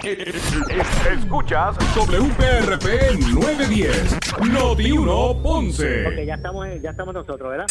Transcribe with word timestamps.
Escuchas 0.00 1.76
WPRP 1.96 3.18
910, 3.34 4.16
Noti 4.48 4.92
1 4.92 5.42
Ponce. 5.42 6.06
Ok, 6.06 6.24
ya 6.24 6.34
estamos, 6.34 6.68
ya 6.80 6.90
estamos 6.90 7.14
nosotros, 7.14 7.50
¿verdad? 7.50 7.66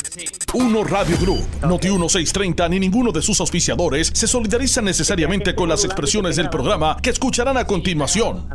Uno 0.53 0.83
Radio 0.83 1.17
Group, 1.21 1.48
Noti 1.61 1.87
1630 1.87 2.67
ni 2.67 2.82
ninguno 2.82 3.13
de 3.13 3.21
sus 3.21 3.40
auspiciadores 3.40 4.11
se 4.13 4.27
solidarizan 4.27 4.83
necesariamente 4.83 5.55
con 5.55 5.69
las 5.69 5.85
expresiones 5.85 6.35
del 6.35 6.50
programa 6.50 6.98
que 7.01 7.11
escucharán 7.11 7.55
a 7.55 7.63
continuación. 7.63 8.46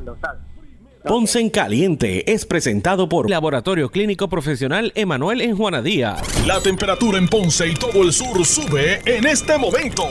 Ponce 1.03 1.41
en 1.41 1.49
Caliente 1.49 2.31
es 2.31 2.45
presentado 2.45 3.09
por 3.09 3.31
Laboratorio 3.31 3.91
Clínico 3.91 4.29
Profesional 4.29 4.93
Emanuel 4.95 5.41
en 5.41 5.57
Juana 5.57 5.81
Díaz. 5.81 6.21
La 6.47 6.61
temperatura 6.61 7.17
en 7.17 7.27
Ponce 7.27 7.69
y 7.69 7.75
todo 7.75 8.03
el 8.03 8.13
sur 8.13 8.45
sube 8.45 9.01
en 9.07 9.27
este 9.27 9.57
momento. 9.57 10.11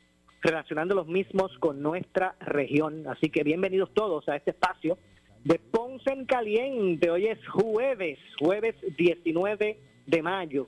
relacionando 0.41 0.95
los 0.95 1.07
mismos 1.07 1.55
con 1.59 1.81
nuestra 1.81 2.35
región. 2.39 3.07
Así 3.07 3.29
que 3.29 3.43
bienvenidos 3.43 3.93
todos 3.93 4.27
a 4.27 4.35
este 4.35 4.51
espacio 4.51 4.97
de 5.43 5.59
Ponce 5.59 6.11
en 6.11 6.25
Caliente. 6.25 7.09
Hoy 7.09 7.27
es 7.27 7.39
jueves, 7.47 8.17
jueves 8.39 8.75
19 8.97 9.77
de 10.07 10.21
mayo 10.21 10.67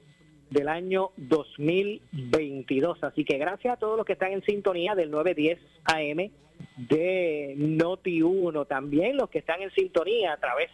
del 0.49 0.67
año 0.67 1.09
2022. 1.17 3.03
Así 3.03 3.25
que 3.25 3.37
gracias 3.37 3.73
a 3.73 3.77
todos 3.77 3.97
los 3.97 4.05
que 4.05 4.13
están 4.13 4.31
en 4.33 4.43
sintonía 4.43 4.93
del 4.95 5.09
910 5.11 5.59
AM 5.85 6.29
de 6.77 7.55
Noti 7.57 8.21
1, 8.21 8.65
también 8.65 9.17
los 9.17 9.29
que 9.29 9.39
están 9.39 9.61
en 9.61 9.71
sintonía 9.71 10.33
a 10.33 10.37
través 10.37 10.69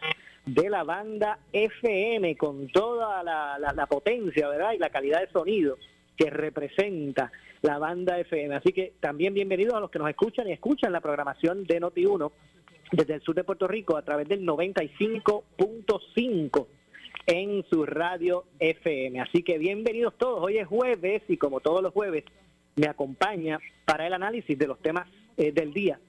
de 0.46 0.70
la 0.70 0.84
banda 0.84 1.40
FM 1.54 2.36
con 2.36 2.68
toda 2.70 3.24
la- 3.24 3.58
la 3.74 3.86
potencia, 3.88 4.48
¿verdad? 4.50 4.74
Y 4.74 4.78
la 4.78 4.90
calidad 4.90 5.22
de 5.22 5.32
sonido 5.32 5.78
que 6.18 6.30
representa 6.30 7.32
la 7.62 7.78
banda 7.78 8.20
FM. 8.20 8.56
Así 8.56 8.74
que 8.74 8.94
también 9.00 9.34
bienvenidos 9.34 9.76
a 9.76 9.80
los 9.80 9.90
que 9.90 10.00
nos 10.00 10.10
escuchan 10.10 10.46
y 10.48 10.52
escuchan 10.52 10.92
la 10.92 11.00
programación 11.02 11.64
de 11.66 11.80
Noti 11.80 12.06
1 12.06 12.32
desde 12.92 13.14
el 13.16 13.22
sur 13.22 13.36
de 13.36 13.44
Puerto 13.44 13.68
Rico 13.68 13.98
a 13.98 14.02
través 14.02 14.28
del 14.28 14.46
95.5 14.46 16.68
en 17.28 17.64
su 17.70 17.86
radio 17.86 18.46
FM. 18.60 19.22
Así 19.22 19.44
que 19.44 19.58
bienvenidos 19.58 20.18
todos. 20.18 20.44
Hoy 20.44 20.58
es 20.58 20.68
jueves 20.68 21.24
y 21.28 21.38
como 21.38 21.60
todos 21.60 21.84
los 21.84 21.94
jueves 21.94 22.24
me 22.76 22.88
acompaña 22.88 23.60
para 23.86 24.08
el 24.08 24.14
análisis 24.14 24.58
de 24.58 24.68
los 24.68 24.80
temas 24.80 25.08
eh, 25.38 25.52
del 25.52 25.74
día 25.74 26.00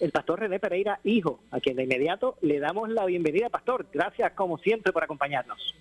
el 0.00 0.12
pastor 0.12 0.40
René 0.40 0.60
Pereira, 0.60 1.00
hijo, 1.04 1.40
a 1.50 1.60
quien 1.60 1.76
de 1.76 1.84
inmediato 1.84 2.36
le 2.40 2.60
damos 2.60 2.88
la 2.88 3.04
bienvenida, 3.04 3.48
pastor. 3.48 3.86
Gracias 3.92 4.32
como 4.32 4.58
siempre 4.58 4.92
por 4.92 5.02
acompañarnos. 5.02 5.74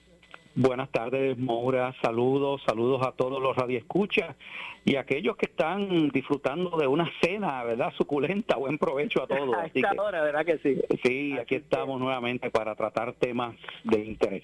Buenas 0.60 0.90
tardes, 0.90 1.38
Moura. 1.38 1.94
Saludos, 2.02 2.64
saludos 2.66 3.06
a 3.06 3.12
todos 3.12 3.40
los 3.40 3.56
radioescuchas 3.56 4.36
y 4.84 4.96
a 4.96 5.02
aquellos 5.02 5.38
que 5.38 5.46
están 5.46 6.10
disfrutando 6.10 6.76
de 6.78 6.88
una 6.88 7.08
cena, 7.22 7.64
¿verdad? 7.64 7.94
Suculenta. 7.96 8.56
Buen 8.56 8.80
provecho 8.80 9.22
a 9.22 9.28
todos. 9.28 9.54
a 9.54 9.62
Así 9.66 9.78
esta 9.78 9.92
que, 9.92 10.00
hora, 10.00 10.24
¿verdad 10.24 10.44
que 10.44 10.58
sí? 10.58 10.82
sí, 11.04 11.34
Así 11.34 11.40
aquí 11.40 11.56
estamos 11.56 12.00
nuevamente 12.00 12.50
para 12.50 12.74
tratar 12.74 13.14
temas 13.14 13.56
de 13.84 14.04
interés. 14.04 14.44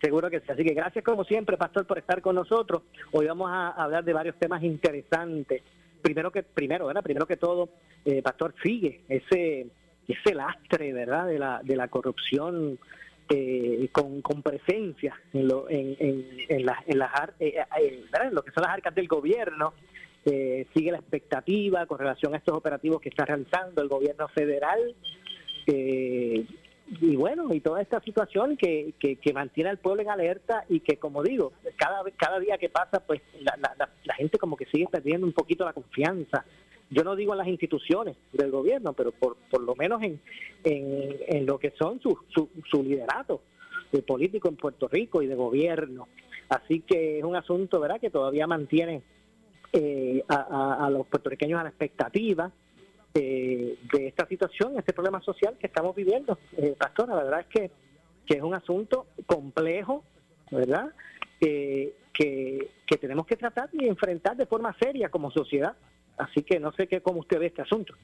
Seguro 0.00 0.30
que 0.30 0.40
sí. 0.40 0.46
Así 0.48 0.64
que 0.64 0.72
gracias 0.72 1.04
como 1.04 1.22
siempre, 1.24 1.58
Pastor, 1.58 1.86
por 1.86 1.98
estar 1.98 2.22
con 2.22 2.34
nosotros. 2.34 2.84
Hoy 3.12 3.26
vamos 3.26 3.50
a 3.52 3.72
hablar 3.72 4.04
de 4.04 4.14
varios 4.14 4.36
temas 4.38 4.62
interesantes. 4.62 5.62
Primero 6.00 6.30
que 6.32 6.44
primero, 6.44 6.86
¿verdad? 6.86 7.02
Primero 7.02 7.26
que 7.26 7.36
todo, 7.36 7.68
eh, 8.06 8.22
Pastor, 8.22 8.54
sigue 8.62 9.02
ese 9.10 9.66
ese 10.08 10.34
lastre, 10.34 10.94
¿verdad? 10.94 11.26
De 11.26 11.38
la 11.38 11.60
de 11.62 11.76
la 11.76 11.88
corrupción 11.88 12.78
eh, 13.28 13.88
con, 13.92 14.20
con 14.22 14.42
presencia 14.42 15.14
en, 15.32 15.48
lo, 15.48 15.68
en, 15.68 15.96
en, 15.98 16.26
en, 16.48 16.66
en 16.86 16.98
las 16.98 17.30
eh, 17.40 17.54
eh, 17.80 18.04
en 18.22 18.34
lo 18.34 18.42
que 18.42 18.52
son 18.52 18.62
las 18.62 18.72
arcas 18.72 18.94
del 18.94 19.08
gobierno. 19.08 19.74
Eh, 20.24 20.66
sigue 20.74 20.90
la 20.90 20.98
expectativa 20.98 21.86
con 21.86 21.98
relación 21.98 22.34
a 22.34 22.38
estos 22.38 22.56
operativos 22.56 23.00
que 23.00 23.08
está 23.10 23.24
realizando 23.24 23.80
el 23.82 23.88
gobierno 23.88 24.26
federal. 24.28 24.94
Eh, 25.66 26.44
y 27.00 27.16
bueno, 27.16 27.52
y 27.52 27.60
toda 27.60 27.82
esta 27.82 28.00
situación 28.00 28.56
que, 28.56 28.94
que, 29.00 29.16
que 29.16 29.32
mantiene 29.32 29.70
al 29.70 29.78
pueblo 29.78 30.02
en 30.02 30.10
alerta 30.10 30.64
y 30.68 30.78
que, 30.80 30.98
como 30.98 31.22
digo, 31.24 31.52
cada, 31.76 32.02
cada 32.16 32.38
día 32.38 32.58
que 32.58 32.68
pasa, 32.68 33.00
pues 33.04 33.20
la, 33.40 33.56
la- 33.60 33.88
la 34.04 34.14
gente 34.14 34.38
como 34.38 34.56
que 34.56 34.66
sigue 34.66 34.86
perdiendo 34.90 35.26
un 35.26 35.32
poquito 35.32 35.64
la 35.64 35.72
confianza. 35.72 36.44
Yo 36.90 37.02
no 37.02 37.16
digo 37.16 37.32
en 37.32 37.38
las 37.38 37.48
instituciones 37.48 38.16
del 38.32 38.50
gobierno, 38.50 38.92
pero 38.92 39.10
por, 39.12 39.36
por 39.50 39.60
lo 39.62 39.74
menos 39.74 40.02
en, 40.02 40.20
en, 40.64 41.16
en 41.26 41.46
lo 41.46 41.58
que 41.58 41.70
son 41.72 42.00
su, 42.00 42.16
su, 42.32 42.48
su 42.70 42.82
liderato 42.82 43.40
de 43.92 44.02
político 44.02 44.48
en 44.48 44.56
Puerto 44.56 44.86
Rico 44.88 45.20
y 45.22 45.26
de 45.26 45.34
gobierno. 45.34 46.08
Así 46.48 46.80
que 46.80 47.18
es 47.18 47.24
un 47.24 47.34
asunto, 47.34 47.80
¿verdad?, 47.80 48.00
que 48.00 48.10
todavía 48.10 48.46
mantiene 48.46 49.02
eh, 49.72 50.22
a, 50.28 50.34
a- 50.36 50.86
a 50.86 50.90
los 50.90 51.06
puertorriqueños 51.08 51.58
a 51.58 51.64
la 51.64 51.70
expectativa 51.70 52.52
eh, 53.14 53.76
de 53.92 54.06
esta 54.06 54.26
situación, 54.28 54.78
este 54.78 54.92
problema 54.92 55.20
social 55.22 55.56
que 55.58 55.66
estamos 55.66 55.96
viviendo. 55.96 56.38
Eh, 56.56 56.74
Pastora, 56.78 57.16
la 57.16 57.24
verdad 57.24 57.40
es 57.40 57.46
que, 57.46 57.70
que 58.26 58.34
es 58.34 58.42
un 58.42 58.54
asunto 58.54 59.06
complejo, 59.26 60.04
¿verdad? 60.52 60.92
Eh, 61.40 61.94
que, 62.12 62.68
que 62.86 62.96
tenemos 62.96 63.26
que 63.26 63.36
tratar 63.36 63.68
y 63.72 63.86
enfrentar 63.88 64.36
de 64.36 64.46
forma 64.46 64.74
seria 64.78 65.08
como 65.08 65.30
sociedad. 65.32 65.74
Así 66.18 66.42
que 66.42 66.60
no 66.60 66.72
sé 66.72 66.86
qué 66.86 67.00
cómo 67.00 67.20
usted 67.20 67.38
ve 67.38 67.46
este 67.46 67.62
asunto. 67.62 67.94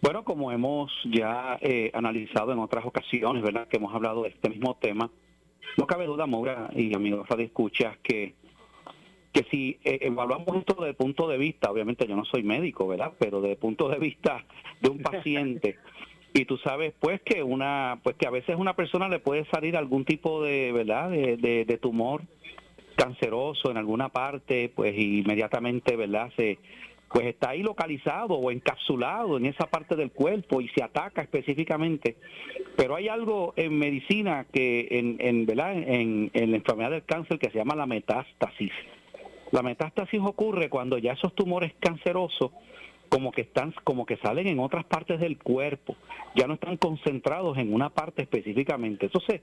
Bueno, 0.00 0.24
como 0.24 0.50
hemos 0.50 0.90
ya 1.04 1.58
eh, 1.60 1.90
analizado 1.92 2.52
en 2.52 2.58
otras 2.58 2.86
ocasiones, 2.86 3.42
¿verdad? 3.42 3.68
Que 3.68 3.76
hemos 3.76 3.94
hablado 3.94 4.22
de 4.22 4.30
este 4.30 4.48
mismo 4.48 4.76
tema, 4.80 5.10
no 5.76 5.86
cabe 5.86 6.06
duda, 6.06 6.26
Moura 6.26 6.70
y 6.74 6.94
amigos 6.94 7.28
radioescuchas, 7.28 7.98
que 7.98 8.34
que 9.32 9.44
si 9.50 9.78
eh, 9.84 9.98
evaluamos 10.02 10.56
esto 10.56 10.74
desde 10.74 10.88
el 10.88 10.96
punto 10.96 11.28
de 11.28 11.38
vista, 11.38 11.70
obviamente 11.70 12.04
yo 12.06 12.16
no 12.16 12.24
soy 12.24 12.42
médico, 12.42 12.88
¿verdad? 12.88 13.12
Pero 13.18 13.40
desde 13.40 13.52
el 13.52 13.58
punto 13.58 13.88
de 13.88 13.98
vista 13.98 14.44
de 14.80 14.90
un 14.90 14.98
paciente, 14.98 15.78
y 16.34 16.44
tú 16.46 16.56
sabes 16.58 16.94
pues 16.98 17.20
que 17.22 17.42
una, 17.42 18.00
pues 18.02 18.16
que 18.16 18.26
a 18.26 18.30
veces 18.30 18.56
a 18.56 18.58
una 18.58 18.74
persona 18.74 19.08
le 19.08 19.20
puede 19.20 19.44
salir 19.46 19.76
algún 19.76 20.04
tipo 20.04 20.42
de, 20.42 20.72
¿verdad? 20.72 21.10
De, 21.10 21.36
de, 21.36 21.64
de 21.64 21.78
tumor 21.78 22.22
canceroso 22.96 23.70
en 23.70 23.76
alguna 23.76 24.08
parte, 24.08 24.70
pues 24.74 24.98
inmediatamente, 24.98 25.96
¿verdad? 25.96 26.32
Se, 26.36 26.58
pues 27.10 27.26
está 27.26 27.50
ahí 27.50 27.62
localizado 27.62 28.34
o 28.34 28.50
encapsulado 28.52 29.36
en 29.36 29.46
esa 29.46 29.66
parte 29.66 29.96
del 29.96 30.12
cuerpo 30.12 30.60
y 30.60 30.68
se 30.68 30.82
ataca 30.82 31.22
específicamente. 31.22 32.16
Pero 32.76 32.94
hay 32.94 33.08
algo 33.08 33.52
en 33.56 33.76
medicina 33.78 34.46
que 34.52 34.86
en, 34.90 35.16
en, 35.18 35.44
¿verdad? 35.44 35.72
En, 35.76 36.30
en 36.32 36.50
la 36.52 36.56
enfermedad 36.56 36.92
del 36.92 37.04
cáncer 37.04 37.38
que 37.38 37.50
se 37.50 37.58
llama 37.58 37.74
la 37.74 37.86
metástasis. 37.86 38.70
La 39.50 39.62
metástasis 39.62 40.20
ocurre 40.22 40.68
cuando 40.68 40.98
ya 40.98 41.12
esos 41.12 41.34
tumores 41.34 41.72
cancerosos 41.80 42.52
como 43.10 43.32
que 43.32 43.42
están 43.42 43.74
como 43.84 44.06
que 44.06 44.16
salen 44.16 44.46
en 44.46 44.60
otras 44.60 44.84
partes 44.84 45.20
del 45.20 45.36
cuerpo, 45.36 45.96
ya 46.34 46.46
no 46.46 46.54
están 46.54 46.76
concentrados 46.76 47.58
en 47.58 47.74
una 47.74 47.90
parte 47.90 48.22
específicamente. 48.22 49.06
Entonces, 49.06 49.42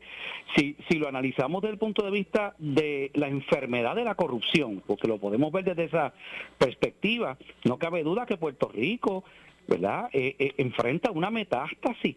si 0.56 0.76
si 0.90 0.98
lo 0.98 1.08
analizamos 1.08 1.62
desde 1.62 1.74
el 1.74 1.80
punto 1.80 2.04
de 2.04 2.12
vista 2.12 2.56
de 2.58 3.12
la 3.14 3.28
enfermedad 3.28 3.96
de 3.96 4.06
la 4.06 4.16
corrupción, 4.16 4.82
porque 4.88 5.08
lo 5.08 5.20
podemos 5.20 5.52
ver 5.52 5.66
desde 5.66 5.84
esa 5.84 6.14
perspectiva, 6.58 7.38
no 7.66 7.78
cabe 7.78 8.04
duda 8.04 8.26
que 8.26 8.38
Puerto 8.38 8.70
Rico, 8.74 9.26
¿verdad? 9.68 10.10
Eh, 10.14 10.36
eh, 10.40 10.54
enfrenta 10.58 11.12
una 11.12 11.30
metástasis. 11.30 12.16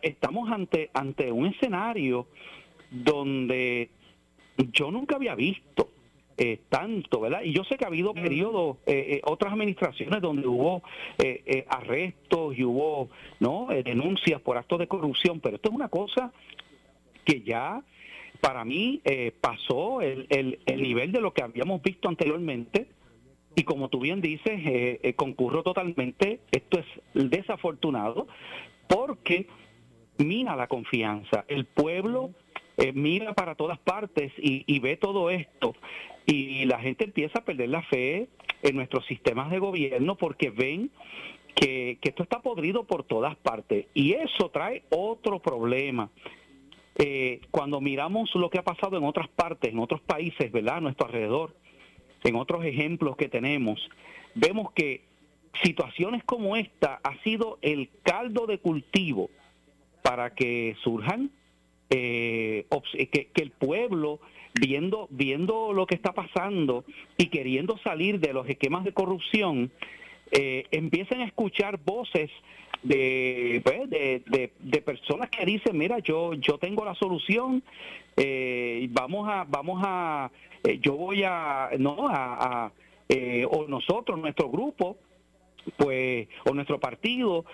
Estamos 0.00 0.48
ante 0.50 0.90
ante 0.94 1.32
un 1.32 1.46
escenario 1.46 2.28
donde 2.90 3.90
yo 4.72 4.92
nunca 4.92 5.16
había 5.16 5.34
visto 5.34 5.90
eh, 6.36 6.60
tanto, 6.68 7.20
¿verdad? 7.20 7.42
Y 7.44 7.52
yo 7.52 7.64
sé 7.64 7.76
que 7.76 7.84
ha 7.84 7.88
habido 7.88 8.14
periodos, 8.14 8.78
eh, 8.86 9.16
eh, 9.16 9.20
otras 9.24 9.52
administraciones 9.52 10.20
donde 10.20 10.46
hubo 10.46 10.82
eh, 11.18 11.42
eh, 11.46 11.64
arrestos 11.68 12.56
y 12.56 12.64
hubo 12.64 13.08
no 13.40 13.70
Eh, 13.70 13.82
denuncias 13.82 14.40
por 14.40 14.56
actos 14.56 14.78
de 14.78 14.86
corrupción, 14.86 15.40
pero 15.40 15.56
esto 15.56 15.68
es 15.68 15.74
una 15.74 15.88
cosa 15.88 16.32
que 17.24 17.42
ya 17.42 17.82
para 18.40 18.64
mí 18.64 19.00
eh, 19.04 19.32
pasó 19.40 20.02
el, 20.02 20.26
el, 20.28 20.58
el 20.66 20.82
nivel 20.82 21.12
de 21.12 21.20
lo 21.20 21.32
que 21.32 21.42
habíamos 21.42 21.80
visto 21.82 22.08
anteriormente 22.08 22.86
y 23.54 23.62
como 23.64 23.88
tú 23.88 24.00
bien 24.00 24.20
dices, 24.20 24.60
concurro 25.14 25.62
totalmente, 25.62 26.40
esto 26.50 26.78
es 26.80 26.86
desafortunado 27.30 28.26
porque 28.88 29.46
mina 30.18 30.56
la 30.56 30.66
confianza. 30.66 31.44
El 31.48 31.64
pueblo 31.64 32.30
eh, 32.76 32.92
mira 32.92 33.34
para 33.34 33.54
todas 33.54 33.78
partes 33.78 34.32
y, 34.38 34.64
y 34.66 34.78
ve 34.78 34.96
todo 34.96 35.30
esto 35.30 35.74
y 36.26 36.64
la 36.66 36.80
gente 36.80 37.04
empieza 37.04 37.40
a 37.40 37.44
perder 37.44 37.68
la 37.68 37.82
fe 37.82 38.28
en 38.62 38.76
nuestros 38.76 39.04
sistemas 39.06 39.50
de 39.50 39.58
gobierno 39.58 40.16
porque 40.16 40.50
ven 40.50 40.90
que, 41.54 41.98
esto 42.02 42.22
está 42.22 42.40
podrido 42.40 42.84
por 42.84 43.04
todas 43.04 43.36
partes 43.36 43.86
y 43.94 44.12
eso 44.12 44.50
trae 44.50 44.84
otro 44.90 45.40
problema. 45.40 46.10
Eh, 46.96 47.40
cuando 47.50 47.80
miramos 47.80 48.34
lo 48.34 48.50
que 48.50 48.58
ha 48.58 48.64
pasado 48.64 48.96
en 48.98 49.04
otras 49.04 49.28
partes, 49.28 49.72
en 49.72 49.78
otros 49.78 50.00
países, 50.02 50.52
¿verdad? 50.52 50.76
A 50.76 50.80
nuestro 50.80 51.06
alrededor, 51.06 51.56
en 52.22 52.36
otros 52.36 52.64
ejemplos 52.64 53.16
que 53.16 53.28
tenemos, 53.28 53.80
vemos 54.34 54.72
que 54.72 55.04
situaciones 55.62 56.22
como 56.24 56.56
esta 56.56 57.00
ha 57.02 57.22
sido 57.22 57.58
el 57.62 57.90
caldo 58.02 58.46
de 58.46 58.58
cultivo 58.58 59.30
para 60.02 60.34
que 60.34 60.76
surjan, 60.82 61.30
eh, 61.94 62.64
que, 63.10 63.26
que, 63.26 63.42
el 63.42 63.50
pueblo, 63.50 64.20
viendo, 64.54 65.08
viendo 65.10 65.72
lo 65.72 65.86
que 65.86 65.94
está 65.94 66.12
pasando 66.12 66.84
y 67.16 67.26
queriendo 67.26 67.78
salir 67.78 68.18
de 68.20 68.32
los 68.32 68.48
esquemas 68.48 68.84
de 68.84 68.92
corrupción, 68.92 69.70
eh, 70.30 70.64
empiecen 70.70 71.20
a 71.20 71.26
escuchar 71.26 71.78
voces 71.84 72.30
pues, 72.82 73.90
de, 73.90 74.22
de, 74.26 74.52
de, 74.58 74.82
personas 74.82 75.30
que 75.30 75.44
dicen, 75.44 75.76
mira, 75.76 75.98
yo, 76.00 76.34
yo 76.34 76.58
tengo 76.58 76.84
la 76.84 76.94
solución, 76.94 77.62
eh, 78.16 78.88
vamos 78.90 79.28
a, 79.28 79.44
vamos 79.44 79.82
a, 79.84 80.30
eh, 80.64 80.78
yo 80.80 80.96
voy 80.96 81.22
a, 81.24 81.70
no, 81.78 82.08
a, 82.08 82.72
eh, 83.08 83.46
o 83.48 83.66
nosotros, 83.68 84.18
nuestro 84.18 84.50
grupo, 84.50 84.96
pues, 85.76 86.26
o 86.44 86.54
nuestro 86.54 86.80
partido 86.80 87.44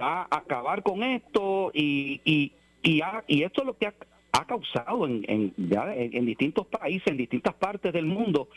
va 0.00 0.22
a 0.30 0.38
acabar 0.38 0.82
con 0.82 1.02
esto 1.02 1.70
y, 1.74 2.20
y, 2.24 2.52
y, 2.82 3.00
y 3.28 3.42
esto 3.42 3.62
es 3.62 3.66
lo 3.66 3.76
que 3.76 3.86
ha, 3.86 3.94
ha 4.32 4.46
causado 4.46 5.06
en, 5.06 5.24
en, 5.28 6.26
distintos 6.26 6.66
países, 6.66 7.06
en 7.06 7.18
distintas 7.18 7.54
partes 7.54 7.92
del 7.92 8.06
mundo, 8.06 8.48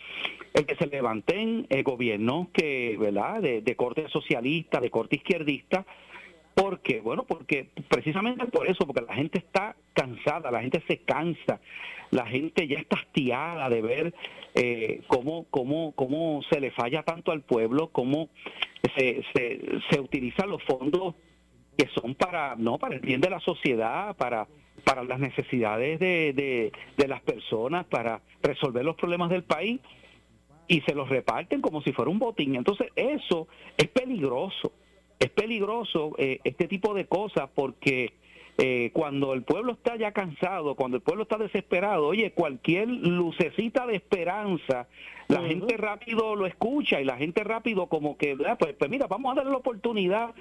el 0.53 0.65
que 0.65 0.75
se 0.75 0.87
levanten 0.87 1.67
eh, 1.69 1.83
gobiernos 1.83 2.47
que, 2.53 2.95
¿verdad?, 2.97 3.41
de, 3.41 3.75
corte 3.75 4.07
socialista, 4.07 4.79
de 4.79 4.89
corte 4.89 5.17
izquierdista, 5.17 5.85
porque, 6.53 7.01
bueno, 7.01 7.25
porque 7.27 7.67
precisamente 7.89 8.45
por 8.45 8.67
eso, 8.69 8.87
porque 8.87 9.01
la 9.01 9.15
gente 9.15 9.39
está 9.39 9.75
cansada, 9.93 10.49
la 10.49 10.61
gente 10.61 10.81
se 10.87 10.99
cansa, 10.99 11.59
la 12.11 12.25
gente 12.25 12.65
ya 12.69 12.79
está 12.79 12.97
hastiada 12.97 13.67
de 13.67 13.81
ver 13.81 14.13
eh, 14.53 15.01
cómo, 15.07 15.45
cómo, 15.49 15.91
cómo 15.91 16.41
se 16.49 16.61
le 16.61 16.71
falla 16.71 17.03
tanto 17.03 17.33
al 17.33 17.41
pueblo, 17.41 17.89
cómo 17.91 18.29
se, 18.95 19.23
se, 19.33 19.59
se 19.91 19.99
utilizan 19.99 20.49
los 20.49 20.63
fondos 20.63 21.15
que 21.77 21.87
son 21.89 22.15
para, 22.15 22.55
no, 22.55 22.77
para 22.77 22.95
el 22.95 23.01
bien 23.01 23.21
de 23.21 23.29
la 23.29 23.39
sociedad, 23.39 24.15
para 24.15 24.47
para 24.83 25.03
las 25.03 25.19
necesidades 25.19 25.99
de, 25.99 26.71
de, 26.97 27.07
las 27.07 27.21
personas, 27.21 27.85
para 27.85 28.21
resolver 28.41 28.85
los 28.85 28.95
problemas 28.95 29.29
del 29.29 29.43
país, 29.43 29.79
y 30.67 30.81
se 30.81 30.95
los 30.95 31.09
reparten 31.09 31.61
como 31.61 31.81
si 31.81 31.91
fuera 31.91 32.09
un 32.09 32.19
botín. 32.19 32.55
Entonces 32.55 32.87
eso 32.95 33.47
es 33.77 33.87
peligroso, 33.87 34.71
es 35.19 35.29
peligroso 35.29 36.13
eh, 36.17 36.39
este 36.43 36.67
tipo 36.67 36.93
de 36.93 37.05
cosas 37.05 37.49
porque 37.53 38.13
eh, 38.57 38.91
cuando 38.93 39.33
el 39.33 39.43
pueblo 39.43 39.73
está 39.73 39.97
ya 39.97 40.11
cansado, 40.13 40.75
cuando 40.75 40.97
el 40.97 41.03
pueblo 41.03 41.23
está 41.23 41.37
desesperado, 41.37 42.07
oye, 42.07 42.31
cualquier 42.31 42.87
lucecita 42.87 43.85
de 43.85 43.95
esperanza, 43.95 44.87
la 45.27 45.41
gente 45.41 45.75
rápido 45.75 46.35
lo 46.35 46.45
escucha 46.45 47.01
y 47.01 47.03
la 47.03 47.17
gente 47.17 47.43
rápido 47.43 47.87
como 47.87 48.17
que, 48.17 48.37
ah, 48.47 48.55
pues, 48.57 48.75
pues, 48.77 48.89
mira, 48.89 49.07
vamos 49.07 49.31
a 49.31 49.35
darle 49.35 49.51
la 49.51 49.57
oportunidad 49.57 50.33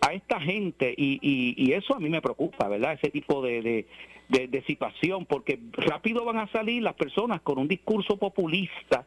a 0.00 0.14
esta 0.14 0.40
gente 0.40 0.94
y, 0.96 1.20
y, 1.22 1.72
eso 1.72 1.94
a 1.94 2.00
mí 2.00 2.08
me 2.08 2.22
preocupa, 2.22 2.66
¿verdad? 2.66 2.94
Ese 2.94 3.10
tipo 3.10 3.42
de, 3.42 3.86
de, 4.28 4.48
de 4.48 4.62
situación, 4.62 5.26
porque 5.26 5.60
rápido 5.72 6.24
van 6.24 6.38
a 6.38 6.48
salir 6.48 6.82
las 6.82 6.94
personas 6.94 7.40
con 7.42 7.58
un 7.58 7.68
discurso 7.68 8.16
populista, 8.16 9.06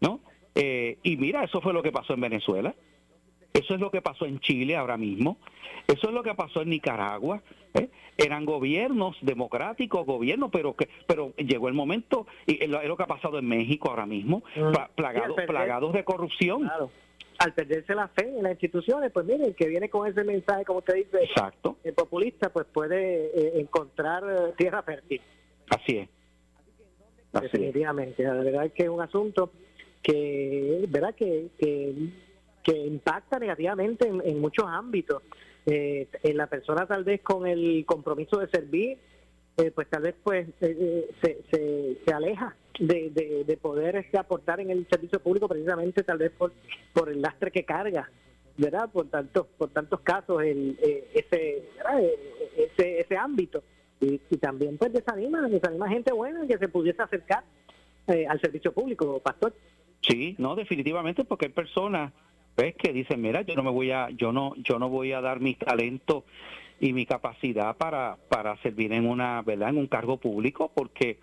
¿no? 0.00 0.20
Eh, 0.54 0.98
y 1.02 1.16
mira, 1.16 1.44
eso 1.44 1.60
fue 1.60 1.72
lo 1.72 1.82
que 1.82 1.92
pasó 1.92 2.14
en 2.14 2.20
Venezuela. 2.20 2.74
Eso 3.52 3.74
es 3.74 3.80
lo 3.80 3.90
que 3.90 4.00
pasó 4.00 4.26
en 4.26 4.40
Chile 4.40 4.76
ahora 4.76 4.96
mismo. 4.96 5.38
Eso 5.86 6.08
es 6.08 6.14
lo 6.14 6.22
que 6.22 6.34
pasó 6.34 6.62
en 6.62 6.70
Nicaragua. 6.70 7.42
¿eh? 7.74 7.88
Eran 8.16 8.44
gobiernos 8.44 9.16
democráticos, 9.22 10.06
gobiernos, 10.06 10.50
pero 10.52 10.74
que, 10.76 10.88
pero 11.06 11.32
llegó 11.36 11.68
el 11.68 11.74
momento, 11.74 12.26
y 12.46 12.62
es 12.62 12.68
lo 12.68 12.96
que 12.96 13.02
ha 13.02 13.06
pasado 13.06 13.38
en 13.38 13.46
México 13.46 13.90
ahora 13.90 14.06
mismo, 14.06 14.42
mm. 14.54 14.94
plagados, 14.94 15.36
plagados 15.46 15.92
de 15.92 16.04
corrupción. 16.04 16.70
Al 17.38 17.54
perderse 17.54 17.94
la 17.94 18.08
fe 18.08 18.28
en 18.28 18.42
las 18.42 18.52
instituciones, 18.52 19.10
pues 19.12 19.24
miren, 19.24 19.54
que 19.54 19.66
viene 19.66 19.88
con 19.88 20.06
ese 20.06 20.22
mensaje, 20.24 20.64
como 20.64 20.80
usted 20.80 20.94
dice, 20.96 21.24
Exacto. 21.24 21.78
el 21.82 21.94
populista, 21.94 22.50
pues 22.50 22.66
puede 22.66 23.26
eh, 23.34 23.60
encontrar 23.60 24.22
eh, 24.24 24.52
tierra 24.58 24.82
fértil. 24.82 25.22
Así 25.70 25.96
es. 25.96 26.08
Definitivamente, 27.32 28.24
la 28.24 28.34
verdad 28.34 28.66
es 28.66 28.72
que 28.72 28.82
es 28.82 28.88
un 28.90 29.00
asunto 29.00 29.52
que, 30.02 30.84
¿verdad? 30.88 31.14
que, 31.14 31.46
que 31.58 31.94
que 32.62 32.76
impacta 32.76 33.38
negativamente 33.38 34.08
en, 34.08 34.40
muchos 34.40 34.66
ámbitos. 34.66 35.22
Eh, 35.66 36.08
en 36.22 36.36
la 36.36 36.46
persona 36.46 36.86
tal 36.86 37.04
vez 37.04 37.20
con 37.20 37.46
el 37.46 37.84
compromiso 37.86 38.38
de 38.38 38.48
servir, 38.48 38.98
eh, 39.56 39.70
pues 39.70 39.88
tal 39.88 40.02
vez 40.02 40.14
pues 40.22 40.48
eh, 40.60 41.08
se, 41.22 41.96
se, 42.04 42.12
aleja 42.12 42.56
de, 42.78 43.10
de, 43.46 43.56
poder 43.58 43.96
este, 43.96 44.18
aportar 44.18 44.60
en 44.60 44.70
el 44.70 44.86
servicio 44.88 45.20
público 45.20 45.48
precisamente 45.48 46.02
tal 46.02 46.18
vez 46.18 46.32
por, 46.32 46.52
por 46.94 47.10
el 47.10 47.20
lastre 47.20 47.50
que 47.50 47.64
carga, 47.64 48.10
¿verdad? 48.56 48.88
Por 48.90 49.08
tantos, 49.08 49.46
por 49.58 49.68
tantos 49.68 50.00
casos 50.00 50.42
el, 50.42 50.78
ese, 51.14 51.68
ese, 52.56 53.00
ese 53.00 53.16
ámbito. 53.16 53.62
Y, 54.00 54.18
y, 54.30 54.36
también 54.38 54.78
pues 54.78 54.94
desanima, 54.94 55.46
desanima 55.46 55.88
gente 55.90 56.10
buena 56.10 56.46
que 56.46 56.56
se 56.56 56.68
pudiese 56.68 57.02
acercar 57.02 57.44
al 58.06 58.40
servicio 58.40 58.72
público, 58.72 59.20
pastor. 59.20 59.52
Sí, 60.00 60.34
no, 60.38 60.56
definitivamente 60.56 61.24
porque 61.24 61.46
hay 61.46 61.52
personas 61.52 62.12
ves 62.60 62.74
que 62.76 62.92
dicen 62.92 63.20
mira 63.20 63.42
yo 63.42 63.54
no 63.54 63.62
me 63.62 63.70
voy 63.70 63.90
a 63.90 64.10
yo 64.10 64.32
no 64.32 64.54
yo 64.56 64.78
no 64.78 64.88
voy 64.88 65.12
a 65.12 65.20
dar 65.20 65.40
mi 65.40 65.54
talento 65.54 66.24
y 66.80 66.92
mi 66.92 67.06
capacidad 67.06 67.76
para 67.76 68.18
para 68.28 68.56
servir 68.58 68.92
en 68.92 69.08
una 69.08 69.42
verdad 69.42 69.70
en 69.70 69.78
un 69.78 69.86
cargo 69.86 70.18
público 70.18 70.70
porque 70.74 71.18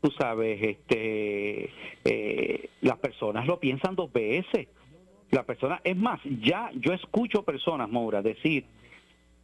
tú 0.00 0.10
sabes 0.10 0.60
este 0.60 1.70
eh, 2.04 2.68
las 2.80 2.98
personas 2.98 3.46
lo 3.46 3.58
piensan 3.60 3.94
dos 3.94 4.12
veces. 4.12 4.68
La 5.30 5.44
persona 5.44 5.80
es 5.82 5.96
más 5.96 6.20
ya 6.42 6.70
yo 6.74 6.92
escucho 6.92 7.42
personas 7.42 7.88
Moura 7.88 8.20
decir 8.20 8.66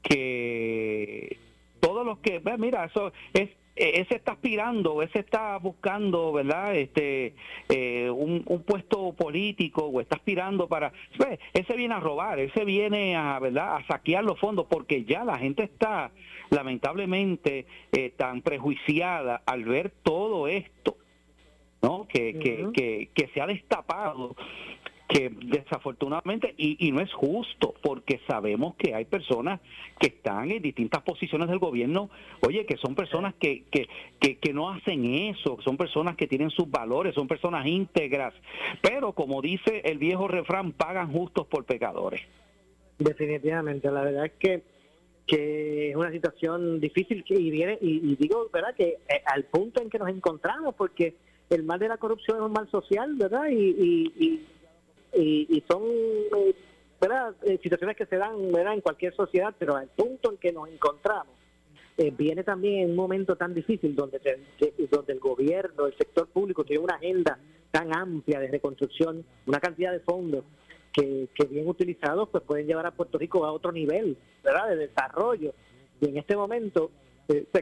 que 0.03 1.39
todos 1.81 2.05
los 2.05 2.19
que 2.19 2.43
mira 2.59 2.85
eso 2.85 3.13
es 3.33 3.51
eh, 3.79 4.01
ese 4.01 4.17
está 4.17 4.33
aspirando, 4.33 5.03
ese 5.03 5.21
está 5.21 5.57
buscando, 5.59 6.33
¿verdad? 6.33 6.75
Este, 6.75 7.35
eh, 7.69 8.11
un, 8.11 8.43
puesto 8.67 9.13
político 9.13 9.85
o 9.85 10.01
está 10.01 10.17
aspirando 10.17 10.67
para, 10.67 10.93
pues, 11.17 11.39
ese 11.53 11.75
viene 11.75 11.95
a 11.95 12.01
robar, 12.01 12.41
ese 12.41 12.65
viene 12.65 13.17
a, 13.17 13.39
¿verdad? 13.39 13.77
A 13.77 13.87
saquear 13.87 14.25
los 14.25 14.39
fondos 14.41 14.67
porque 14.69 15.05
ya 15.05 15.25
la 15.25 15.39
gente 15.39 15.63
está 15.63 16.11
lamentablemente 16.51 17.67
eh, 17.93 18.11
tan 18.17 18.43
prejuiciada 18.43 19.43
al 19.47 19.65
ver 19.65 19.91
todo 20.03 20.49
esto, 20.49 20.97
¿no? 21.81 22.07
Que, 22.09 22.39
que, 22.39 22.69
que, 22.73 23.11
que 23.15 23.29
se 23.29 23.41
ha 23.41 23.47
destapado 23.47 24.35
que 25.09 25.31
desafortunadamente, 25.31 26.55
y, 26.59 26.93
no 26.93 27.01
es 27.01 27.13
justo, 27.15 27.75
porque 27.83 28.21
sabemos 28.29 28.75
que 28.77 28.95
hay 28.95 29.07
personas 29.07 29.61
que 29.99 30.09
están 30.09 30.51
en 30.51 30.61
distintas 30.61 31.03
posiciones 31.03 31.49
del 31.49 31.59
gobierno, 31.59 32.11
oye, 32.47 32.67
que 32.67 32.77
son 32.77 32.95
personas 32.95 33.35
que, 33.41 33.65
que, 33.71 33.89
que, 34.37 34.53
no 34.53 34.71
hacen 34.71 35.07
eso, 35.07 35.59
son 35.65 35.79
personas 35.79 36.15
que 36.15 36.27
tienen 36.27 36.51
sus 36.51 36.71
valores, 36.71 37.15
son 37.15 37.27
personas 37.27 37.67
íntegras, 37.67 38.35
pero 38.83 39.13
como 39.13 39.41
dice 39.41 39.81
el 39.85 39.97
viejo 39.97 40.29
refrán, 40.29 40.73
pagan 40.73 41.11
justos 41.11 41.47
por 41.47 41.65
pecadores. 41.65 42.21
Definitivamente, 42.99 43.91
la 43.91 44.03
verdad 44.03 44.27
es 44.27 44.33
que 44.33 44.63
que 45.27 45.91
es 45.91 45.97
una 45.97 46.11
situación 46.11 46.81
difícil 46.81 47.23
y 47.29 47.51
viene 47.51 47.77
y, 47.83 48.17
digo 48.17 48.49
verdad 48.51 48.75
que 48.75 48.97
eh, 49.11 49.23
al 49.27 49.45
punto 49.45 49.83
en 49.83 49.91
que 49.91 49.99
nos 49.99 50.09
encontramos 50.09 50.75
porque 50.75 51.17
el 51.51 51.65
mal 51.65 51.79
de 51.79 51.89
la 51.89 51.99
corrupción 51.99 52.39
es 52.39 52.43
un 52.45 52.53
mal 52.53 52.69
social 52.71 53.15
verdad 53.15 53.45
y 53.51 54.09
y, 54.17 54.47
son 55.69 55.83
eh, 56.37 56.55
eh, 57.43 57.59
situaciones 57.63 57.97
que 57.97 58.07
se 58.07 58.17
dan 58.17 58.53
¿verdad? 58.53 58.75
en 58.75 58.81
cualquier 58.81 59.15
sociedad, 59.15 59.55
pero 59.59 59.77
al 59.77 59.89
punto 59.89 60.31
en 60.31 60.37
que 60.39 60.53
nos 60.53 60.69
encontramos, 60.69 61.35
eh, 61.97 62.13
viene 62.17 62.45
también 62.45 62.85
en 62.85 62.91
un 62.91 62.97
momento 62.97 63.37
tan 63.37 63.55
difícil 63.55 63.95
donde, 63.95 64.21
donde 64.91 65.13
el 65.13 65.19
gobierno, 65.19 65.87
el 65.87 65.97
sector 65.97 66.29
público 66.29 66.65
tiene 66.65 66.85
una 66.85 66.95
agenda 66.95 67.39
tan 67.71 67.95
amplia 67.95 68.41
de 68.41 68.49
reconstrucción, 68.49 69.25
una 69.47 69.61
cantidad 69.61 69.93
de 69.93 70.01
fondos 70.01 70.45
que, 70.93 71.29
que 71.35 71.47
bien 71.47 71.69
utilizados 71.69 72.29
pues 72.29 72.45
pueden 72.45 72.67
llevar 72.67 72.87
a 72.87 72.93
Puerto 72.93 73.19
Rico 73.19 73.45
a 73.45 73.53
otro 73.53 73.73
nivel 73.73 74.17
¿verdad? 74.45 74.69
de 74.69 74.77
desarrollo. 74.77 75.55
Y 76.01 76.09
en 76.09 76.17
este 76.19 76.37
momento 76.37 76.91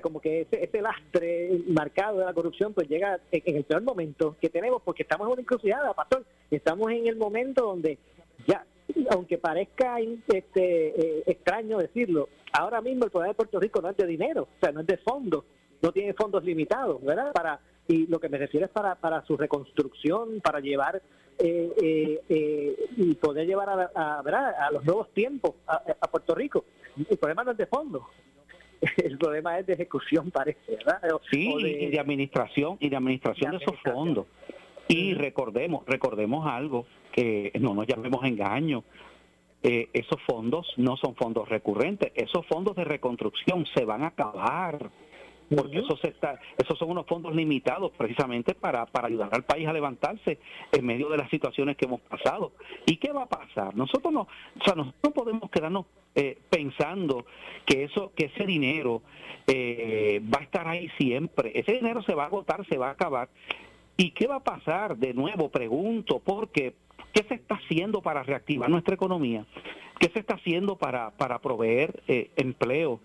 como 0.03 0.21
que 0.21 0.43
ese, 0.43 0.63
ese, 0.63 0.81
lastre 0.81 1.51
marcado 1.69 2.19
de 2.19 2.25
la 2.25 2.35
corrupción 2.35 2.73
pues 2.73 2.89
llega 2.89 3.19
en, 3.33 3.57
el 3.57 3.65
peor 3.65 3.83
momento 3.83 4.37
que 4.41 4.49
tenemos 4.49 4.83
porque 4.83 5.03
estamos 5.03 5.27
en 5.27 5.33
una 5.33 5.43
encrucijada, 5.43 5.93
pastor. 5.93 6.25
Estamos 6.51 6.91
en 6.93 7.07
el 7.09 7.17
momento 7.17 7.67
donde 7.67 7.99
ya, 8.47 8.65
aunque 9.11 9.39
parezca 9.39 9.99
este, 10.01 10.89
eh, 10.89 11.23
extraño 11.27 11.79
decirlo, 11.79 12.29
ahora 12.53 12.81
mismo 12.81 13.05
el 13.05 13.11
poder 13.11 13.31
de 13.31 13.35
Puerto 13.35 13.59
Rico 13.59 13.81
no 13.83 13.91
es 13.91 13.97
de 13.97 14.07
dinero, 14.07 14.43
o 14.43 14.61
sea, 14.61 14.73
no 14.73 14.81
es 14.81 14.87
de 14.87 14.99
fondos, 14.99 15.45
no 15.83 15.93
tiene 15.93 16.15
fondos 16.15 16.45
limitados, 16.45 17.03
¿verdad? 17.03 17.33
Para, 17.33 17.61
y 17.89 18.07
lo 18.07 18.21
que 18.21 18.29
me 18.29 18.39
refiero 18.39 18.67
es 18.67 18.73
para, 18.73 18.95
para 18.95 19.25
su 19.25 19.37
reconstrucción, 19.37 20.41
para 20.41 20.61
llevar 20.61 21.03
eh, 21.39 21.73
eh, 21.83 22.23
eh, 22.29 22.77
y 22.97 23.15
poder 23.15 23.47
llevar 23.47 23.69
a, 23.69 23.91
a, 23.95 24.67
a 24.67 24.71
los 24.71 24.85
nuevos 24.85 25.13
tiempos 25.13 25.55
a, 25.67 25.83
a, 26.01 26.11
Puerto 26.11 26.35
Rico. 26.35 26.65
El 26.97 27.19
problema 27.19 27.45
no 27.45 27.51
es 27.51 27.59
de 27.59 27.67
fondo, 27.67 28.07
el 28.97 29.19
problema 29.19 29.59
es 29.59 29.67
de 29.67 29.75
ejecución, 29.75 30.31
parece, 30.31 30.77
¿verdad? 30.77 31.01
sí, 31.31 31.55
y 31.59 31.87
de 31.87 32.01
administración, 32.01 32.77
y 32.81 32.89
de 32.89 32.97
administración 32.97 33.53
de, 33.53 33.57
esos 33.59 33.77
fondos. 33.81 34.27
Y 34.89 35.15
recordemos, 35.15 35.85
recordemos 35.87 36.47
algo, 36.47 36.87
que 37.13 37.53
no 37.61 37.75
nos 37.75 37.87
llamemos 37.87 38.25
engaño. 38.25 38.85
Eh, 39.63 39.89
esos 39.95 40.21
fondos 40.23 40.73
no 40.77 40.97
son 40.97 41.17
fondos 41.17 41.49
recurrentes, 41.49 42.13
esos 42.15 42.47
fondos 42.47 42.77
de 42.77 42.85
reconstrucción 42.85 43.67
se 43.75 43.85
van 43.85 44.05
a 44.05 44.09
acabar 44.09 44.91
porque 45.55 45.79
eso 45.79 45.97
se 45.99 46.09
está, 46.09 46.39
esos 46.59 46.79
son 46.79 46.91
unos 46.91 47.07
fondos 47.07 47.35
limitados 47.35 47.93
precisamente 47.97 48.55
para, 48.55 48.87
para 48.87 49.07
ayudar 49.09 49.31
al 49.33 49.45
país 49.45 49.69
a 49.69 49.73
levantarse 49.73 50.39
en 50.73 50.87
medio 50.87 51.09
de 51.09 51.19
las 51.19 51.31
situaciones 51.31 51.77
que 51.77 51.85
hemos 51.85 52.01
pasado. 52.01 52.53
¿Y 52.85 52.97
qué 52.97 53.13
va 53.13 53.23
a 53.23 53.29
pasar? 53.29 53.75
Nosotros 53.77 54.13
no, 54.13 54.23
o 54.23 54.65
sea, 54.65 54.75
nosotros 54.75 55.01
no 55.03 55.11
podemos 55.11 55.51
quedarnos 55.51 55.87
eh, 56.17 56.39
pensando 56.51 57.27
que 57.65 57.85
eso, 57.85 58.13
que 58.17 58.27
ese 58.27 58.47
dinero 58.47 59.03
eh, 59.47 60.21
va 60.23 60.41
a 60.41 60.43
estar 60.43 60.67
ahí 60.67 60.91
siempre. 60.99 61.53
Ese 61.55 61.73
dinero 61.73 62.03
se 62.03 62.15
va 62.15 62.25
a 62.25 62.27
agotar, 62.27 62.67
se 62.67 62.79
va 62.79 62.89
a 62.89 62.93
acabar. 62.93 63.29
¿Y 63.97 64.11
qué 64.11 64.27
va 64.27 64.37
a 64.37 64.45
pasar? 64.45 64.97
De 64.97 65.15
nuevo, 65.15 65.51
pregunto, 65.51 66.21
porque 66.25 66.75
¿qué 67.13 67.23
se 67.29 67.35
está 67.35 67.55
haciendo 67.55 68.03
para 68.03 68.23
reactivar 68.23 68.69
nuestra 68.69 68.95
economía? 68.95 69.47
¿Qué 70.01 70.09
se 70.09 70.19
está 70.19 70.35
haciendo 70.35 70.77
para, 70.77 71.11
para 71.13 71.39
proveer 71.39 72.03
eh, 72.09 72.31
empleo? 72.37 73.01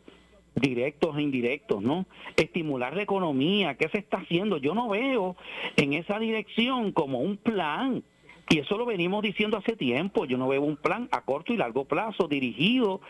directos 0.54 1.18
e 1.18 1.22
indirectos, 1.22 1.82
¿no? 1.82 2.06
Estimular 2.36 2.94
la 2.94 3.04
economía, 3.04 3.76
¿qué 3.76 3.88
se 3.88 4.00
está 4.00 4.18
haciendo? 4.18 4.58
Yo 4.58 4.76
no 4.76 4.90
veo 4.90 5.38
en 5.78 5.94
esa 5.94 6.20
dirección 6.20 6.92
como 6.92 7.20
un 7.20 7.38
plan. 7.38 8.04
Y 8.50 8.60
eso 8.60 8.78
lo 8.78 8.86
venimos 8.86 9.22
diciendo 9.22 9.58
hace 9.58 9.76
tiempo. 9.76 10.26
Yo 10.26 10.38
no 10.38 10.48
veo 10.48 10.62
un 10.62 10.76
plan 10.76 11.08
a 11.12 11.22
corto 11.22 11.54
y 11.54 11.58
largo 11.58 11.86
plazo 11.86 12.28
dirigido 12.28 13.02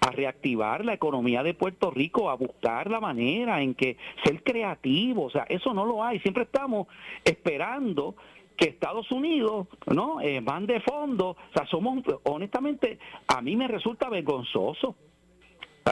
a 0.00 0.10
reactivar 0.10 0.84
la 0.84 0.94
economía 0.94 1.42
de 1.42 1.54
Puerto 1.54 1.90
Rico, 1.90 2.30
a 2.30 2.34
buscar 2.34 2.90
la 2.90 3.00
manera 3.00 3.62
en 3.62 3.74
que 3.74 3.96
ser 4.24 4.42
creativo. 4.42 5.24
O 5.24 5.30
sea, 5.30 5.44
eso 5.48 5.72
no 5.72 5.84
lo 5.84 6.02
hay. 6.02 6.18
Siempre 6.20 6.44
estamos 6.44 6.88
esperando 7.24 8.16
que 8.56 8.70
Estados 8.70 9.10
Unidos 9.12 9.68
no 9.86 10.20
eh, 10.20 10.40
van 10.40 10.66
de 10.66 10.80
fondo. 10.80 11.30
O 11.30 11.52
sea, 11.54 11.64
somos, 11.66 12.02
honestamente, 12.24 12.98
a 13.28 13.40
mí 13.40 13.54
me 13.54 13.68
resulta 13.68 14.08
vergonzoso 14.08 14.96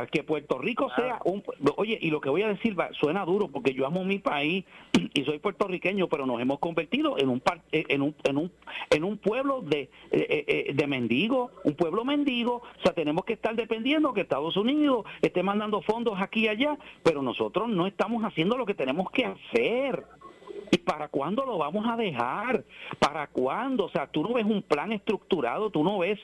que 0.04 0.22
Puerto 0.22 0.58
Rico 0.58 0.90
sea 0.94 1.20
un 1.24 1.42
oye 1.76 1.98
y 2.00 2.10
lo 2.10 2.20
que 2.20 2.28
voy 2.28 2.42
a 2.42 2.48
decir 2.48 2.76
suena 3.00 3.24
duro 3.24 3.48
porque 3.48 3.72
yo 3.72 3.86
amo 3.86 4.04
mi 4.04 4.18
país 4.18 4.64
y 5.14 5.24
soy 5.24 5.38
puertorriqueño 5.38 6.08
pero 6.08 6.26
nos 6.26 6.40
hemos 6.40 6.58
convertido 6.58 7.16
en 7.18 7.30
un 7.30 7.42
eh, 7.72 7.84
en 7.88 8.02
un 8.02 8.14
en 8.24 8.36
un 8.36 8.52
en 8.90 9.04
un 9.04 9.16
pueblo 9.16 9.62
de 9.62 9.88
eh, 10.10 10.44
eh, 10.48 10.72
de 10.74 10.86
mendigos 10.86 11.50
un 11.64 11.74
pueblo 11.74 12.04
mendigo. 12.04 12.56
O 12.56 12.82
sea 12.82 12.92
tenemos 12.92 13.24
que 13.24 13.34
estar 13.34 13.54
dependiendo 13.54 14.12
que 14.12 14.22
Estados 14.22 14.56
Unidos 14.56 15.06
esté 15.22 15.42
mandando 15.42 15.80
fondos 15.82 16.20
aquí 16.20 16.44
y 16.44 16.48
allá 16.48 16.76
pero 17.02 17.22
nosotros 17.22 17.68
no 17.68 17.86
estamos 17.86 18.22
haciendo 18.24 18.58
lo 18.58 18.66
que 18.66 18.74
tenemos 18.74 19.10
que 19.10 19.24
hacer 19.24 20.04
¿Y 20.70 20.78
para 20.78 21.08
cuándo 21.08 21.44
lo 21.44 21.58
vamos 21.58 21.86
a 21.88 21.96
dejar? 21.96 22.64
¿Para 22.98 23.26
cuándo? 23.28 23.84
O 23.84 23.88
sea, 23.88 24.06
tú 24.06 24.22
no 24.22 24.34
ves 24.34 24.44
un 24.44 24.62
plan 24.62 24.92
estructurado, 24.92 25.70
tú 25.70 25.84
no 25.84 25.98
ves 25.98 26.18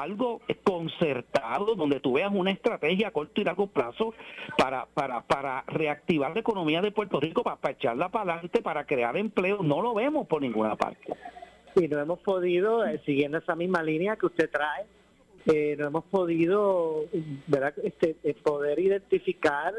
algo 0.00 0.40
concertado 0.62 1.74
donde 1.74 2.00
tú 2.00 2.14
veas 2.14 2.30
una 2.32 2.50
estrategia 2.50 3.08
a 3.08 3.10
corto 3.10 3.40
y 3.40 3.44
largo 3.44 3.66
plazo 3.66 4.14
para, 4.56 4.86
para, 4.86 5.22
para 5.22 5.64
reactivar 5.66 6.32
la 6.32 6.40
economía 6.40 6.80
de 6.80 6.92
Puerto 6.92 7.20
Rico, 7.20 7.42
para, 7.42 7.72
echarla 7.72 8.08
para 8.08 8.34
adelante, 8.34 8.62
para 8.62 8.84
crear 8.84 9.16
empleo. 9.16 9.62
No 9.62 9.82
lo 9.82 9.94
vemos 9.94 10.26
por 10.26 10.42
ninguna 10.42 10.76
parte. 10.76 11.12
Y 11.76 11.88
no 11.88 11.98
hemos 11.98 12.18
podido, 12.20 12.84
eh, 12.84 13.00
siguiendo 13.04 13.38
esa 13.38 13.54
misma 13.54 13.82
línea 13.82 14.16
que 14.16 14.26
usted 14.26 14.50
trae, 14.50 14.86
eh, 15.46 15.76
no 15.78 15.86
hemos 15.86 16.04
podido. 16.04 17.04
Este, 17.82 18.16
eh, 18.24 18.34
poder 18.42 18.78
identificar 18.78 19.74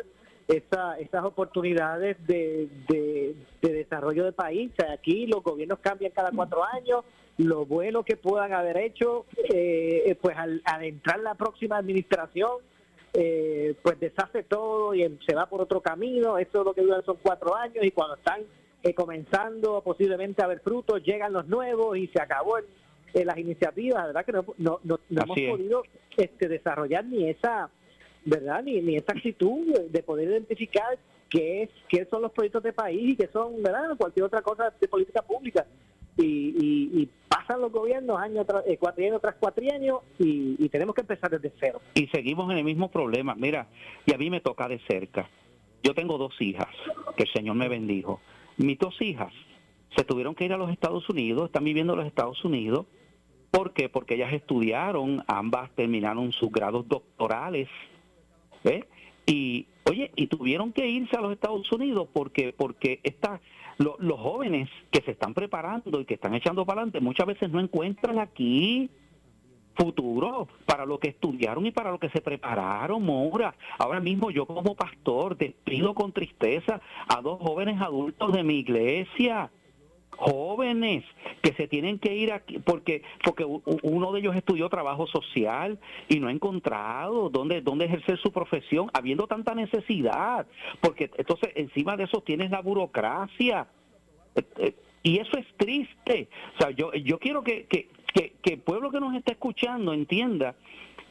esa, 0.47 0.97
esas 0.99 1.23
oportunidades 1.23 2.17
de, 2.27 2.67
de, 2.87 3.20
desarrollo 3.61 4.23
del 4.23 4.33
país. 4.33 4.71
aquí 4.91 5.27
los 5.27 5.43
gobiernos 5.43 5.79
cambian 5.79 6.11
cada 6.11 6.31
cuatro 6.31 6.63
años, 6.63 7.03
lo 7.37 7.65
bueno 7.65 8.03
que 8.03 8.17
puedan 8.17 8.53
haber 8.53 8.77
hecho, 8.77 9.25
eh, 9.53 10.15
pues 10.21 10.37
al, 10.37 10.61
entrar 10.81 11.19
la 11.19 11.35
próxima 11.35 11.77
administración, 11.77 12.57
eh, 13.13 13.75
pues 13.81 13.99
deshace 13.99 14.43
todo 14.43 14.95
y 14.95 15.19
se 15.27 15.35
va 15.35 15.47
por 15.47 15.61
otro 15.61 15.81
camino. 15.81 16.37
Eso 16.37 16.59
es 16.59 16.65
lo 16.65 16.73
que 16.73 16.81
duran 16.81 17.03
son 17.05 17.17
cuatro 17.21 17.55
años 17.55 17.83
y 17.83 17.91
cuando 17.91 18.15
están 18.15 18.41
eh, 18.83 18.93
comenzando 18.93 19.81
posiblemente 19.81 20.41
a 20.43 20.47
ver 20.47 20.59
frutos, 20.59 21.03
llegan 21.03 21.33
los 21.33 21.47
nuevos 21.47 21.97
y 21.97 22.07
se 22.07 22.21
acabó 22.21 22.57
las 23.13 23.37
iniciativas. 23.37 24.05
verdad 24.05 24.25
que 24.25 24.31
no, 24.31 24.45
no, 24.57 24.79
no, 24.83 24.99
hemos 25.09 25.37
podido 25.37 25.83
este, 26.15 26.47
desarrollar 26.47 27.05
ni 27.05 27.29
esa 27.29 27.69
¿verdad? 28.25 28.63
Ni, 28.63 28.81
ni 28.81 28.95
esa 28.95 29.13
actitud 29.13 29.79
de 29.89 30.03
poder 30.03 30.29
identificar 30.29 30.97
qué, 31.31 31.63
es, 31.63 31.69
qué 31.87 32.05
son 32.05 32.21
los 32.21 32.31
proyectos 32.31 32.61
de 32.61 32.73
país 32.73 33.13
y 33.13 33.15
qué 33.15 33.27
son, 33.33 33.63
¿verdad? 33.63 33.97
Cualquier 33.97 34.25
otra 34.25 34.41
cosa 34.43 34.71
de 34.79 34.87
política 34.87 35.23
pública. 35.23 35.65
Y, 36.17 37.01
y, 37.01 37.09
pasan 37.29 37.61
los 37.61 37.71
gobiernos 37.71 38.19
año 38.19 38.43
tras 38.43 38.67
eh, 38.67 38.77
cuatrienio 38.77 39.17
tras 39.19 39.35
cuatrienio 39.35 40.03
y, 40.19 40.57
y 40.59 40.67
tenemos 40.67 40.93
que 40.93 41.01
empezar 41.01 41.31
desde 41.31 41.53
cero. 41.57 41.81
Y 41.95 42.07
seguimos 42.07 42.51
en 42.51 42.57
el 42.57 42.65
mismo 42.65 42.91
problema. 42.91 43.33
Mira, 43.35 43.67
y 44.05 44.13
a 44.13 44.17
mí 44.17 44.29
me 44.29 44.41
toca 44.41 44.67
de 44.67 44.79
cerca. 44.79 45.29
Yo 45.81 45.95
tengo 45.95 46.17
dos 46.17 46.39
hijas 46.41 46.67
que 47.15 47.23
el 47.23 47.31
Señor 47.31 47.55
me 47.55 47.69
bendijo. 47.69 48.19
Mis 48.57 48.77
dos 48.77 49.01
hijas 49.01 49.33
se 49.95 50.03
tuvieron 50.03 50.35
que 50.35 50.43
ir 50.43 50.53
a 50.53 50.57
los 50.57 50.69
Estados 50.69 51.09
Unidos, 51.09 51.45
están 51.45 51.63
viviendo 51.63 51.93
en 51.93 51.99
los 51.99 52.07
Estados 52.07 52.43
Unidos. 52.43 52.85
¿Por 53.49 53.73
qué? 53.73 53.87
Porque 53.87 54.15
ellas 54.15 54.33
estudiaron, 54.33 55.23
ambas 55.27 55.71
terminaron 55.71 56.33
sus 56.33 56.51
grados 56.51 56.87
doctorales 56.87 57.69
¿eh? 58.63 58.83
Y 59.31 59.65
oye, 59.89 60.11
y 60.17 60.27
tuvieron 60.27 60.73
que 60.73 60.85
irse 60.87 61.15
a 61.15 61.21
los 61.21 61.31
Estados 61.31 61.71
Unidos 61.71 62.09
porque 62.11 62.53
porque 62.53 62.99
está 63.03 63.39
los 63.77 64.19
jóvenes 64.19 64.69
que 64.91 65.01
se 65.01 65.11
están 65.11 65.33
preparando 65.33 66.01
y 66.01 66.05
que 66.05 66.15
están 66.15 66.35
echando 66.35 66.65
para 66.65 66.81
adelante 66.81 66.99
muchas 66.99 67.25
veces 67.25 67.49
no 67.49 67.59
encuentran 67.59 68.19
aquí 68.19 68.91
futuro 69.75 70.49
para 70.65 70.85
lo 70.85 70.99
que 70.99 71.07
estudiaron 71.07 71.65
y 71.65 71.71
para 71.71 71.91
lo 71.91 71.97
que 71.97 72.09
se 72.09 72.19
prepararon, 72.19 73.03
Mora. 73.03 73.55
Ahora 73.79 74.01
mismo 74.01 74.29
yo 74.29 74.45
como 74.45 74.75
pastor 74.75 75.37
despido 75.37 75.95
con 75.95 76.11
tristeza 76.11 76.81
a 77.07 77.21
dos 77.21 77.39
jóvenes 77.39 77.81
adultos 77.81 78.33
de 78.33 78.43
mi 78.43 78.59
iglesia 78.59 79.49
jóvenes 80.17 81.03
que 81.41 81.53
se 81.53 81.67
tienen 81.67 81.99
que 81.99 82.15
ir 82.15 82.31
aquí 82.31 82.59
porque 82.59 83.03
porque 83.23 83.45
uno 83.45 84.11
de 84.11 84.19
ellos 84.19 84.35
estudió 84.35 84.69
trabajo 84.69 85.07
social 85.07 85.79
y 86.09 86.19
no 86.19 86.27
ha 86.27 86.31
encontrado 86.31 87.29
dónde 87.29 87.61
dónde 87.61 87.85
ejercer 87.85 88.19
su 88.19 88.31
profesión 88.31 88.89
habiendo 88.93 89.27
tanta 89.27 89.55
necesidad 89.55 90.45
porque 90.79 91.09
entonces 91.17 91.51
encima 91.55 91.97
de 91.97 92.03
eso 92.05 92.21
tienes 92.21 92.51
la 92.51 92.61
burocracia. 92.61 93.67
Eh, 94.35 94.43
eh, 94.57 94.75
y 95.03 95.17
eso 95.17 95.37
es 95.37 95.47
triste. 95.57 96.29
O 96.55 96.61
sea 96.61 96.71
yo 96.71 96.93
yo 96.93 97.17
quiero 97.17 97.43
que, 97.43 97.65
que, 97.65 97.89
que, 98.13 98.33
que 98.41 98.53
el 98.53 98.59
pueblo 98.59 98.91
que 98.91 98.99
nos 98.99 99.15
está 99.15 99.31
escuchando 99.31 99.93
entienda 99.93 100.55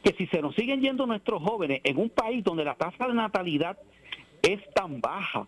que 0.03 0.13
si 0.13 0.27
se 0.27 0.41
nos 0.41 0.55
siguen 0.55 0.81
yendo 0.81 1.05
nuestros 1.05 1.43
jóvenes 1.43 1.81
en 1.83 1.97
un 1.97 2.09
país 2.09 2.43
donde 2.43 2.63
la 2.63 2.75
tasa 2.75 3.07
de 3.07 3.13
natalidad 3.13 3.77
es 4.41 4.59
tan 4.73 5.01
baja 5.01 5.47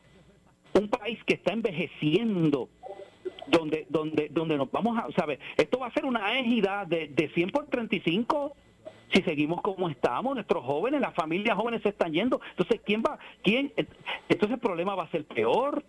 un 0.73 0.89
país 0.89 1.19
que 1.25 1.35
está 1.35 1.53
envejeciendo 1.53 2.69
donde 3.47 3.85
donde 3.89 4.29
donde 4.29 4.57
nos 4.57 4.71
vamos 4.71 4.97
a 4.97 5.11
saber 5.11 5.39
esto 5.57 5.79
va 5.79 5.87
a 5.87 5.93
ser 5.93 6.05
una 6.05 6.39
égida 6.39 6.85
de, 6.85 7.07
de 7.07 7.29
100 7.29 7.49
por 7.49 7.67
35 7.67 8.55
si 9.13 9.21
seguimos 9.21 9.61
como 9.61 9.89
estamos 9.89 10.33
nuestros 10.33 10.63
jóvenes 10.63 11.01
las 11.01 11.13
familias 11.13 11.55
jóvenes 11.55 11.81
se 11.83 11.89
están 11.89 12.13
yendo. 12.13 12.41
Entonces 12.51 12.81
quién 12.85 13.03
va 13.03 13.19
quién 13.43 13.71
entonces 14.29 14.55
el 14.55 14.59
problema 14.59 14.95
va 14.95 15.03
a 15.03 15.11
ser 15.11 15.25
peor 15.25 15.83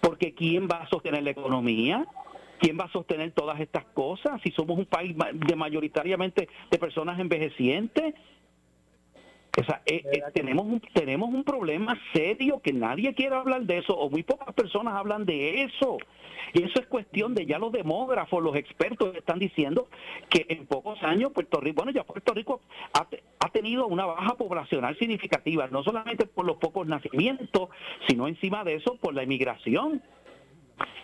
porque 0.00 0.34
quién 0.34 0.68
va 0.68 0.78
a 0.78 0.88
sostener 0.88 1.22
la 1.22 1.30
economía 1.30 2.06
¿Quién 2.58 2.78
va 2.78 2.84
a 2.84 2.92
sostener 2.92 3.32
todas 3.32 3.60
estas 3.60 3.84
cosas 3.86 4.40
si 4.42 4.50
somos 4.52 4.78
un 4.78 4.86
país 4.86 5.14
de 5.34 5.56
mayoritariamente 5.56 6.48
de 6.70 6.78
personas 6.78 7.18
envejecientes? 7.18 8.14
O 9.60 9.64
sea, 9.64 9.82
eh, 9.86 10.02
eh, 10.12 10.22
tenemos, 10.32 10.66
un, 10.66 10.80
tenemos 10.92 11.28
un 11.28 11.44
problema 11.44 11.96
serio 12.12 12.60
que 12.60 12.72
nadie 12.72 13.14
quiere 13.14 13.36
hablar 13.36 13.62
de 13.62 13.78
eso 13.78 13.96
o 13.96 14.10
muy 14.10 14.22
pocas 14.22 14.52
personas 14.54 14.94
hablan 14.94 15.24
de 15.24 15.62
eso. 15.62 15.98
Y 16.52 16.62
eso 16.62 16.80
es 16.80 16.86
cuestión 16.86 17.34
de 17.34 17.46
ya 17.46 17.58
los 17.58 17.72
demógrafos, 17.72 18.42
los 18.42 18.56
expertos 18.56 19.14
están 19.16 19.38
diciendo 19.38 19.88
que 20.28 20.46
en 20.48 20.66
pocos 20.66 21.02
años 21.02 21.32
Puerto 21.32 21.60
Rico, 21.60 21.76
bueno, 21.76 21.92
ya 21.92 22.04
Puerto 22.04 22.34
Rico 22.34 22.60
ha, 22.92 23.06
ha 23.40 23.48
tenido 23.50 23.86
una 23.86 24.06
baja 24.06 24.34
poblacional 24.34 24.96
significativa, 24.98 25.68
no 25.68 25.82
solamente 25.82 26.26
por 26.26 26.44
los 26.44 26.56
pocos 26.56 26.86
nacimientos, 26.86 27.70
sino 28.08 28.28
encima 28.28 28.64
de 28.64 28.74
eso 28.74 28.96
por 28.96 29.14
la 29.14 29.22
inmigración. 29.22 30.02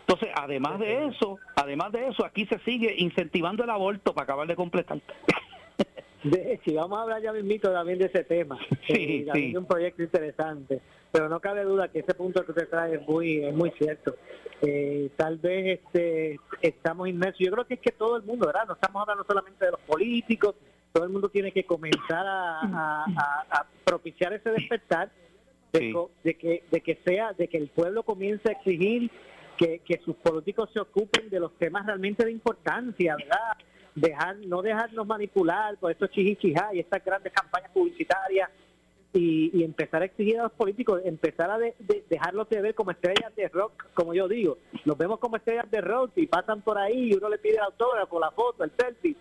Entonces, 0.00 0.30
además 0.34 0.80
de 0.80 1.06
eso, 1.06 1.38
además 1.54 1.92
de 1.92 2.08
eso, 2.08 2.24
aquí 2.24 2.44
se 2.46 2.58
sigue 2.60 2.96
incentivando 2.98 3.62
el 3.62 3.70
aborto 3.70 4.12
para 4.12 4.24
acabar 4.24 4.48
de 4.48 4.56
completar. 4.56 5.00
De 6.22 6.52
hecho, 6.52 6.74
vamos 6.74 6.98
a 6.98 7.02
hablar 7.02 7.22
ya 7.22 7.32
mismito 7.32 7.72
también 7.72 7.98
de 7.98 8.06
ese 8.06 8.24
tema. 8.24 8.58
Sí, 8.86 9.26
eh, 9.32 9.56
un 9.56 9.66
proyecto 9.66 10.02
interesante. 10.02 10.80
Pero 11.12 11.28
no 11.28 11.40
cabe 11.40 11.64
duda 11.64 11.88
que 11.88 12.00
ese 12.00 12.14
punto 12.14 12.44
que 12.44 12.52
usted 12.52 12.68
trae 12.68 12.96
es 12.96 13.08
muy, 13.08 13.44
es 13.44 13.54
muy 13.54 13.70
cierto. 13.72 14.16
Eh, 14.62 15.10
tal 15.16 15.38
vez 15.38 15.80
este, 15.80 16.38
estamos 16.60 17.08
inmersos. 17.08 17.38
Yo 17.38 17.50
creo 17.52 17.66
que 17.66 17.74
es 17.74 17.80
que 17.80 17.92
todo 17.92 18.16
el 18.16 18.22
mundo, 18.22 18.46
¿verdad? 18.46 18.66
No 18.66 18.74
estamos 18.74 19.02
hablando 19.02 19.24
solamente 19.24 19.64
de 19.64 19.70
los 19.72 19.80
políticos. 19.80 20.54
Todo 20.92 21.04
el 21.04 21.10
mundo 21.10 21.28
tiene 21.28 21.52
que 21.52 21.64
comenzar 21.64 22.24
a, 22.26 23.66
propiciar 23.84 24.32
ese 24.32 24.50
despertar 24.50 25.10
de, 25.72 26.34
que, 26.36 26.64
de 26.70 26.80
que 26.80 26.98
sea, 27.04 27.32
de 27.32 27.48
que 27.48 27.56
el 27.56 27.68
pueblo 27.68 28.02
comience 28.02 28.48
a 28.48 28.52
exigir 28.52 29.10
que, 29.56 29.80
que 29.80 30.00
sus 30.04 30.16
políticos 30.16 30.68
se 30.72 30.80
ocupen 30.80 31.30
de 31.30 31.40
los 31.40 31.56
temas 31.58 31.86
realmente 31.86 32.24
de 32.24 32.32
importancia, 32.32 33.16
¿verdad? 33.16 33.56
Dejar 33.94 34.36
no 34.38 34.62
dejarnos 34.62 35.06
manipular 35.06 35.76
por 35.78 35.90
estos 35.90 36.10
chichichijá 36.10 36.70
y 36.74 36.80
estas 36.80 37.04
grandes 37.04 37.32
campañas 37.32 37.70
publicitarias 37.72 38.50
y, 39.12 39.64
empezar 39.64 40.02
a 40.02 40.04
exigir 40.04 40.38
a 40.38 40.44
los 40.44 40.52
políticos, 40.52 41.02
empezar 41.04 41.50
a 41.50 41.58
dejarlos 42.08 42.48
de 42.48 42.60
ver 42.60 42.74
como 42.74 42.92
estrellas 42.92 43.34
de 43.34 43.48
rock, 43.48 43.86
como 43.92 44.14
yo 44.14 44.28
digo, 44.28 44.58
los 44.84 44.96
vemos 44.96 45.18
como 45.18 45.36
estrellas 45.36 45.68
de 45.70 45.80
rock 45.80 46.12
y 46.16 46.26
pasan 46.26 46.62
por 46.62 46.78
ahí 46.78 47.10
y 47.10 47.14
uno 47.14 47.28
le 47.28 47.38
pide 47.38 47.54
el 47.54 47.60
autógrafo, 47.60 48.20
la 48.20 48.30
foto, 48.30 48.62
el 48.62 48.70
selfie, 48.78 49.16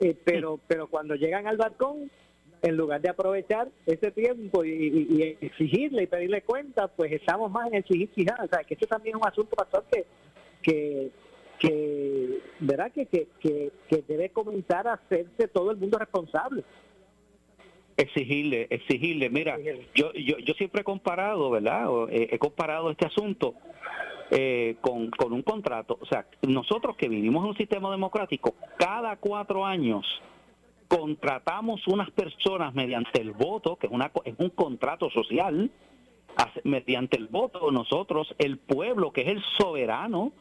eh, 0.00 0.16
pero 0.24 0.58
pero 0.66 0.86
cuando 0.88 1.14
llegan 1.16 1.46
al 1.46 1.58
balcón, 1.58 2.10
en 2.62 2.76
lugar 2.76 3.02
de 3.02 3.10
aprovechar 3.10 3.68
ese 3.84 4.10
tiempo 4.10 4.64
y, 4.64 5.36
exigirle 5.42 6.04
y 6.04 6.06
pedirle 6.06 6.40
cuenta, 6.40 6.88
pues 6.88 7.12
estamos 7.12 7.50
más 7.50 7.68
en 7.68 7.74
el 7.74 7.84
chichichijá, 7.84 8.36
o 8.42 8.48
sea, 8.48 8.64
que 8.64 8.72
esto 8.72 8.86
también 8.86 9.16
es 9.16 9.22
un 9.22 9.28
asunto, 9.28 9.56
que, 9.92 10.06
que 10.62 11.10
que 11.58 11.95
verdad 12.60 12.92
que, 12.92 13.06
que, 13.06 13.28
que, 13.40 14.04
debe 14.08 14.30
comenzar 14.30 14.86
a 14.88 14.94
hacerse 14.94 15.48
todo 15.48 15.70
el 15.70 15.76
mundo 15.76 15.98
responsable. 15.98 16.64
Exigirle 17.96 18.66
exigirle. 18.70 19.30
Mira 19.30 19.58
yo 19.94 20.12
yo 20.12 20.38
yo 20.38 20.54
siempre 20.54 20.82
he 20.82 20.84
comparado 20.84 21.50
verdad 21.50 21.88
eh, 22.10 22.28
he 22.30 22.38
comparado 22.38 22.90
este 22.90 23.06
asunto 23.06 23.54
eh, 24.30 24.76
con, 24.80 25.10
con 25.10 25.32
un 25.32 25.42
contrato. 25.42 25.98
O 26.00 26.06
sea 26.06 26.26
nosotros 26.42 26.96
que 26.96 27.08
vivimos 27.08 27.42
en 27.44 27.50
un 27.50 27.56
sistema 27.56 27.90
democrático 27.90 28.54
cada 28.76 29.16
cuatro 29.16 29.64
años 29.64 30.04
contratamos 30.88 31.86
unas 31.88 32.10
personas 32.10 32.74
mediante 32.74 33.20
el 33.20 33.32
voto 33.32 33.76
que 33.76 33.86
es 33.86 33.92
una 33.92 34.10
es 34.24 34.34
un 34.38 34.50
contrato 34.50 35.10
social 35.10 35.70
mediante 36.64 37.16
el 37.16 37.28
voto 37.28 37.70
nosotros 37.70 38.34
el 38.38 38.58
pueblo 38.58 39.10
que 39.10 39.22
es 39.22 39.28
el 39.28 39.42
soberano 39.56 40.32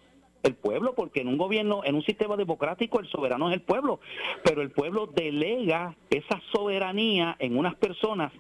el 0.46 0.56
pueblo, 0.56 0.94
porque 0.96 1.22
en 1.22 1.28
un 1.28 1.38
gobierno, 1.38 1.82
en 1.84 1.96
un 1.96 2.04
sistema 2.04 2.38
democrático, 2.38 3.00
el 3.00 3.08
soberano 3.08 3.50
es 3.50 3.56
el 3.56 3.62
pueblo, 3.62 4.00
pero 4.44 4.62
el 4.62 4.72
pueblo 4.72 5.08
delega 5.08 5.96
esa 6.10 6.42
soberanía 6.52 7.36
en 7.40 7.58
unas 7.58 7.76
personas 7.76 8.32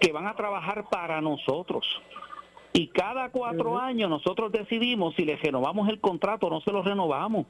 que 0.00 0.12
van 0.12 0.26
a 0.26 0.34
trabajar 0.34 0.88
para 0.90 1.20
nosotros. 1.20 1.86
Y 2.72 2.88
cada 2.88 3.30
cuatro 3.30 3.78
años 3.78 4.10
nosotros 4.10 4.50
decidimos 4.50 5.14
si 5.14 5.24
le 5.24 5.36
renovamos 5.36 5.88
el 5.88 6.00
contrato 6.00 6.48
o 6.48 6.50
no 6.50 6.60
se 6.60 6.72
lo 6.72 6.82
renovamos. 6.82 7.46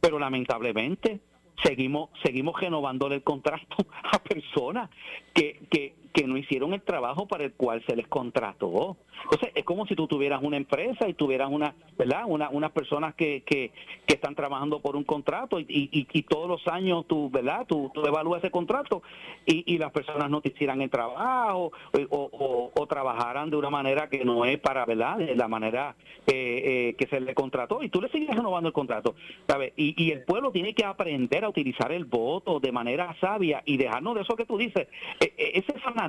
Pero 0.00 0.18
lamentablemente 0.18 1.20
seguimos 1.62 2.10
seguimos 2.22 2.60
renovándole 2.60 3.16
el 3.16 3.22
contrato 3.22 3.76
a 4.12 4.18
personas 4.18 4.90
que, 5.32 5.66
que, 5.70 5.94
que 6.14 6.28
no 6.28 6.36
hicieron 6.36 6.72
el 6.72 6.80
trabajo 6.80 7.26
para 7.26 7.44
el 7.44 7.52
cual 7.54 7.82
se 7.86 7.96
les 7.96 8.06
contrató. 8.06 8.96
Entonces, 9.24 9.50
es 9.54 9.64
como 9.64 9.84
si 9.86 9.96
tú 9.96 10.06
tuvieras 10.06 10.40
una 10.42 10.56
empresa 10.56 11.08
y 11.08 11.14
tuvieras 11.14 11.50
una, 11.50 11.74
¿verdad? 11.98 12.22
Una, 12.26 12.48
unas 12.50 12.70
personas 12.70 13.16
que, 13.16 13.42
que, 13.42 13.72
que 14.06 14.14
están 14.14 14.36
trabajando 14.36 14.80
por 14.80 14.94
un 14.94 15.02
contrato 15.02 15.58
y, 15.58 15.66
y, 15.68 16.06
y 16.12 16.22
todos 16.22 16.48
los 16.48 16.68
años 16.68 17.06
tú, 17.08 17.30
¿verdad? 17.30 17.66
Tú, 17.66 17.90
tú 17.92 18.06
evalúas 18.06 18.42
ese 18.42 18.52
contrato 18.52 19.02
y, 19.44 19.74
y, 19.74 19.78
las 19.78 19.90
personas 19.90 20.30
no 20.30 20.40
te 20.40 20.50
hicieran 20.50 20.82
el 20.82 20.90
trabajo 20.90 21.72
o, 21.92 22.00
o, 22.10 22.70
o, 22.74 22.86
trabajaran 22.86 23.50
de 23.50 23.56
una 23.56 23.70
manera 23.70 24.08
que 24.08 24.24
no 24.24 24.44
es 24.44 24.58
para, 24.60 24.84
¿verdad? 24.86 25.18
La 25.34 25.48
manera 25.48 25.96
eh, 26.26 26.90
eh, 26.90 26.94
que 26.96 27.06
se 27.08 27.20
le 27.20 27.34
contrató 27.34 27.82
y 27.82 27.88
tú 27.88 28.00
le 28.00 28.08
sigues 28.10 28.36
renovando 28.36 28.68
el 28.68 28.72
contrato, 28.72 29.16
¿sabes? 29.48 29.72
Y, 29.76 30.00
y 30.00 30.12
el 30.12 30.22
pueblo 30.22 30.52
tiene 30.52 30.74
que 30.74 30.84
aprender 30.84 31.44
a 31.44 31.48
utilizar 31.48 31.90
el 31.90 32.04
voto 32.04 32.60
de 32.60 32.70
manera 32.70 33.16
sabia 33.20 33.62
y 33.64 33.76
dejarnos 33.78 34.14
de 34.14 34.20
eso 34.22 34.36
que 34.36 34.46
tú 34.46 34.56
dices, 34.56 34.86
e, 35.18 35.32
e, 35.36 35.58
ese 35.58 35.78
fanatismo, 35.80 36.03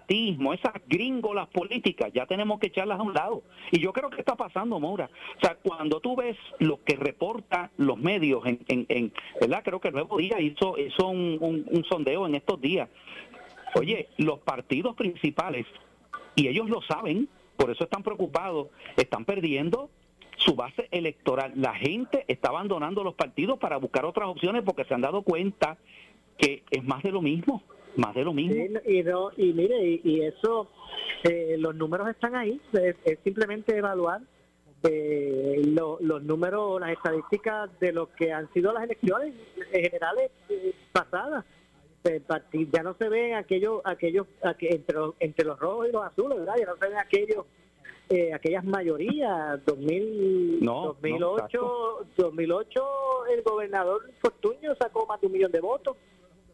esas 0.54 0.74
gringolas 0.88 1.48
políticas, 1.48 2.12
ya 2.14 2.25
tenemos 2.25 2.60
que 2.60 2.68
echarlas 2.68 3.00
a 3.00 3.04
un 3.04 3.14
lado. 3.14 3.44
Y 3.72 3.80
yo 3.80 3.94
creo 3.94 4.10
que 4.10 4.20
está 4.20 4.36
pasando, 4.36 4.80
Maura. 4.80 5.10
O 5.38 5.40
sea, 5.40 5.56
cuando 5.56 6.00
tú 6.00 6.16
ves 6.16 6.38
lo 6.60 6.84
que 6.84 6.96
reportan 6.96 7.70
los 7.77 7.98
medios, 7.98 8.46
en, 8.46 8.60
en, 8.68 9.14
¿verdad? 9.40 9.62
Creo 9.64 9.79
que 9.79 9.90
el 9.90 9.94
Nuevo 9.94 10.18
Día 10.18 10.40
hizo, 10.40 10.77
hizo 10.77 11.08
un 11.10 11.86
sondeo 11.90 12.25
en 12.25 12.36
estos 12.36 12.60
días. 12.62 12.90
Oye, 13.77 14.08
los 14.18 14.40
partidos 14.40 14.96
principales, 14.96 15.66
y 16.36 16.48
ellos 16.48 16.70
lo 16.70 16.81
saben, 16.81 17.27
por 17.58 17.72
eso 17.72 17.84
están 17.84 18.03
preocupados, 18.03 18.68
están 18.96 19.25
perdiendo 19.25 19.90
su 20.38 20.55
base 20.55 20.88
electoral. 20.92 21.53
La 21.55 21.74
gente 21.74 22.25
está 22.27 22.50
abandonando 22.50 23.03
los 23.03 23.16
partidos 23.16 23.60
para 23.60 23.77
buscar 23.77 24.05
otras 24.05 24.29
opciones 24.29 24.64
porque 24.64 24.86
se 24.86 24.94
han 24.94 25.01
dado 25.01 25.22
cuenta 25.24 25.77
que 26.38 26.64
es 26.72 26.84
más 26.84 27.03
de 27.03 27.12
lo 27.12 27.22
mismo 27.22 27.64
más 27.98 28.16
de 28.16 28.24
lo 28.24 28.34
mismo. 28.34 28.79
y, 28.86 29.03
no, 29.03 29.31
y 29.38 29.53
mire, 29.53 30.01
y, 30.03 30.22
eso, 30.22 30.70
eh, 31.24 31.55
los 31.58 31.75
números 31.75 32.10
están 32.10 32.36
ahí, 32.36 32.60
es, 32.74 32.96
simplemente 33.24 33.77
evaluar 33.77 34.22
eh, 34.84 35.62
los 35.66 36.24
números, 36.24 36.79
las 36.79 36.92
estadísticas 36.92 37.70
de 37.79 37.92
lo 37.92 38.12
que 38.14 38.31
han 38.31 38.51
sido 38.53 38.72
las 38.74 38.84
elecciones 38.84 39.34
generales 39.72 40.31
eh, 40.50 40.74
pasadas. 40.92 41.46
Ya 42.72 42.84
no 42.84 42.94
se 42.94 43.10
ven 43.10 43.34
aquellos, 43.34 43.81
aquellos, 43.84 44.27
entre, 44.60 44.96
los, 44.96 45.16
entre 45.20 45.44
los 45.44 45.58
rojos 45.58 45.88
y 45.90 45.92
los 45.92 46.03
azules, 46.03 46.38
¿verdad? 46.38 46.53
Ya 46.60 46.66
no 46.68 46.77
se 46.77 46.88
ven 46.88 46.98
aquellos 47.00 47.46
eh, 48.08 48.31
aquellas 48.31 48.64
mayorías 48.64 49.66
2000, 49.66 50.60
2008 50.64 52.08
2008 52.16 52.84
el 53.36 53.42
gobernador 53.42 54.12
Fortuño 54.22 54.75
sacó 54.75 55.08
más 55.08 55.20
de 55.22 55.25
un 55.25 55.34
millón 55.34 55.51
de 55.51 55.60
votos 55.60 55.98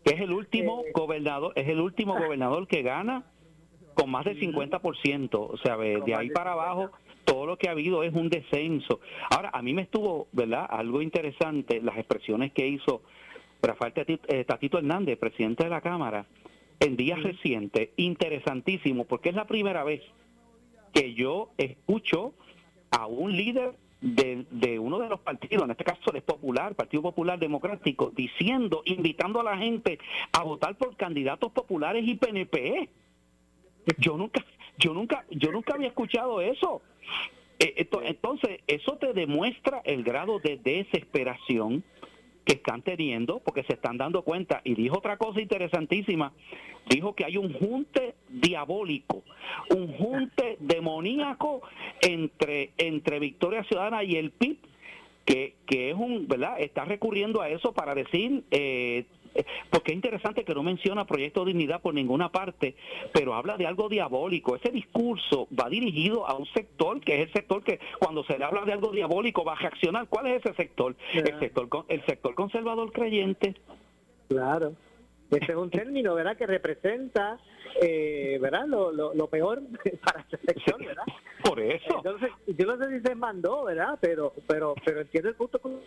que 0.03 0.15
es 0.15 0.21
el 0.21 0.31
último 0.31 0.83
eh, 0.85 0.91
gobernador, 0.93 1.53
es 1.55 1.67
el 1.67 1.79
último 1.79 2.17
gobernador 2.17 2.67
que 2.67 2.81
gana 2.81 3.25
con 3.93 4.09
más 4.09 4.25
del 4.25 4.39
50%, 4.39 5.29
o 5.33 5.57
sea, 5.57 5.77
de 5.77 6.15
ahí 6.15 6.29
para 6.29 6.53
abajo 6.53 6.91
todo 7.25 7.45
lo 7.45 7.57
que 7.57 7.67
ha 7.67 7.71
habido 7.71 8.03
es 8.03 8.13
un 8.13 8.29
descenso. 8.29 8.99
Ahora, 9.29 9.51
a 9.53 9.61
mí 9.61 9.73
me 9.73 9.83
estuvo, 9.83 10.27
¿verdad? 10.31 10.65
Algo 10.69 11.01
interesante 11.01 11.81
las 11.81 11.97
expresiones 11.97 12.51
que 12.51 12.67
hizo 12.67 13.03
Rafael 13.61 13.93
eh, 14.27 14.43
Tatito 14.43 14.77
Hernández, 14.77 15.17
presidente 15.19 15.63
de 15.63 15.69
la 15.69 15.81
Cámara, 15.81 16.25
en 16.79 16.97
días 16.97 17.21
recientes, 17.21 17.89
interesantísimo, 17.95 19.05
porque 19.05 19.29
es 19.29 19.35
la 19.35 19.45
primera 19.45 19.83
vez 19.83 20.01
que 20.93 21.13
yo 21.13 21.51
escucho 21.57 22.33
a 22.89 23.05
un 23.05 23.35
líder 23.35 23.73
de, 24.01 24.45
de, 24.49 24.79
uno 24.79 24.97
de 24.99 25.07
los 25.07 25.19
partidos, 25.19 25.63
en 25.63 25.71
este 25.71 25.83
caso 25.83 26.13
es 26.13 26.23
Popular, 26.23 26.75
Partido 26.75 27.03
Popular 27.03 27.37
Democrático, 27.37 28.11
diciendo, 28.15 28.81
invitando 28.85 29.39
a 29.39 29.43
la 29.43 29.57
gente 29.57 29.99
a 30.33 30.43
votar 30.43 30.75
por 30.75 30.97
candidatos 30.97 31.51
populares 31.51 32.03
y 32.05 32.15
PNP. 32.15 32.89
Yo 33.99 34.17
nunca, 34.17 34.43
yo 34.77 34.93
nunca, 34.93 35.25
yo 35.29 35.51
nunca 35.51 35.75
había 35.75 35.87
escuchado 35.87 36.41
eso. 36.41 36.81
Eh, 37.59 37.87
entonces, 38.03 38.61
eso 38.65 38.97
te 38.97 39.13
demuestra 39.13 39.81
el 39.85 40.03
grado 40.03 40.39
de 40.39 40.57
desesperación 40.57 41.83
que 42.45 42.54
están 42.54 42.82
teniendo 42.82 43.39
porque 43.39 43.63
se 43.63 43.73
están 43.73 43.97
dando 43.97 44.23
cuenta. 44.23 44.62
Y 44.63 44.75
dijo 44.75 44.97
otra 44.97 45.17
cosa 45.17 45.41
interesantísima, 45.41 46.34
dijo 46.89 47.15
que 47.15 47.25
hay 47.25 47.38
un 47.38 47.54
junte 47.54 48.15
diabólico, 48.30 49.23
un 49.69 49.88
junte 49.93 50.58
demoníaco 50.60 51.62
entre, 52.01 52.71
entre 52.77 53.19
Victoria 53.19 53.63
Ciudadana 53.63 54.04
y 54.04 54.15
el 54.15 54.32
PIB, 54.32 54.58
que, 55.25 55.56
que 55.65 55.91
es 55.91 55.95
un, 55.95 56.27
¿verdad? 56.27 56.60
Está 56.60 56.86
recurriendo 56.86 57.41
a 57.41 57.49
eso 57.49 57.73
para 57.73 57.95
decir... 57.95 58.43
Eh, 58.51 59.06
porque 59.70 59.91
es 59.91 59.96
interesante 59.96 60.44
que 60.44 60.54
no 60.54 60.63
menciona 60.63 61.06
Proyecto 61.06 61.46
Dignidad 61.46 61.82
por 61.82 61.94
ninguna 61.94 62.30
parte, 62.30 62.76
pero 63.13 63.34
habla 63.34 63.58
de 63.58 63.67
algo 63.67 63.89
diabólico. 63.89 64.56
Ese 64.56 64.72
discurso 64.72 65.48
va 65.58 65.70
dirigido 65.70 66.28
a 66.28 66.36
un 66.36 66.46
sector 66.48 67.00
que 67.02 67.15
es 67.15 67.28
el 67.28 67.34
sector 67.34 67.63
que 67.63 67.80
cuando 68.00 68.24
se 68.24 68.38
le 68.38 68.46
habla 68.46 68.65
de 68.65 68.74
algo 68.74 68.91
diabólico 68.91 69.44
va 69.44 69.54
a 69.54 69.56
reaccionar. 69.56 70.08
¿Cuál 70.08 70.28
es 70.28 70.46
ese 70.46 70.56
sector? 70.56 70.96
El 71.13 71.39
sector 71.39 71.70
el 71.88 72.06
sector 72.06 72.36
conservador 72.36 72.91
creyente. 72.91 73.56
Claro. 74.28 74.74
Ese 75.32 75.54
es 75.54 75.58
un 75.58 75.70
término, 75.70 76.13
¿verdad?, 76.13 76.36
que 76.36 76.46
representa, 76.46 77.39
eh, 77.82 78.38
¿verdad?, 78.41 78.65
lo, 78.67 78.91
lo, 78.91 79.28
peor 79.28 79.62
para 80.06 80.26
esa 80.28 80.38
sector, 80.46 80.86
¿verdad? 80.86 81.06
Por 81.41 81.60
eso. 81.62 81.96
Entonces, 81.96 82.32
yo 82.48 82.65
no 82.65 82.78
sé 82.78 83.00
si 83.00 83.08
se 83.08 83.15
mandó, 83.15 83.63
¿verdad?, 83.63 83.98
pero 84.02 84.34
pero 84.46 84.76
pero 84.84 85.02
entiendo 85.02 85.30
el 85.30 85.36
punto 85.36 85.60
con 85.60 85.80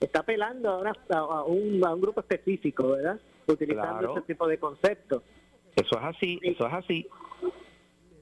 está 0.00 0.20
apelando 0.20 0.70
ahora 0.70 0.92
a 1.10 1.42
un, 1.42 1.84
a 1.84 1.92
un 1.92 2.00
grupo 2.00 2.20
específico, 2.20 2.92
¿verdad?, 2.92 3.20
utilizando 3.48 4.16
ese 4.16 4.26
tipo 4.26 4.46
de 4.46 4.58
conceptos. 4.58 5.22
Eso 5.74 5.98
es 5.98 6.04
así, 6.04 6.38
eso 6.42 6.66
es 6.66 6.72
así. 6.72 7.08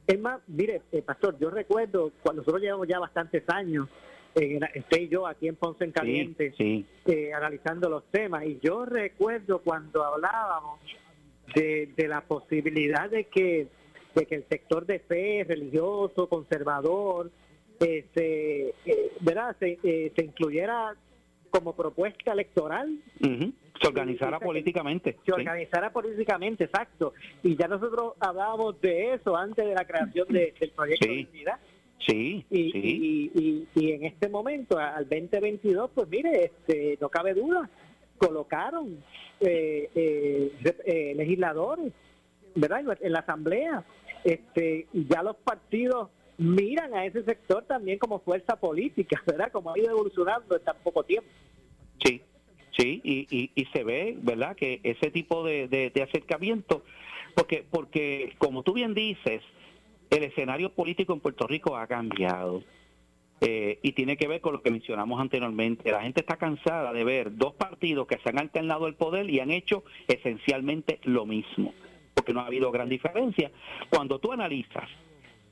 Es 0.06 0.18
más, 0.18 0.40
mire, 0.46 0.82
eh, 0.90 1.02
Pastor, 1.02 1.38
yo 1.38 1.50
recuerdo 1.50 2.12
cuando 2.22 2.40
nosotros 2.40 2.62
llevamos 2.62 2.88
ya 2.88 2.98
bastantes 2.98 3.44
años 3.48 3.88
estoy 4.34 5.08
yo 5.08 5.26
aquí 5.26 5.48
en 5.48 5.56
Ponce 5.56 5.84
en 5.84 5.92
Caliente 5.92 6.52
eh, 6.58 7.32
analizando 7.34 7.88
los 7.88 8.04
temas 8.10 8.44
y 8.44 8.58
yo 8.62 8.84
recuerdo 8.84 9.60
cuando 9.60 10.04
hablábamos 10.04 10.80
de, 11.54 11.92
la 12.08 12.20
posibilidad 12.22 13.10
de 13.10 13.24
que, 13.24 13.68
de 14.14 14.26
que 14.26 14.34
el 14.36 14.44
sector 14.48 14.86
de 14.86 15.00
fe 15.00 15.44
religioso, 15.46 16.28
conservador, 16.28 17.30
este, 17.80 18.68
eh, 18.84 19.12
¿verdad? 19.20 19.56
Se, 19.58 19.78
eh, 19.82 20.12
se 20.14 20.24
incluyera 20.24 20.94
como 21.50 21.74
propuesta 21.74 22.32
electoral. 22.32 22.98
Se 23.20 23.88
organizara 23.88 24.38
políticamente. 24.38 25.18
Se 25.24 25.32
organizara 25.32 25.90
políticamente, 25.90 26.64
exacto. 26.64 27.14
Y 27.42 27.56
ya 27.56 27.66
nosotros 27.66 28.14
hablábamos 28.20 28.80
de 28.80 29.14
eso 29.14 29.36
antes 29.36 29.64
de 29.64 29.74
la 29.74 29.84
creación 29.84 30.28
del 30.28 30.72
proyecto 30.76 31.08
de 31.08 31.28
unidad. 31.32 31.58
Sí, 32.06 32.44
y, 32.50 33.30
Y, 33.34 33.68
y, 33.74 33.92
en 33.92 34.04
este 34.04 34.28
momento, 34.28 34.78
al 34.78 35.08
2022, 35.08 35.90
pues 35.94 36.08
mire, 36.08 36.46
este, 36.46 36.96
no 37.00 37.08
cabe 37.10 37.34
duda, 37.34 37.68
colocaron 38.16 39.02
eh, 39.40 39.90
eh, 39.94 40.52
eh, 40.86 41.14
legisladores, 41.14 41.92
¿verdad? 42.54 42.98
En 43.00 43.12
la 43.12 43.20
asamblea, 43.20 43.84
este, 44.24 44.86
y 44.92 45.06
ya 45.08 45.22
los 45.22 45.36
partidos 45.36 46.08
miran 46.38 46.94
a 46.94 47.04
ese 47.04 47.22
sector 47.22 47.64
también 47.64 47.98
como 47.98 48.20
fuerza 48.20 48.56
política, 48.56 49.22
¿verdad? 49.26 49.52
Como 49.52 49.72
ha 49.72 49.78
ido 49.78 49.90
evolucionando 49.90 50.56
en 50.56 50.64
tan 50.64 50.76
poco 50.82 51.04
tiempo. 51.04 51.28
Sí, 52.02 52.22
sí, 52.76 53.00
y, 53.04 53.50
y, 53.54 53.64
se 53.66 53.84
ve, 53.84 54.16
¿verdad? 54.22 54.56
Que 54.56 54.80
ese 54.82 55.10
tipo 55.10 55.44
de, 55.44 55.68
de, 55.68 56.02
acercamiento, 56.02 56.82
porque, 57.34 57.64
porque 57.70 58.34
como 58.38 58.62
tú 58.62 58.72
bien 58.72 58.94
dices, 58.94 59.42
el 60.10 60.24
escenario 60.24 60.70
político 60.72 61.12
en 61.12 61.20
Puerto 61.20 61.46
Rico 61.46 61.76
ha 61.76 61.86
cambiado. 61.86 62.62
Eh, 63.42 63.78
y 63.82 63.92
tiene 63.92 64.18
que 64.18 64.28
ver 64.28 64.42
con 64.42 64.52
lo 64.52 64.60
que 64.60 64.70
mencionamos 64.70 65.18
anteriormente. 65.18 65.90
La 65.90 66.02
gente 66.02 66.20
está 66.20 66.36
cansada 66.36 66.92
de 66.92 67.04
ver 67.04 67.34
dos 67.36 67.54
partidos 67.54 68.06
que 68.06 68.18
se 68.18 68.28
han 68.28 68.38
alternado 68.38 68.86
el 68.86 68.94
poder 68.94 69.30
y 69.30 69.40
han 69.40 69.50
hecho 69.50 69.82
esencialmente 70.08 71.00
lo 71.04 71.24
mismo, 71.24 71.72
porque 72.12 72.34
no 72.34 72.40
ha 72.40 72.46
habido 72.46 72.70
gran 72.70 72.90
diferencia. 72.90 73.50
Cuando 73.88 74.18
tú 74.18 74.32
analizas 74.32 74.90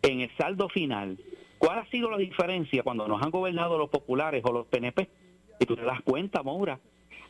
en 0.02 0.20
el 0.20 0.30
saldo 0.36 0.68
final 0.68 1.18
cuál 1.56 1.78
ha 1.78 1.86
sido 1.86 2.10
la 2.10 2.18
diferencia 2.18 2.82
cuando 2.82 3.08
nos 3.08 3.22
han 3.22 3.30
gobernado 3.30 3.78
los 3.78 3.88
populares 3.88 4.44
o 4.44 4.52
los 4.52 4.66
PNP, 4.66 5.08
y 5.58 5.64
tú 5.64 5.74
te 5.74 5.82
das 5.82 6.02
cuenta, 6.02 6.42
Moura, 6.42 6.78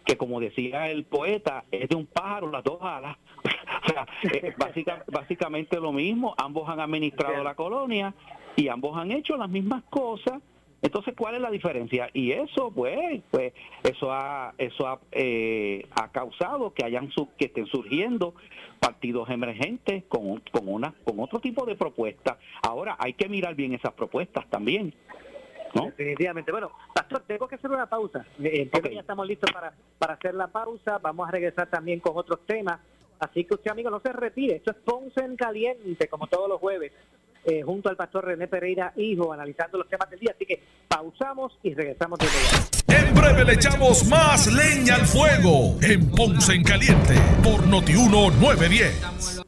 que 0.08 0.16
como 0.16 0.40
decía 0.40 0.88
el 0.88 1.04
poeta, 1.04 1.64
es 1.70 1.90
de 1.90 1.94
un 1.94 2.06
pájaro 2.06 2.50
las 2.50 2.64
dos 2.64 2.78
alas. 2.80 3.18
o 3.84 3.88
sea, 3.90 4.06
es 4.22 4.54
básicamente 5.06 5.78
lo 5.78 5.92
mismo, 5.92 6.34
ambos 6.38 6.66
han 6.66 6.80
administrado 6.80 7.44
la 7.44 7.54
colonia 7.54 8.14
y 8.56 8.68
ambos 8.68 8.96
han 8.96 9.12
hecho 9.12 9.36
las 9.36 9.50
mismas 9.50 9.84
cosas. 9.90 10.40
Entonces, 10.80 11.12
¿cuál 11.14 11.34
es 11.34 11.42
la 11.42 11.50
diferencia? 11.50 12.08
Y 12.14 12.30
eso, 12.30 12.70
pues, 12.74 13.20
pues 13.30 13.52
eso 13.82 14.10
ha, 14.10 14.54
eso 14.56 14.86
ha, 14.86 14.98
eh, 15.12 15.86
ha 16.00 16.08
causado 16.08 16.72
que 16.72 16.86
hayan 16.86 17.10
que 17.36 17.44
estén 17.44 17.66
surgiendo 17.66 18.34
partidos 18.80 19.28
emergentes 19.28 20.04
con, 20.08 20.40
con 20.52 20.68
una, 20.68 20.94
con 21.04 21.20
otro 21.20 21.38
tipo 21.40 21.66
de 21.66 21.74
propuestas. 21.74 22.38
Ahora 22.62 22.96
hay 22.98 23.12
que 23.12 23.28
mirar 23.28 23.54
bien 23.54 23.74
esas 23.74 23.92
propuestas 23.92 24.48
también. 24.48 24.94
Definitivamente. 25.74 26.52
Bueno, 26.52 26.72
Pastor, 26.94 27.22
tengo 27.26 27.48
que 27.48 27.56
hacer 27.56 27.70
una 27.70 27.86
pausa. 27.86 28.24
Eh, 28.42 28.70
ya 28.92 29.00
estamos 29.00 29.26
listos 29.26 29.50
para, 29.52 29.72
para 29.98 30.14
hacer 30.14 30.34
la 30.34 30.48
pausa. 30.48 30.98
Vamos 30.98 31.28
a 31.28 31.30
regresar 31.30 31.68
también 31.68 32.00
con 32.00 32.16
otros 32.16 32.40
temas. 32.46 32.80
Así 33.20 33.44
que 33.44 33.54
usted, 33.54 33.70
amigo, 33.70 33.90
no 33.90 34.00
se 34.00 34.12
retire. 34.12 34.56
Esto 34.56 34.70
es 34.70 34.76
Ponce 34.78 35.20
en 35.20 35.36
Caliente, 35.36 36.08
como 36.08 36.26
todos 36.26 36.48
los 36.48 36.60
jueves, 36.60 36.92
eh, 37.44 37.62
junto 37.62 37.88
al 37.88 37.96
pastor 37.96 38.26
René 38.26 38.46
Pereira, 38.46 38.92
hijo, 38.96 39.32
analizando 39.32 39.78
los 39.78 39.88
temas 39.88 40.08
del 40.10 40.20
día. 40.20 40.32
Así 40.34 40.46
que 40.46 40.62
pausamos 40.86 41.58
y 41.62 41.74
regresamos 41.74 42.18
de 42.18 42.26
nuevo. 42.26 43.08
En 43.08 43.14
breve 43.14 43.44
le 43.44 43.54
echamos 43.54 44.06
más 44.08 44.46
leña 44.52 44.96
al 44.96 45.06
fuego 45.06 45.76
en 45.82 46.10
Ponce 46.10 46.54
en 46.54 46.62
Caliente 46.62 47.14
por 47.42 47.66
Notiuno 47.66 48.30
910. 48.30 49.47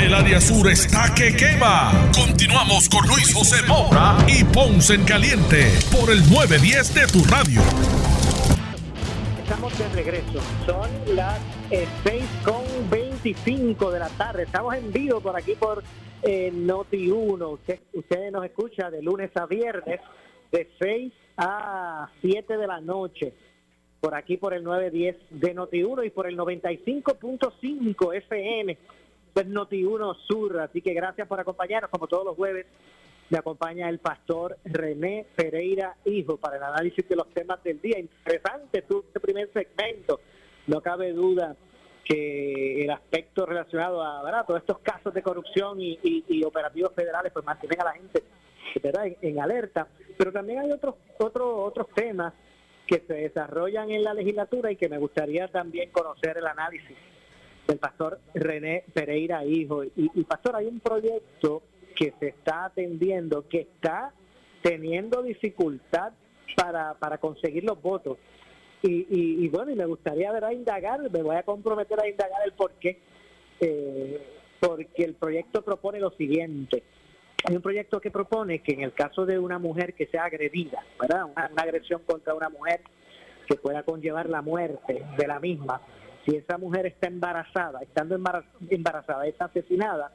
El 0.00 0.14
área 0.14 0.40
sur 0.40 0.68
está 0.68 1.12
que 1.14 1.34
quema. 1.34 1.90
Continuamos 2.14 2.88
con 2.88 3.04
Luis 3.08 3.34
José 3.34 3.66
Moura 3.66 4.16
y 4.28 4.44
Ponce 4.44 4.94
en 4.94 5.04
Caliente 5.04 5.72
por 5.90 6.08
el 6.10 6.20
910 6.30 6.94
de 6.94 7.08
tu 7.08 7.24
radio. 7.24 7.60
Estamos 9.42 9.76
de 9.78 9.88
regreso. 9.88 10.40
Son 10.66 10.88
las 11.16 11.40
6.25 11.70 13.90
de 13.90 13.98
la 13.98 14.08
tarde. 14.10 14.44
Estamos 14.44 14.76
en 14.76 14.92
vivo 14.92 15.20
por 15.20 15.36
aquí 15.36 15.54
por 15.54 15.82
eh, 16.22 16.52
Noti1. 16.54 17.54
Usted, 17.54 17.80
usted 17.92 18.30
nos 18.30 18.44
escucha 18.44 18.90
de 18.90 19.02
lunes 19.02 19.36
a 19.36 19.46
viernes 19.46 19.98
de 20.52 20.70
6 20.80 21.12
a 21.38 22.08
7 22.20 22.56
de 22.56 22.66
la 22.66 22.80
noche 22.80 23.34
por 24.00 24.14
aquí 24.14 24.36
por 24.36 24.54
el 24.54 24.62
910 24.62 25.16
de 25.30 25.54
Noti1 25.54 26.06
y 26.06 26.10
por 26.10 26.26
el 26.26 26.36
95.5 26.36 28.16
FM 28.16 28.78
es 29.34 29.46
Noti1 29.46 30.16
Sur. 30.26 30.60
Así 30.60 30.82
que 30.82 30.94
gracias 30.94 31.26
por 31.26 31.40
acompañarnos, 31.40 31.90
como 31.90 32.06
todos 32.06 32.24
los 32.24 32.36
jueves. 32.36 32.66
Me 33.30 33.38
acompaña 33.38 33.88
el 33.90 33.98
pastor 33.98 34.56
René 34.64 35.26
Pereira 35.36 35.96
Hijo 36.06 36.38
para 36.38 36.56
el 36.56 36.62
análisis 36.62 37.06
de 37.06 37.16
los 37.16 37.28
temas 37.28 37.62
del 37.62 37.80
día. 37.80 37.98
Interesante 37.98 38.82
tu 38.82 39.00
este 39.00 39.20
primer 39.20 39.52
segmento. 39.52 40.20
No 40.66 40.80
cabe 40.80 41.12
duda 41.12 41.54
que 42.04 42.84
el 42.84 42.90
aspecto 42.90 43.44
relacionado 43.44 44.02
a 44.02 44.44
todos 44.46 44.60
estos 44.60 44.78
casos 44.78 45.12
de 45.12 45.22
corrupción 45.22 45.78
y, 45.78 46.42
operativos 46.42 46.92
federales 46.94 47.32
pues 47.32 47.44
mantienen 47.44 47.80
a 47.82 47.84
la 47.84 47.92
gente 47.92 48.24
En, 48.74 49.16
en, 49.20 49.40
alerta. 49.40 49.88
Pero 50.16 50.32
también 50.32 50.60
hay 50.60 50.72
otros, 50.72 50.94
otros, 51.18 51.48
otros 51.54 51.88
temas 51.94 52.32
que 52.88 53.04
se 53.06 53.12
desarrollan 53.12 53.90
en 53.90 54.02
la 54.02 54.14
legislatura 54.14 54.72
y 54.72 54.76
que 54.76 54.88
me 54.88 54.96
gustaría 54.96 55.46
también 55.48 55.90
conocer 55.90 56.38
el 56.38 56.46
análisis 56.46 56.96
del 57.66 57.78
pastor 57.78 58.18
René 58.34 58.84
Pereira 58.94 59.44
Hijo. 59.44 59.84
Y, 59.84 60.24
pastor, 60.24 60.56
hay 60.56 60.66
un 60.66 60.80
proyecto 60.80 61.62
que 61.94 62.14
se 62.18 62.28
está 62.28 62.64
atendiendo, 62.64 63.46
que 63.46 63.60
está 63.60 64.14
teniendo 64.62 65.22
dificultad 65.22 66.12
para, 66.56 66.94
para 66.94 67.18
conseguir 67.18 67.62
los 67.62 67.80
votos. 67.80 68.16
Y, 68.82 69.46
bueno, 69.48 69.70
y 69.70 69.74
me 69.74 69.84
gustaría 69.84 70.32
ver 70.32 70.44
a 70.44 70.54
indagar, 70.54 70.98
me 71.10 71.22
voy 71.22 71.36
a 71.36 71.42
comprometer 71.42 72.00
a 72.00 72.08
indagar 72.08 72.40
el 72.46 72.52
por 72.52 72.72
qué. 72.80 72.98
Eh, 73.60 74.22
porque 74.60 75.04
el 75.04 75.14
proyecto 75.14 75.62
propone 75.62 76.00
lo 76.00 76.10
siguiente. 76.12 76.82
Hay 77.44 77.54
un 77.54 77.62
proyecto 77.62 78.00
que 78.00 78.10
propone 78.10 78.60
que 78.60 78.72
en 78.72 78.82
el 78.82 78.92
caso 78.92 79.24
de 79.24 79.38
una 79.38 79.58
mujer 79.58 79.94
que 79.94 80.06
sea 80.06 80.24
agredida, 80.24 80.84
¿verdad? 81.00 81.26
una 81.26 81.62
agresión 81.62 82.02
contra 82.04 82.34
una 82.34 82.48
mujer 82.48 82.80
que 83.46 83.54
pueda 83.54 83.82
conllevar 83.84 84.28
la 84.28 84.42
muerte 84.42 85.04
de 85.16 85.26
la 85.26 85.38
misma, 85.38 85.80
si 86.26 86.36
esa 86.36 86.58
mujer 86.58 86.86
está 86.86 87.06
embarazada, 87.06 87.80
estando 87.80 88.16
embarazada, 88.70 89.26
es 89.26 89.40
asesinada, 89.40 90.12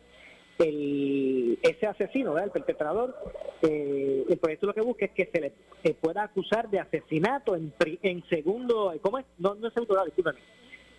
el, 0.59 1.57
ese 1.63 1.87
asesino, 1.87 2.37
el 2.37 2.51
perpetrador, 2.51 3.15
eh, 3.61 4.25
el 4.29 4.37
proyecto 4.37 4.67
lo 4.67 4.73
que 4.73 4.81
busca 4.81 5.05
es 5.05 5.11
que 5.11 5.29
se 5.33 5.41
le 5.41 5.93
pueda 5.95 6.23
acusar 6.23 6.69
de 6.69 6.79
asesinato 6.79 7.55
en, 7.55 7.73
en 8.03 8.23
segundo, 8.27 8.93
¿cómo 9.01 9.17
es? 9.17 9.25
No, 9.39 9.55
no 9.55 9.67
es 9.67 9.73
segundo 9.73 9.95
grado, 9.95 10.11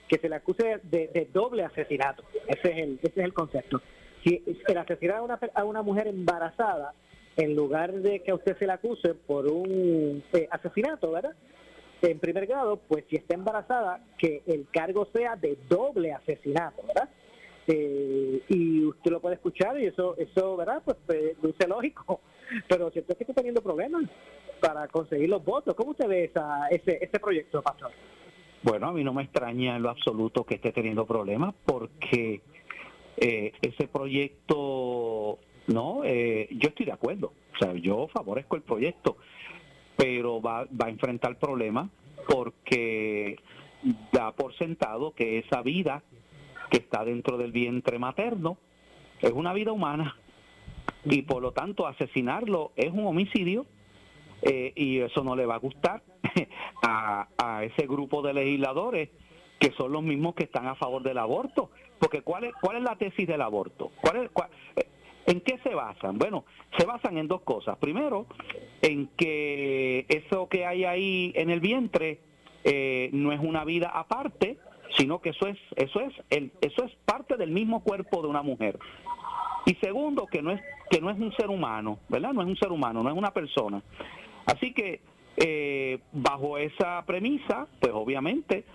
que 0.08 0.18
se 0.18 0.28
le 0.28 0.36
acuse 0.36 0.80
de, 0.82 1.28
doble 1.32 1.64
asesinato. 1.64 2.24
Ese 2.48 2.72
es 2.72 2.78
el, 2.78 2.98
ese 3.02 3.20
es 3.20 3.24
el 3.24 3.32
concepto. 3.32 3.80
Si 4.24 4.42
el 4.66 4.78
asesinar 4.78 5.18
a 5.18 5.22
una, 5.22 5.38
a 5.54 5.64
una 5.64 5.82
mujer 5.82 6.08
embarazada, 6.08 6.94
en 7.36 7.54
lugar 7.54 7.92
de 7.92 8.20
que 8.20 8.30
a 8.30 8.36
usted 8.36 8.56
se 8.58 8.66
le 8.66 8.72
acuse 8.72 9.14
por 9.14 9.46
un 9.46 10.22
eh, 10.32 10.48
asesinato, 10.50 11.10
¿verdad? 11.10 11.34
en 12.02 12.18
primer 12.18 12.46
grado, 12.46 12.80
pues 12.88 13.04
si 13.08 13.16
está 13.16 13.34
embarazada, 13.34 14.00
que 14.18 14.42
el 14.46 14.66
cargo 14.70 15.08
sea 15.12 15.36
de 15.36 15.56
doble 15.68 16.12
asesinato, 16.12 16.82
¿verdad? 16.86 17.08
Eh, 17.66 18.42
y 18.48 18.84
usted 18.84 19.10
lo 19.10 19.20
puede 19.20 19.36
escuchar 19.36 19.80
y 19.80 19.86
eso, 19.86 20.14
eso 20.18 20.56
¿verdad? 20.56 20.82
Pues, 20.84 20.98
pues 21.06 21.68
lógico, 21.68 22.20
pero 22.68 22.90
si 22.90 23.00
usted 23.00 23.16
está 23.18 23.32
teniendo 23.32 23.62
problemas 23.62 24.04
para 24.60 24.86
conseguir 24.88 25.28
los 25.28 25.44
votos, 25.44 25.74
¿cómo 25.74 25.92
usted 25.92 26.06
ve 26.06 26.24
esa, 26.24 26.68
ese, 26.68 26.98
ese 27.00 27.18
proyecto, 27.18 27.62
Pastor? 27.62 27.90
Bueno, 28.62 28.88
a 28.88 28.92
mí 28.92 29.04
no 29.04 29.12
me 29.12 29.22
extraña 29.22 29.76
en 29.76 29.82
lo 29.82 29.90
absoluto 29.90 30.44
que 30.44 30.54
esté 30.54 30.72
teniendo 30.72 31.06
problemas 31.06 31.54
porque 31.66 32.40
eh, 33.16 33.52
ese 33.62 33.88
proyecto, 33.88 35.38
no, 35.68 36.02
eh, 36.04 36.48
yo 36.50 36.68
estoy 36.68 36.86
de 36.86 36.92
acuerdo, 36.92 37.32
o 37.54 37.58
sea, 37.58 37.74
yo 37.74 38.08
favorezco 38.08 38.56
el 38.56 38.62
proyecto, 38.62 39.16
pero 39.96 40.40
va, 40.40 40.64
va 40.64 40.86
a 40.86 40.90
enfrentar 40.90 41.38
problemas 41.38 41.90
porque 42.28 43.36
da 44.12 44.32
por 44.32 44.56
sentado 44.56 45.14
que 45.14 45.38
esa 45.38 45.62
vida 45.62 46.02
que 46.70 46.78
está 46.78 47.04
dentro 47.04 47.36
del 47.36 47.52
vientre 47.52 47.98
materno 47.98 48.56
es 49.20 49.32
una 49.32 49.52
vida 49.52 49.72
humana 49.72 50.16
y 51.04 51.22
por 51.22 51.42
lo 51.42 51.52
tanto 51.52 51.86
asesinarlo 51.86 52.72
es 52.76 52.90
un 52.92 53.06
homicidio 53.06 53.66
eh, 54.42 54.72
y 54.74 55.00
eso 55.00 55.22
no 55.22 55.36
le 55.36 55.46
va 55.46 55.56
a 55.56 55.58
gustar 55.58 56.02
a, 56.82 57.28
a 57.36 57.64
ese 57.64 57.86
grupo 57.86 58.22
de 58.22 58.32
legisladores 58.32 59.10
que 59.64 59.72
son 59.78 59.92
los 59.92 60.02
mismos 60.02 60.34
que 60.34 60.44
están 60.44 60.66
a 60.66 60.74
favor 60.74 61.02
del 61.02 61.16
aborto. 61.16 61.70
Porque 61.98 62.20
¿cuál 62.20 62.44
es, 62.44 62.52
cuál 62.60 62.76
es 62.76 62.82
la 62.82 62.96
tesis 62.96 63.26
del 63.26 63.40
aborto? 63.40 63.92
¿Cuál 64.02 64.16
es, 64.18 64.30
eh, 64.76 64.86
¿En 65.24 65.40
qué 65.40 65.58
se 65.64 65.74
basan? 65.74 66.18
Bueno, 66.18 66.44
se 66.76 66.84
basan 66.84 67.16
en 67.16 67.28
dos 67.28 67.40
cosas. 67.40 67.78
Primero, 67.78 68.26
en 68.82 69.06
que 69.16 70.04
eso 70.10 70.50
que 70.50 70.66
hay 70.66 70.84
ahí 70.84 71.32
en 71.34 71.48
el 71.48 71.60
vientre 71.60 72.18
eh, 72.62 73.08
no 73.14 73.32
es 73.32 73.40
una 73.40 73.64
vida 73.64 73.88
aparte, 73.88 74.58
sino 74.98 75.22
que 75.22 75.30
eso 75.30 75.46
es 75.46 75.56
eso 75.76 76.00
es 76.00 76.12
el, 76.28 76.52
eso 76.60 76.84
es 76.84 76.92
parte 77.06 77.38
del 77.38 77.50
mismo 77.50 77.82
cuerpo 77.82 78.20
de 78.20 78.28
una 78.28 78.42
mujer. 78.42 78.78
Y 79.64 79.76
segundo, 79.76 80.26
que 80.26 80.42
no 80.42 80.50
es 80.50 80.60
que 80.90 81.00
no 81.00 81.08
es 81.08 81.18
un 81.18 81.34
ser 81.36 81.48
humano, 81.48 82.00
¿verdad? 82.10 82.34
No 82.34 82.42
es 82.42 82.48
un 82.48 82.56
ser 82.58 82.70
humano, 82.70 83.02
no 83.02 83.08
es 83.08 83.16
una 83.16 83.32
persona. 83.32 83.82
Así 84.44 84.74
que 84.74 85.00
eh, 85.38 86.00
bajo 86.12 86.58
esa 86.58 87.02
premisa, 87.06 87.66
pues 87.80 87.94
obviamente 87.94 88.66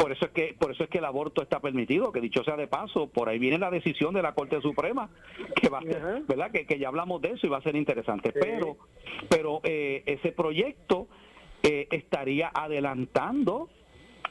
por 0.00 0.12
eso 0.12 0.26
es 0.26 0.30
que 0.30 0.56
por 0.58 0.70
eso 0.70 0.84
es 0.84 0.90
que 0.90 0.98
el 0.98 1.04
aborto 1.04 1.42
está 1.42 1.60
permitido, 1.60 2.10
que 2.10 2.20
dicho 2.20 2.42
sea 2.42 2.56
de 2.56 2.66
paso, 2.66 3.08
por 3.08 3.28
ahí 3.28 3.38
viene 3.38 3.58
la 3.58 3.70
decisión 3.70 4.14
de 4.14 4.22
la 4.22 4.32
Corte 4.32 4.60
Suprema, 4.60 5.10
que 5.54 5.68
va 5.68 5.78
a 5.78 5.82
ser, 5.82 6.22
¿verdad? 6.26 6.50
Que, 6.50 6.66
que, 6.66 6.78
ya 6.78 6.88
hablamos 6.88 7.20
de 7.20 7.32
eso 7.32 7.46
y 7.46 7.50
va 7.50 7.58
a 7.58 7.62
ser 7.62 7.76
interesante. 7.76 8.32
Pero 8.32 8.78
pero 9.28 9.60
eh, 9.62 10.02
ese 10.06 10.32
proyecto 10.32 11.08
eh, 11.62 11.86
estaría 11.90 12.50
adelantando 12.52 13.68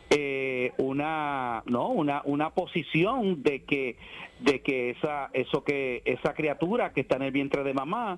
eh, 0.09 0.71
una 0.77 1.61
no 1.67 1.89
una 1.89 2.23
una 2.25 2.49
posición 2.49 3.43
de 3.43 3.63
que 3.63 3.97
de 4.39 4.61
que 4.61 4.91
esa 4.91 5.29
eso 5.33 5.63
que 5.63 6.01
esa 6.05 6.33
criatura 6.33 6.93
que 6.93 7.01
está 7.01 7.17
en 7.17 7.23
el 7.23 7.31
vientre 7.31 7.63
de 7.63 7.73
mamá 7.75 8.17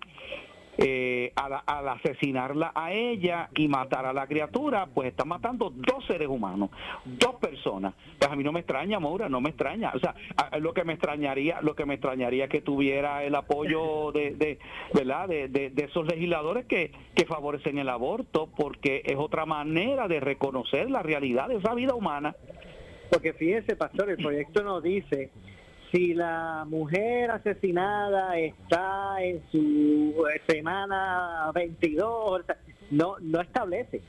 eh, 0.84 1.32
al, 1.36 1.88
asesinarla 1.90 2.72
a 2.74 2.92
ella 2.92 3.50
y 3.56 3.68
matar 3.68 4.06
a 4.06 4.14
la 4.14 4.26
criatura, 4.26 4.88
pues 4.88 5.10
está 5.10 5.26
matando 5.26 5.70
dos 5.70 6.04
seres 6.08 6.28
humanos, 6.28 6.72
dos 7.06 7.36
personas. 7.36 7.94
Pues 8.18 8.32
a 8.32 8.36
mí 8.36 8.44
no 8.44 8.52
me 8.52 8.62
extraña, 8.62 9.00
Maura, 9.00 9.30
no 9.30 9.42
me 9.42 9.50
extraña. 9.50 9.92
O 9.94 10.00
sea, 10.00 10.16
lo 10.60 10.74
que 10.74 10.84
me 10.84 10.94
extrañaría, 10.94 11.62
lo 11.62 11.76
que 11.76 11.86
me 11.86 11.94
extrañaría 11.96 12.48
que 12.48 12.62
tuviera 12.62 13.24
el 13.24 13.36
apoyo 13.36 14.12
de, 14.12 14.32
de 14.32 14.60
¿verdad? 14.94 15.28
De, 15.28 15.48
de, 15.48 15.84
esos 15.84 16.08
legisladores 16.08 16.66
que, 16.66 16.92
que 17.14 17.26
favorecen 17.26 17.78
el 17.78 17.90
aborto, 17.90 18.50
porque 18.56 19.04
es 19.06 19.18
otra 19.18 19.46
manera 19.46 20.08
de 20.08 20.20
reconocer 20.20 20.90
la 20.90 21.04
realidad 21.04 21.48
de 21.48 21.58
esa 21.58 21.76
vida 21.76 21.94
humana. 21.94 22.36
Porque 23.12 23.34
fíjese, 23.34 23.76
pastor, 23.76 24.10
el 24.10 24.18
proyecto 24.18 24.64
nos 24.64 24.82
dice 24.82 25.30
si 25.92 26.14
la 26.14 26.66
mujer 26.68 27.32
asesinada 27.32 28.38
está 28.38 29.22
en 29.22 29.42
su 29.52 30.16
eh, 30.34 30.42
semana 30.48 31.52
22, 31.54 32.44
no, 32.92 33.16
no 33.20 33.42
establece. 33.42 34.02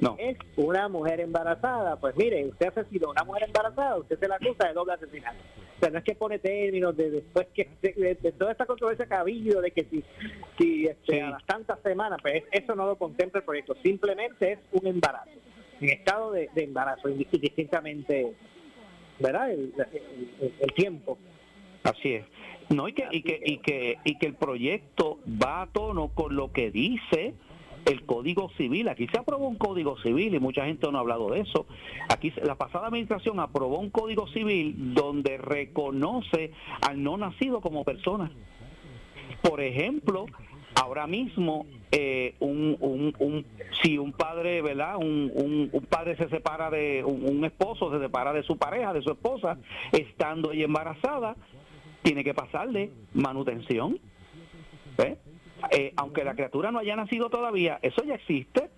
No. 0.00 0.16
Es 0.18 0.36
una 0.56 0.88
mujer 0.88 1.20
embarazada. 1.20 1.94
Pues 1.96 2.16
mire, 2.16 2.44
usted 2.46 2.68
asesinó 2.68 3.08
a 3.08 3.10
una 3.12 3.24
mujer 3.24 3.44
embarazada, 3.44 3.98
usted 3.98 4.18
se 4.18 4.26
la 4.26 4.34
acusa 4.34 4.66
de 4.66 4.74
doble 4.74 4.94
asesinato. 4.94 5.38
O 5.76 5.80
sea, 5.80 5.90
no 5.90 5.98
es 5.98 6.04
que 6.04 6.14
pone 6.16 6.40
términos 6.40 6.96
de 6.96 7.10
después 7.10 7.46
que 7.54 7.68
de, 7.82 8.32
toda 8.32 8.50
esta 8.50 8.66
controversia 8.66 9.06
que 9.06 9.14
ha 9.14 9.20
habido 9.20 9.60
de 9.60 9.70
que 9.70 9.84
si, 9.84 10.02
si 10.58 10.86
este, 10.86 11.22
a 11.22 11.30
las 11.30 11.46
tantas 11.46 11.80
semanas, 11.82 12.18
pues 12.20 12.42
eso 12.50 12.74
no 12.74 12.86
lo 12.86 12.96
contempla 12.96 13.38
el 13.40 13.44
proyecto. 13.44 13.76
Simplemente 13.82 14.52
es 14.52 14.58
un 14.72 14.88
embarazo, 14.88 15.30
en 15.80 15.90
estado 15.90 16.32
de, 16.32 16.50
de 16.52 16.64
embarazo, 16.64 17.08
indistintamente 17.08 18.34
¿verdad? 19.18 19.50
El, 19.50 20.72
tiempo. 20.74 21.18
Así 21.84 22.14
es. 22.14 22.24
No, 22.70 22.88
y 22.88 22.92
que, 22.92 23.06
y 23.10 23.22
que, 23.22 23.40
y 23.44 23.58
que, 23.58 23.98
y 24.04 24.18
que 24.18 24.26
el 24.26 24.34
proyecto 24.34 25.18
va 25.26 25.62
a 25.62 25.66
tono 25.66 26.08
con 26.08 26.34
lo 26.36 26.52
que 26.52 26.70
dice 26.70 27.34
el 27.84 28.04
Código 28.04 28.50
Civil. 28.56 28.88
Aquí 28.88 29.06
se 29.08 29.18
aprobó 29.18 29.48
un 29.48 29.56
Código 29.56 29.98
Civil 29.98 30.34
y 30.34 30.40
mucha 30.40 30.64
gente 30.64 30.90
no 30.90 30.98
ha 30.98 31.00
hablado 31.00 31.30
de 31.30 31.40
eso. 31.40 31.66
Aquí 32.08 32.32
la 32.42 32.54
pasada 32.54 32.86
administración 32.86 33.40
aprobó 33.40 33.78
un 33.78 33.90
Código 33.90 34.26
Civil 34.28 34.94
donde 34.94 35.38
reconoce 35.38 36.52
al 36.86 37.02
no 37.02 37.16
nacido 37.16 37.60
como 37.60 37.84
persona. 37.84 38.30
Por 39.42 39.60
ejemplo, 39.60 40.26
ahora 40.74 41.06
mismo 41.06 41.66
eh, 41.90 42.34
un, 42.40 42.76
un, 42.80 43.14
un, 43.18 43.46
si 43.82 43.98
un 43.98 44.12
padre, 44.12 44.62
¿verdad? 44.62 44.96
Un, 44.96 45.30
un, 45.34 45.86
padre 45.86 46.16
se 46.16 46.28
separa 46.28 46.70
de, 46.70 47.04
un, 47.04 47.44
esposo 47.44 47.92
se 47.92 48.00
separa 48.00 48.32
de 48.32 48.42
su 48.42 48.56
pareja, 48.56 48.92
de 48.92 49.02
su 49.02 49.10
esposa, 49.10 49.58
estando 49.92 50.52
ella 50.52 50.64
embarazada, 50.64 51.36
tiene 52.02 52.24
que 52.24 52.34
pasarle 52.34 52.90
manutención. 53.14 53.98
Eh, 55.70 55.92
aunque 55.96 56.24
la 56.24 56.34
criatura 56.34 56.70
no 56.72 56.78
haya 56.78 56.96
nacido 56.96 57.30
todavía, 57.30 57.78
eso 57.82 58.02
ya 58.04 58.14
existe. 58.14 58.70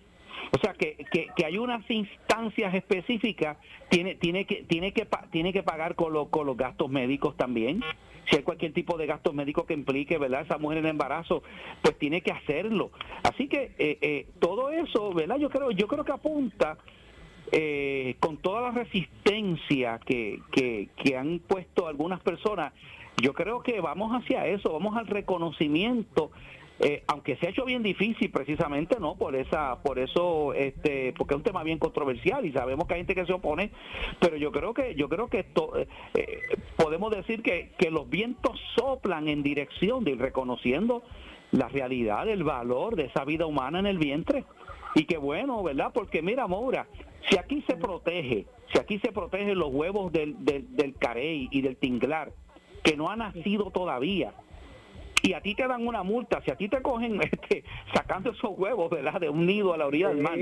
O 0.52 0.58
sea 0.58 0.74
que, 0.74 0.96
que, 1.10 1.28
que, 1.36 1.44
hay 1.44 1.58
unas 1.58 1.88
instancias 1.90 2.74
específicas, 2.74 3.56
tiene, 3.88 4.14
tiene, 4.14 4.44
que, 4.44 4.64
tiene, 4.64 4.92
que, 4.92 5.06
tiene 5.30 5.52
que 5.52 5.62
pagar 5.62 5.94
con, 5.94 6.28
con 6.28 6.46
los 6.46 6.56
gastos 6.56 6.90
médicos 6.90 7.36
también 7.36 7.82
si 8.28 8.36
hay 8.36 8.42
cualquier 8.42 8.72
tipo 8.72 8.96
de 8.96 9.06
gasto 9.06 9.32
médico 9.32 9.66
que 9.66 9.74
implique, 9.74 10.18
¿verdad? 10.18 10.42
Esa 10.42 10.58
mujer 10.58 10.78
en 10.78 10.86
embarazo, 10.86 11.42
pues 11.82 11.98
tiene 11.98 12.22
que 12.22 12.32
hacerlo. 12.32 12.90
Así 13.22 13.48
que 13.48 13.72
eh, 13.78 13.98
eh, 14.00 14.26
todo 14.38 14.70
eso, 14.70 15.12
¿verdad? 15.12 15.36
Yo 15.36 15.50
creo, 15.50 15.70
yo 15.70 15.86
creo 15.86 16.04
que 16.04 16.12
apunta 16.12 16.78
eh, 17.52 18.16
con 18.20 18.38
toda 18.38 18.62
la 18.62 18.70
resistencia 18.70 20.00
que, 20.04 20.40
que, 20.52 20.88
que 20.96 21.16
han 21.16 21.40
puesto 21.40 21.86
algunas 21.86 22.20
personas, 22.20 22.72
yo 23.22 23.32
creo 23.32 23.62
que 23.62 23.80
vamos 23.80 24.12
hacia 24.12 24.46
eso, 24.46 24.72
vamos 24.72 24.96
al 24.96 25.06
reconocimiento 25.06 26.30
eh, 26.80 27.04
aunque 27.06 27.36
se 27.36 27.46
ha 27.46 27.50
hecho 27.50 27.64
bien 27.64 27.84
difícil 27.84 28.32
precisamente 28.32 28.98
no 28.98 29.14
por 29.14 29.36
esa 29.36 29.80
por 29.80 30.00
eso 30.00 30.52
este 30.54 31.14
porque 31.16 31.34
es 31.34 31.38
un 31.38 31.44
tema 31.44 31.62
bien 31.62 31.78
controversial 31.78 32.44
y 32.44 32.52
sabemos 32.52 32.88
que 32.88 32.94
hay 32.94 33.00
gente 33.00 33.14
que 33.14 33.26
se 33.26 33.32
opone 33.32 33.70
pero 34.18 34.36
yo 34.36 34.50
creo 34.50 34.74
que 34.74 34.96
yo 34.96 35.08
creo 35.08 35.28
que 35.28 35.40
esto, 35.40 35.78
eh, 35.78 35.86
eh, 36.14 36.40
podemos 36.76 37.12
decir 37.14 37.42
que, 37.42 37.70
que 37.78 37.92
los 37.92 38.10
vientos 38.10 38.60
soplan 38.74 39.28
en 39.28 39.44
dirección 39.44 40.02
de 40.02 40.12
ir 40.12 40.18
reconociendo 40.18 41.04
la 41.52 41.68
realidad 41.68 42.28
el 42.28 42.42
valor 42.42 42.96
de 42.96 43.04
esa 43.04 43.24
vida 43.24 43.46
humana 43.46 43.78
en 43.78 43.86
el 43.86 43.98
vientre. 43.98 44.44
Y 44.96 45.04
que 45.04 45.16
bueno 45.16 45.62
verdad 45.62 45.92
porque 45.94 46.22
mira 46.22 46.46
Moura 46.48 46.88
si 47.28 47.38
aquí 47.38 47.62
se 47.68 47.76
protege 47.76 48.46
si 48.72 48.80
aquí 48.80 48.98
se 48.98 49.12
protegen 49.12 49.56
los 49.56 49.72
huevos 49.72 50.12
del, 50.12 50.44
del, 50.44 50.74
del 50.74 50.94
carey 50.94 51.48
y 51.52 51.60
del 51.60 51.76
tinglar 51.76 52.32
que 52.82 52.96
no 52.96 53.10
ha 53.10 53.16
nacido 53.16 53.70
todavía 53.70 54.34
y 55.24 55.32
a 55.32 55.40
ti 55.40 55.54
te 55.54 55.66
dan 55.66 55.86
una 55.86 56.02
multa, 56.02 56.42
si 56.44 56.50
a 56.50 56.56
ti 56.56 56.68
te 56.68 56.82
cogen 56.82 57.18
este, 57.22 57.64
sacando 57.94 58.30
esos 58.30 58.50
huevos 58.56 58.90
¿verdad? 58.90 59.18
de 59.20 59.30
un 59.30 59.46
nido 59.46 59.72
a 59.72 59.78
la 59.78 59.86
orilla 59.86 60.08
del 60.08 60.18
mar, 60.18 60.38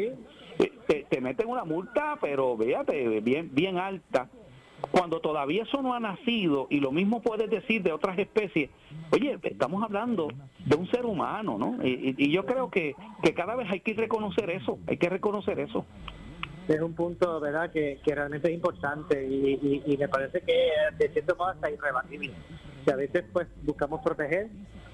te, 0.86 1.20
meten 1.20 1.48
una 1.48 1.64
multa, 1.64 2.18
pero 2.20 2.56
véate, 2.56 3.20
bien, 3.20 3.50
bien 3.52 3.78
alta. 3.78 4.28
Cuando 4.90 5.20
todavía 5.20 5.62
eso 5.62 5.80
no 5.80 5.94
ha 5.94 6.00
nacido, 6.00 6.66
y 6.68 6.80
lo 6.80 6.90
mismo 6.90 7.22
puedes 7.22 7.48
decir 7.48 7.84
de 7.84 7.92
otras 7.92 8.18
especies, 8.18 8.68
oye, 9.12 9.38
estamos 9.44 9.84
hablando 9.84 10.26
de 10.66 10.74
un 10.74 10.90
ser 10.90 11.06
humano, 11.06 11.56
¿no? 11.56 11.78
Y, 11.86 12.32
yo 12.32 12.44
creo 12.44 12.68
que, 12.68 12.96
que 13.22 13.32
cada 13.32 13.54
vez 13.54 13.70
hay 13.70 13.78
que 13.78 13.94
reconocer 13.94 14.50
eso, 14.50 14.80
hay 14.88 14.96
que 14.96 15.08
reconocer 15.08 15.60
eso 15.60 15.86
es 16.68 16.80
un 16.80 16.94
punto 16.94 17.40
verdad 17.40 17.70
que, 17.70 17.98
que 18.04 18.14
realmente 18.14 18.48
es 18.48 18.54
importante 18.54 19.26
y, 19.26 19.82
y, 19.84 19.96
me 19.96 20.08
parece 20.08 20.40
que 20.40 20.70
de 20.98 21.08
cierto 21.08 21.36
modo 21.36 21.52
está 21.52 21.70
irrebatible. 21.70 22.32
Que 22.84 22.92
a 22.92 22.96
veces 22.96 23.24
pues 23.32 23.46
buscamos 23.62 24.00
proteger 24.02 24.48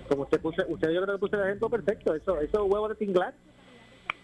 como 0.09 0.23
usted 0.23 0.41
puso, 0.41 0.63
usted 0.69 0.91
yo 0.91 1.03
creo 1.03 1.17
que 1.17 1.21
puso 1.21 1.37
el 1.37 1.47
ejemplo 1.47 1.69
perfecto, 1.69 2.15
eso, 2.15 2.41
esos 2.41 2.63
huevos 2.63 2.89
de 2.91 2.95
tinglar, 2.95 3.35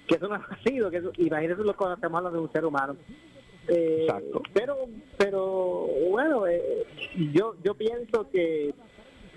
que 0.08 0.16
eso 0.16 0.28
no 0.28 0.34
ha 0.34 0.58
sido, 0.64 0.90
que 0.90 0.98
eso, 0.98 1.12
imagínese 1.18 1.62
lo 1.62 1.76
que 1.76 1.84
estamos 1.92 2.18
hablando 2.18 2.38
de 2.38 2.44
un 2.44 2.52
ser 2.52 2.64
humano. 2.64 2.96
Eh, 3.68 4.06
pero, 4.52 4.76
pero 5.16 5.86
bueno, 6.10 6.46
eh, 6.46 6.86
yo, 7.32 7.56
yo 7.62 7.74
pienso 7.74 8.28
que 8.30 8.74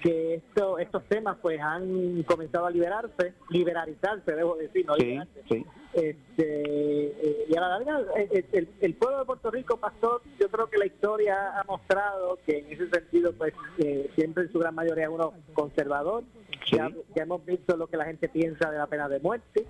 que 0.01 0.35
esto, 0.35 0.79
estos 0.79 1.03
temas 1.05 1.37
pues 1.41 1.59
han 1.61 2.23
comenzado 2.23 2.65
a 2.65 2.71
liberarse, 2.71 3.33
liberalizarse, 3.49 4.31
debo 4.33 4.55
decir, 4.55 4.85
no 4.85 4.95
liberarse. 4.95 5.65
Este, 5.93 7.07
eh, 7.07 7.45
y 7.49 7.55
a 7.55 7.61
la 7.61 7.69
larga, 7.69 8.01
el, 8.31 8.69
el, 8.81 8.93
pueblo 8.93 9.19
de 9.19 9.25
Puerto 9.25 9.49
Rico, 9.49 9.77
Pastor, 9.77 10.21
yo 10.39 10.47
creo 10.49 10.69
que 10.69 10.77
la 10.77 10.85
historia 10.85 11.59
ha 11.59 11.63
mostrado 11.63 12.37
que 12.45 12.59
en 12.59 12.71
ese 12.71 12.89
sentido, 12.89 13.33
pues 13.33 13.53
eh, 13.79 14.09
siempre 14.15 14.43
en 14.43 14.51
su 14.51 14.59
gran 14.59 14.75
mayoría 14.75 15.05
es 15.05 15.09
uno 15.09 15.33
conservador. 15.53 16.23
Ya, 16.71 16.91
hemos 17.15 17.43
visto 17.45 17.77
lo 17.77 17.87
que 17.87 17.97
la 17.97 18.05
gente 18.05 18.29
piensa 18.29 18.69
de 18.69 18.77
la 18.77 18.87
pena 18.87 19.09
de 19.09 19.19
muerte. 19.19 19.65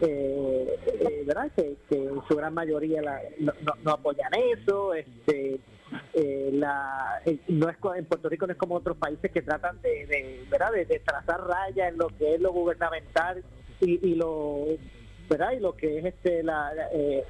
Eh, 0.00 1.24
¿verdad? 1.26 1.50
Que, 1.54 1.76
en 1.90 2.22
su 2.26 2.34
gran 2.34 2.54
mayoría 2.54 3.02
no, 3.38 3.52
no, 3.84 3.90
apoyan 3.90 4.32
eso. 4.34 4.94
Este, 4.94 5.60
eh, 6.14 6.50
la, 6.52 7.20
eh, 7.24 7.38
no 7.48 7.68
es 7.68 7.76
en 7.96 8.04
Puerto 8.04 8.28
Rico 8.28 8.46
no 8.46 8.52
es 8.52 8.58
como 8.58 8.76
otros 8.76 8.96
países 8.96 9.30
que 9.30 9.42
tratan 9.42 9.80
de, 9.82 10.06
de 10.06 10.44
¿verdad? 10.50 10.72
De, 10.72 10.84
trazar 11.00 11.40
raya 11.46 11.88
en 11.88 11.98
lo 11.98 12.08
que 12.08 12.34
es 12.34 12.40
lo 12.40 12.52
gubernamental 12.52 13.42
y, 13.80 14.06
y 14.06 14.14
lo 14.14 14.66
¿verdad? 15.28 15.52
y 15.52 15.60
lo 15.60 15.74
que 15.74 15.98
es 15.98 16.04
este 16.04 16.42
la, 16.42 16.72
eh, 16.92 17.24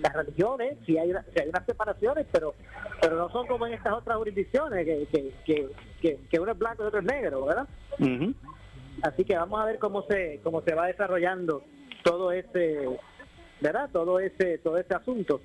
las 0.00 0.12
religiones 0.12 0.78
si 0.86 0.98
hay 0.98 1.12
si 1.34 1.40
hay 1.40 1.48
unas 1.48 1.66
separaciones 1.66 2.26
pero 2.30 2.54
pero 3.00 3.16
no 3.16 3.28
son 3.30 3.46
como 3.46 3.66
en 3.66 3.74
estas 3.74 3.94
otras 3.94 4.16
jurisdicciones 4.18 4.84
que 4.84 5.32
que, 5.44 5.68
que, 6.00 6.18
que, 6.30 6.40
uno 6.40 6.52
es 6.52 6.58
blanco 6.58 6.84
y 6.84 6.86
otro 6.86 7.00
es 7.00 7.06
negro 7.06 7.44
verdad 7.46 7.66
así 9.02 9.24
que 9.24 9.36
vamos 9.36 9.60
a 9.60 9.64
ver 9.64 9.78
cómo 9.78 10.02
se 10.02 10.40
cómo 10.44 10.62
se 10.62 10.74
va 10.74 10.86
desarrollando 10.86 11.64
todo 12.04 12.30
ese 12.30 12.88
verdad 13.60 13.90
todo 13.92 14.20
ese 14.20 14.58
todo 14.58 14.78
ese 14.78 14.94
asunto 14.94 15.40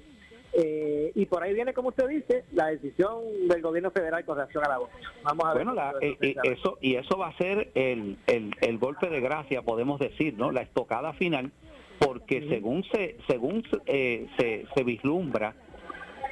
eh, 0.53 1.11
y 1.13 1.25
por 1.25 1.43
ahí 1.43 1.53
viene, 1.53 1.73
como 1.73 1.89
usted 1.89 2.07
dice, 2.07 2.45
la 2.53 2.67
decisión 2.67 3.47
del 3.47 3.61
gobierno 3.61 3.91
federal 3.91 4.25
con 4.25 4.37
relación 4.37 4.65
a 4.65 4.69
la 4.69 4.77
voz. 4.79 4.89
Vamos 5.23 5.45
a 5.45 5.53
ver. 5.53 5.65
Bueno, 5.65 5.81
eh, 6.01 6.17
eh, 6.21 6.35
eso 6.43 6.77
y 6.81 6.95
eso 6.95 7.17
va 7.17 7.27
a 7.27 7.37
ser 7.37 7.71
el, 7.75 8.17
el, 8.25 8.77
golpe 8.77 9.09
de 9.09 9.19
gracia, 9.19 9.61
podemos 9.61 9.99
decir, 9.99 10.35
¿no? 10.37 10.51
La 10.51 10.61
estocada 10.61 11.13
final, 11.13 11.51
porque 11.99 12.47
según 12.49 12.83
se 12.85 13.17
según 13.27 13.63
se, 13.85 14.65
se 14.73 14.83
vislumbra 14.83 15.55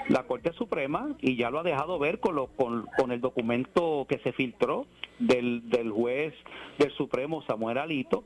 la 0.10 0.24
Corte 0.24 0.54
Suprema 0.54 1.16
y 1.20 1.36
ya 1.36 1.50
lo 1.50 1.60
ha 1.60 1.64
dejado 1.64 1.98
ver 2.00 2.20
con, 2.20 2.36
lo, 2.36 2.48
con, 2.48 2.86
con 2.98 3.12
el 3.12 3.22
documento 3.22 4.06
que 4.08 4.20
se 4.20 4.34
filtró 4.34 4.86
del, 5.20 5.70
del 5.70 5.92
juez 5.92 6.34
del 6.78 6.92
Supremo 6.92 7.44
Samuel 7.48 7.78
Alito, 7.78 8.24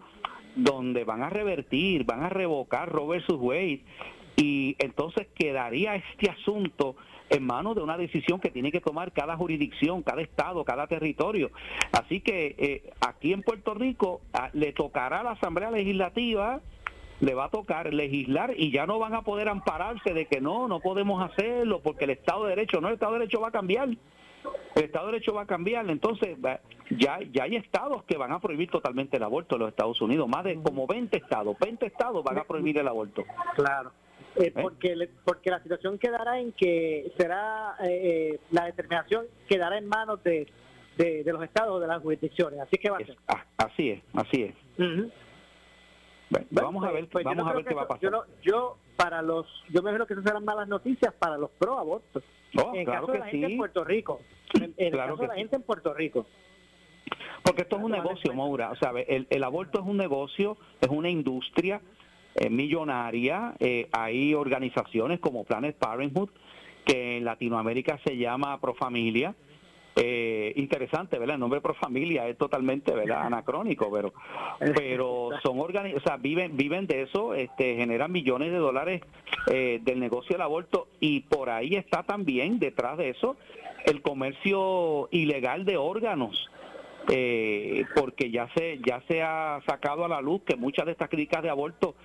donde 0.55 1.03
van 1.03 1.23
a 1.23 1.29
revertir, 1.29 2.03
van 2.03 2.23
a 2.23 2.29
revocar 2.29 2.91
versus 3.07 3.37
Wade 3.39 3.81
y 4.39 4.77
entonces 4.79 5.27
quedaría 5.35 5.95
este 5.95 6.29
asunto 6.29 6.95
en 7.29 7.45
manos 7.45 7.75
de 7.75 7.81
una 7.81 7.97
decisión 7.97 8.39
que 8.39 8.49
tiene 8.49 8.71
que 8.71 8.79
tomar 8.79 9.11
cada 9.11 9.35
jurisdicción, 9.35 10.01
cada 10.01 10.21
estado, 10.21 10.63
cada 10.63 10.87
territorio. 10.87 11.51
Así 11.91 12.21
que 12.21 12.55
eh, 12.57 12.89
aquí 13.05 13.33
en 13.33 13.43
Puerto 13.43 13.73
Rico 13.73 14.21
ah, 14.33 14.49
le 14.53 14.71
tocará 14.71 15.19
a 15.19 15.23
la 15.23 15.31
Asamblea 15.31 15.71
Legislativa, 15.71 16.61
le 17.19 17.33
va 17.33 17.45
a 17.45 17.49
tocar 17.49 17.93
legislar 17.93 18.53
y 18.55 18.71
ya 18.71 18.85
no 18.85 18.97
van 18.97 19.13
a 19.13 19.23
poder 19.23 19.49
ampararse 19.49 20.13
de 20.13 20.25
que 20.25 20.39
no, 20.39 20.69
no 20.69 20.79
podemos 20.79 21.21
hacerlo 21.21 21.81
porque 21.81 22.05
el 22.05 22.11
Estado 22.11 22.45
de 22.45 22.55
Derecho, 22.55 22.79
no, 22.79 22.87
el 22.87 22.93
Estado 22.93 23.13
de 23.13 23.19
Derecho 23.19 23.41
va 23.41 23.49
a 23.49 23.51
cambiar. 23.51 23.89
El 24.75 24.83
Estado 24.85 25.07
de 25.07 25.11
Derecho 25.11 25.33
va 25.33 25.41
a 25.41 25.45
cambiar, 25.45 25.89
entonces 25.89 26.37
ya, 26.91 27.19
ya 27.33 27.43
hay 27.43 27.57
estados 27.57 28.05
que 28.05 28.17
van 28.17 28.31
a 28.31 28.39
prohibir 28.39 28.71
totalmente 28.71 29.17
el 29.17 29.23
aborto 29.23 29.55
en 29.55 29.61
los 29.61 29.69
Estados 29.69 29.99
Unidos, 29.99 30.29
más 30.29 30.45
de 30.45 30.55
como 30.63 30.87
20 30.87 31.17
estados, 31.17 31.57
20 31.59 31.85
estados 31.85 32.23
van 32.23 32.37
a 32.37 32.45
prohibir 32.45 32.77
el 32.77 32.87
aborto. 32.87 33.25
Claro. 33.55 33.91
Eh, 34.35 34.45
¿Eh? 34.45 34.53
porque 34.61 35.09
porque 35.23 35.49
la 35.49 35.61
situación 35.61 35.97
quedará 35.97 36.39
en 36.39 36.51
que 36.51 37.11
será 37.17 37.75
eh, 37.83 38.39
la 38.51 38.65
determinación 38.65 39.25
quedará 39.47 39.77
en 39.77 39.87
manos 39.87 40.23
de, 40.23 40.47
de, 40.97 41.23
los 41.25 41.43
estados 41.43 41.81
de 41.81 41.87
las 41.87 42.01
jurisdicciones. 42.01 42.59
Así 42.59 42.77
que 42.77 42.89
va 42.89 42.97
a 42.97 43.05
ser. 43.05 43.17
así 43.57 43.89
es 43.89 44.03
así 44.13 44.43
es. 44.43 44.53
Vamos 46.51 46.85
a 46.85 46.91
ver 46.91 47.07
pues, 47.07 47.25
vamos 47.25 47.47
a 47.47 47.53
ver 47.53 47.65
qué 47.65 47.73
va 47.73 47.83
a 47.83 47.87
pasar. 47.87 48.11
yo, 48.43 48.77
para 48.95 49.21
los 49.21 49.47
yo 49.69 49.81
me 49.81 49.89
imagino 49.89 50.05
que 50.05 50.13
esas 50.13 50.25
serán 50.25 50.45
malas 50.45 50.67
noticias 50.67 51.13
para 51.13 51.37
los 51.37 51.49
pro 51.51 51.79
abortos 51.79 52.23
oh, 52.55 52.71
en 52.73 52.81
el 52.81 52.85
caso 52.85 53.11
de 53.11 53.19
la 53.19 53.25
gente 53.25 53.47
en 53.47 53.57
Puerto 53.57 53.83
Rico 53.83 54.21
en, 54.53 54.73
el 54.77 54.91
caso 54.91 55.17
de 55.17 55.27
la 55.27 55.35
gente 55.35 55.55
en 55.55 55.63
Puerto 55.63 55.93
Rico. 55.93 56.25
Porque 57.43 57.63
esto 57.63 57.77
es 57.77 57.83
un 57.83 57.91
negocio, 57.91 58.33
Maura. 58.33 58.71
O 58.71 58.75
sea, 58.75 58.91
el, 59.07 59.25
el 59.29 59.43
aborto 59.43 59.79
es 59.79 59.85
un 59.85 59.97
negocio, 59.97 60.57
es 60.81 60.89
una 60.89 61.09
industria 61.09 61.81
eh, 62.35 62.49
millonaria. 62.49 63.55
Eh, 63.59 63.87
hay 63.91 64.33
organizaciones 64.33 65.19
como 65.19 65.43
Planet 65.43 65.75
Parenthood, 65.77 66.29
que 66.85 67.17
en 67.17 67.25
Latinoamérica 67.25 67.99
se 68.05 68.17
llama 68.17 68.59
Profamilia. 68.59 69.35
Eh, 70.01 70.53
interesante, 70.55 71.19
¿verdad? 71.19 71.35
El 71.35 71.41
nombre 71.41 71.59
Profamilia 71.59 72.27
es 72.27 72.37
totalmente, 72.37 72.93
¿verdad? 72.93 73.23
Anacrónico, 73.25 73.91
pero 73.91 74.13
pero 74.75 75.31
son 75.43 75.59
organi 75.59 75.93
o 75.93 75.99
sea, 75.99 76.15
viven 76.15 76.55
viven 76.55 76.87
de 76.87 77.01
eso, 77.01 77.33
este 77.33 77.75
generan 77.75 78.11
millones 78.11 78.51
de 78.51 78.59
dólares 78.59 79.01
eh, 79.51 79.79
del 79.81 79.99
negocio 79.99 80.35
del 80.35 80.43
aborto 80.43 80.87
y 81.01 81.21
por 81.21 81.49
ahí 81.49 81.75
está 81.75 82.03
también 82.03 82.59
detrás 82.59 82.97
de 82.97 83.09
eso 83.09 83.35
el 83.85 84.01
comercio 84.01 85.09
ilegal 85.11 85.65
de 85.65 85.77
órganos. 85.77 86.49
Eh, 87.11 87.85
porque 87.95 88.29
ya 88.29 88.47
se 88.55 88.79
ya 88.85 89.01
se 89.07 89.23
ha 89.23 89.59
sacado 89.65 90.05
a 90.05 90.07
la 90.07 90.21
luz 90.21 90.43
que 90.45 90.55
muchas 90.55 90.85
de 90.85 90.91
estas 90.91 91.09
clínicas 91.09 91.41
de 91.41 91.49
aborto 91.49 91.95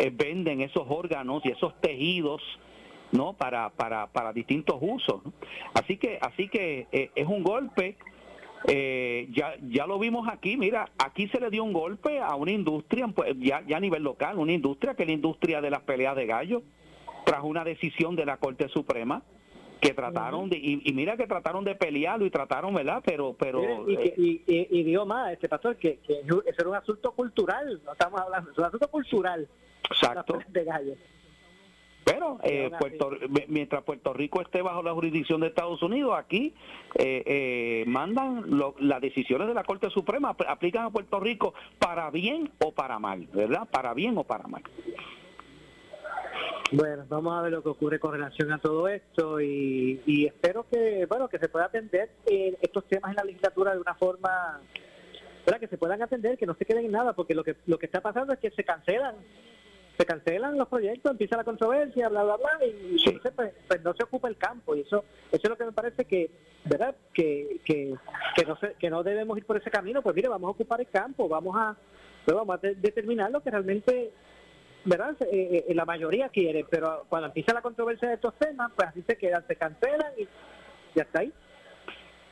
eh, 0.00 0.10
venden 0.10 0.62
esos 0.62 0.84
órganos 0.88 1.44
y 1.44 1.50
esos 1.50 1.78
tejidos 1.82 2.40
no 3.12 3.34
para 3.34 3.68
para, 3.68 4.06
para 4.06 4.32
distintos 4.32 4.76
usos 4.80 5.20
así 5.74 5.98
que 5.98 6.18
así 6.22 6.48
que 6.48 6.86
eh, 6.90 7.10
es 7.14 7.26
un 7.26 7.42
golpe 7.42 7.98
eh, 8.66 9.28
ya 9.30 9.56
ya 9.68 9.86
lo 9.86 9.98
vimos 9.98 10.26
aquí 10.26 10.56
mira 10.56 10.88
aquí 10.96 11.28
se 11.28 11.38
le 11.38 11.50
dio 11.50 11.64
un 11.64 11.74
golpe 11.74 12.18
a 12.18 12.34
una 12.34 12.50
industria 12.50 13.08
pues, 13.08 13.34
ya, 13.38 13.62
ya 13.66 13.76
a 13.76 13.80
nivel 13.80 14.02
local 14.02 14.38
una 14.38 14.52
industria 14.52 14.94
que 14.94 15.02
es 15.02 15.08
la 15.08 15.14
industria 15.14 15.60
de 15.60 15.68
las 15.68 15.82
peleas 15.82 16.16
de 16.16 16.24
gallos 16.24 16.62
tras 17.26 17.44
una 17.44 17.62
decisión 17.62 18.16
de 18.16 18.24
la 18.24 18.38
Corte 18.38 18.70
Suprema 18.70 19.22
que 19.82 19.92
trataron 19.92 20.48
de 20.48 20.56
y, 20.56 20.92
mira 20.94 21.18
que 21.18 21.26
trataron 21.26 21.62
de 21.64 21.74
pelearlo 21.74 22.24
y 22.24 22.30
trataron 22.30 22.72
verdad 22.72 23.02
pero 23.04 23.34
pero 23.38 23.86
y, 23.86 24.42
y, 24.46 24.82
digo 24.82 25.04
más 25.04 25.32
este 25.32 25.48
pastor 25.48 25.76
que, 25.76 25.98
que 25.98 26.20
eso 26.20 26.42
era 26.46 26.68
un 26.70 26.76
asunto 26.76 27.12
cultural 27.12 27.82
no 27.84 27.92
estamos 27.92 28.18
hablando 28.18 28.50
es 28.50 28.56
un 28.56 28.64
asunto 28.64 28.88
cultural 28.88 29.46
Exacto. 29.88 30.38
Pero 32.04 32.38
eh, 32.42 32.70
Puerto, 32.78 33.10
mientras 33.48 33.84
Puerto 33.84 34.12
Rico 34.12 34.40
esté 34.40 34.62
bajo 34.62 34.82
la 34.82 34.92
jurisdicción 34.92 35.40
de 35.40 35.48
Estados 35.48 35.82
Unidos, 35.82 36.14
aquí 36.16 36.54
eh, 36.94 37.22
eh, 37.26 37.84
mandan 37.86 38.44
las 38.80 39.00
decisiones 39.00 39.48
de 39.48 39.54
la 39.54 39.64
Corte 39.64 39.90
Suprema, 39.90 40.34
aplican 40.48 40.86
a 40.86 40.90
Puerto 40.90 41.20
Rico 41.20 41.54
para 41.78 42.10
bien 42.10 42.50
o 42.58 42.72
para 42.72 42.98
mal, 42.98 43.28
¿verdad? 43.32 43.68
Para 43.70 43.94
bien 43.94 44.16
o 44.18 44.24
para 44.24 44.48
mal. 44.48 44.62
Bueno, 46.72 47.04
vamos 47.08 47.36
a 47.36 47.42
ver 47.42 47.52
lo 47.52 47.62
que 47.62 47.68
ocurre 47.68 47.98
con 47.98 48.12
relación 48.12 48.50
a 48.52 48.58
todo 48.58 48.88
esto 48.88 49.40
y, 49.40 50.00
y 50.06 50.26
espero 50.26 50.66
que 50.70 51.04
bueno 51.06 51.28
que 51.28 51.38
se 51.38 51.48
pueda 51.48 51.66
atender 51.66 52.10
estos 52.26 52.84
temas 52.86 53.10
en 53.10 53.16
la 53.16 53.24
legislatura 53.24 53.74
de 53.74 53.80
una 53.80 53.94
forma 53.94 54.60
que 55.58 55.66
se 55.66 55.78
puedan 55.78 56.00
atender, 56.00 56.38
que 56.38 56.46
no 56.46 56.54
se 56.54 56.64
queden 56.64 56.84
en 56.84 56.92
nada, 56.92 57.12
porque 57.12 57.34
lo 57.34 57.42
que 57.42 57.56
lo 57.66 57.76
que 57.76 57.86
está 57.86 58.00
pasando 58.00 58.32
es 58.32 58.38
que 58.38 58.50
se 58.50 58.62
cancelan 58.62 59.16
se 60.00 60.06
cancelan 60.06 60.56
los 60.56 60.66
proyectos, 60.66 61.12
empieza 61.12 61.36
la 61.36 61.44
controversia, 61.44 62.08
bla, 62.08 62.24
bla, 62.24 62.36
bla, 62.38 62.66
y 62.66 62.96
entonces 63.06 63.32
pues, 63.36 63.52
pues, 63.68 63.82
no 63.82 63.92
se 63.92 64.04
ocupa 64.04 64.28
el 64.28 64.38
campo. 64.38 64.74
Y 64.74 64.80
eso 64.80 65.04
eso 65.30 65.42
es 65.42 65.48
lo 65.50 65.58
que 65.58 65.66
me 65.66 65.72
parece 65.72 66.06
que, 66.06 66.30
¿verdad? 66.64 66.96
Que, 67.12 67.60
que, 67.66 67.94
que, 68.34 68.44
no, 68.46 68.56
se, 68.56 68.72
que 68.78 68.88
no 68.88 69.02
debemos 69.02 69.36
ir 69.36 69.44
por 69.44 69.58
ese 69.58 69.70
camino. 69.70 70.00
Pues 70.00 70.16
mire, 70.16 70.28
vamos 70.28 70.48
a 70.48 70.52
ocupar 70.52 70.80
el 70.80 70.88
campo, 70.88 71.28
vamos 71.28 71.54
a, 71.54 71.76
pues, 72.24 72.34
vamos 72.34 72.56
a 72.56 72.66
determinar 72.66 73.30
lo 73.30 73.42
que 73.42 73.50
realmente 73.50 74.10
¿verdad? 74.86 75.14
Eh, 75.30 75.66
eh, 75.68 75.74
la 75.74 75.84
mayoría 75.84 76.30
quiere, 76.30 76.64
pero 76.64 77.04
cuando 77.10 77.26
empieza 77.26 77.52
la 77.52 77.60
controversia 77.60 78.08
de 78.08 78.14
estos 78.14 78.32
temas, 78.38 78.72
pues 78.74 78.88
así 78.88 79.02
se 79.06 79.18
quedan, 79.18 79.46
se 79.46 79.56
cancelan 79.56 80.12
y 80.16 80.26
ya 80.94 81.02
está 81.02 81.20
ahí. 81.20 81.32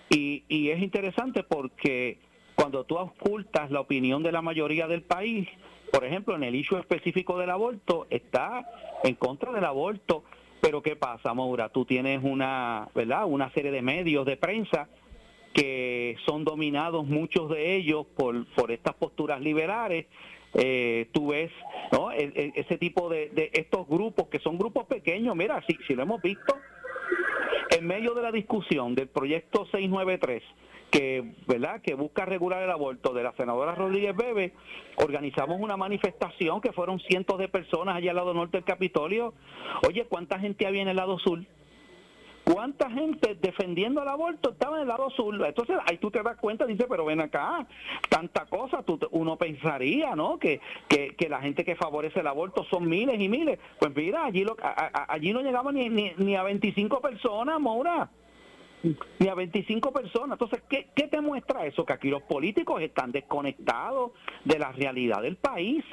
Y, 0.08 0.42
y 0.48 0.70
es 0.70 0.80
interesante 0.80 1.42
porque 1.42 2.18
cuando 2.54 2.84
tú 2.84 2.96
ocultas 2.96 3.70
la 3.70 3.80
opinión 3.80 4.22
de 4.22 4.32
la 4.32 4.40
mayoría 4.40 4.86
del 4.86 5.02
país, 5.02 5.46
por 5.92 6.04
ejemplo, 6.04 6.36
en 6.36 6.44
el 6.44 6.54
issue 6.54 6.78
específico 6.78 7.38
del 7.38 7.50
aborto, 7.50 8.06
está 8.10 8.68
en 9.04 9.14
contra 9.14 9.52
del 9.52 9.64
aborto, 9.64 10.24
pero 10.60 10.82
¿qué 10.82 10.96
pasa, 10.96 11.34
Maura? 11.34 11.68
Tú 11.68 11.84
tienes 11.84 12.20
una, 12.22 12.88
¿verdad? 12.94 13.24
Una 13.26 13.50
serie 13.52 13.70
de 13.70 13.82
medios 13.82 14.26
de 14.26 14.36
prensa 14.36 14.88
que 15.54 16.16
son 16.26 16.44
dominados 16.44 17.06
muchos 17.06 17.50
de 17.50 17.76
ellos 17.76 18.06
por, 18.16 18.46
por 18.54 18.70
estas 18.70 18.94
posturas 18.94 19.40
liberales. 19.40 20.06
Eh, 20.54 21.08
tú 21.12 21.28
ves 21.28 21.50
¿no? 21.92 22.10
E, 22.10 22.32
e, 22.34 22.52
ese 22.54 22.78
tipo 22.78 23.08
de, 23.08 23.50
estos 23.52 23.86
grupos 23.86 24.28
que 24.28 24.38
son 24.38 24.58
grupos 24.58 24.86
pequeños, 24.86 25.36
mira, 25.36 25.62
si, 25.66 25.76
si 25.86 25.94
lo 25.94 26.02
hemos 26.02 26.22
visto, 26.22 26.56
en 27.70 27.86
medio 27.86 28.14
de 28.14 28.22
la 28.22 28.32
discusión 28.32 28.94
del 28.94 29.08
proyecto 29.08 29.66
693, 29.66 30.42
que, 30.90 31.34
¿verdad? 31.46 31.80
que 31.82 31.94
busca 31.94 32.24
regular 32.24 32.62
el 32.62 32.70
aborto 32.70 33.12
de 33.12 33.22
la 33.22 33.32
senadora 33.32 33.74
Rodríguez 33.74 34.16
Bebe, 34.16 34.52
organizamos 34.96 35.60
una 35.60 35.76
manifestación 35.76 36.60
que 36.60 36.72
fueron 36.72 37.00
cientos 37.00 37.38
de 37.38 37.48
personas 37.48 37.96
allá 37.96 38.10
al 38.10 38.16
lado 38.16 38.34
norte 38.34 38.58
del 38.58 38.64
Capitolio. 38.64 39.34
Oye, 39.86 40.06
¿cuánta 40.06 40.38
gente 40.38 40.66
había 40.66 40.82
en 40.82 40.88
el 40.88 40.96
lado 40.96 41.18
sur? 41.18 41.40
¿Cuánta 42.44 42.90
gente 42.90 43.34
defendiendo 43.34 44.02
el 44.02 44.08
aborto 44.08 44.52
estaba 44.52 44.76
en 44.76 44.82
el 44.82 44.88
lado 44.88 45.10
sur? 45.10 45.34
Entonces 45.44 45.76
ahí 45.84 45.98
tú 45.98 46.10
te 46.10 46.22
das 46.22 46.38
cuenta, 46.38 46.64
dice, 46.64 46.86
pero 46.88 47.04
ven 47.04 47.20
acá, 47.20 47.66
tanta 48.08 48.46
cosa, 48.46 48.82
tú, 48.82 48.98
uno 49.10 49.36
pensaría, 49.36 50.16
¿no? 50.16 50.38
Que, 50.38 50.58
que, 50.88 51.14
que, 51.14 51.28
la 51.28 51.42
gente 51.42 51.62
que 51.62 51.76
favorece 51.76 52.20
el 52.20 52.26
aborto 52.26 52.64
son 52.70 52.88
miles 52.88 53.20
y 53.20 53.28
miles. 53.28 53.58
Pues 53.78 53.94
mira, 53.94 54.24
allí, 54.24 54.44
lo, 54.44 54.56
allí 55.08 55.34
no 55.34 55.42
llegaba 55.42 55.72
ni, 55.72 55.90
ni, 55.90 56.12
ni 56.16 56.36
a 56.36 56.42
25 56.42 57.02
personas, 57.02 57.60
Maura 57.60 58.08
ni 58.82 59.28
a 59.28 59.34
25 59.34 59.92
personas. 59.92 60.32
Entonces, 60.32 60.62
¿qué, 60.68 60.88
¿qué, 60.94 61.08
te 61.08 61.20
muestra 61.20 61.66
eso? 61.66 61.84
Que 61.84 61.92
aquí 61.92 62.08
los 62.08 62.22
políticos 62.22 62.80
están 62.82 63.12
desconectados 63.12 64.12
de 64.44 64.58
la 64.58 64.72
realidad 64.72 65.22
del 65.22 65.36
país. 65.36 65.84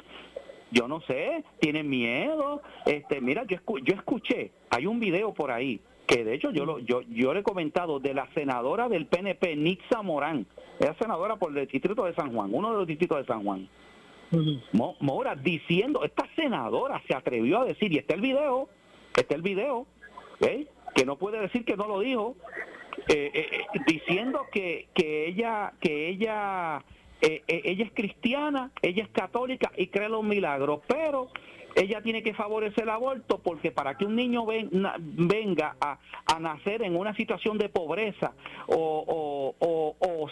Yo 0.70 0.88
no 0.88 1.00
sé, 1.02 1.44
tienen 1.60 1.88
miedo. 1.88 2.62
Este, 2.84 3.20
mira, 3.20 3.44
yo, 3.44 3.58
yo 3.82 3.94
escuché, 3.94 4.52
hay 4.70 4.86
un 4.86 5.00
video 5.00 5.32
por 5.32 5.50
ahí 5.50 5.80
que 6.06 6.24
de 6.24 6.34
hecho 6.34 6.50
yo 6.50 6.64
lo, 6.64 6.78
yo 6.78 7.02
yo 7.02 7.34
le 7.34 7.40
he 7.40 7.42
comentado 7.42 7.98
de 7.98 8.14
la 8.14 8.28
senadora 8.32 8.88
del 8.88 9.06
PNP 9.06 9.56
Nixa 9.56 10.02
Morán, 10.02 10.46
es 10.78 10.96
senadora 10.98 11.36
por 11.36 11.56
el 11.56 11.66
distrito 11.66 12.04
de 12.04 12.14
San 12.14 12.32
Juan, 12.32 12.50
uno 12.52 12.70
de 12.70 12.76
los 12.76 12.86
distritos 12.86 13.18
de 13.18 13.24
San 13.24 13.42
Juan. 13.42 13.68
Mora 15.00 15.34
diciendo, 15.36 16.04
esta 16.04 16.28
senadora 16.34 17.00
se 17.06 17.14
atrevió 17.14 17.60
a 17.60 17.64
decir, 17.64 17.92
y 17.92 17.98
está 17.98 18.14
el 18.14 18.20
video, 18.20 18.68
está 19.16 19.34
el 19.34 19.42
video, 19.42 19.86
que 20.94 21.04
no 21.04 21.16
puede 21.16 21.40
decir 21.40 21.64
que 21.64 21.76
no 21.76 21.86
lo 21.86 22.00
dijo, 22.00 22.36
eh, 23.08 23.30
eh, 23.34 23.48
eh, 23.52 23.80
diciendo 23.86 24.46
que, 24.50 24.88
que 24.94 25.28
ella, 25.28 25.72
que 25.80 26.08
ella, 26.08 26.82
ella 27.20 27.84
es 27.84 27.92
cristiana, 27.92 28.70
ella 28.82 29.04
es 29.04 29.10
católica 29.10 29.70
y 29.76 29.88
cree 29.88 30.08
los 30.08 30.24
milagros, 30.24 30.80
pero 30.86 31.28
ella 31.76 32.00
tiene 32.00 32.22
que 32.22 32.32
favorecer 32.32 32.84
el 32.84 32.90
aborto 32.90 33.38
porque 33.38 33.70
para 33.70 33.96
que 33.96 34.06
un 34.06 34.16
niño 34.16 34.46
venga 34.46 35.76
a, 35.80 35.98
nacer 36.40 36.82
en 36.82 36.96
una 36.96 37.14
situación 37.14 37.58
de 37.58 37.68
pobreza 37.68 38.32
o, 38.66 39.54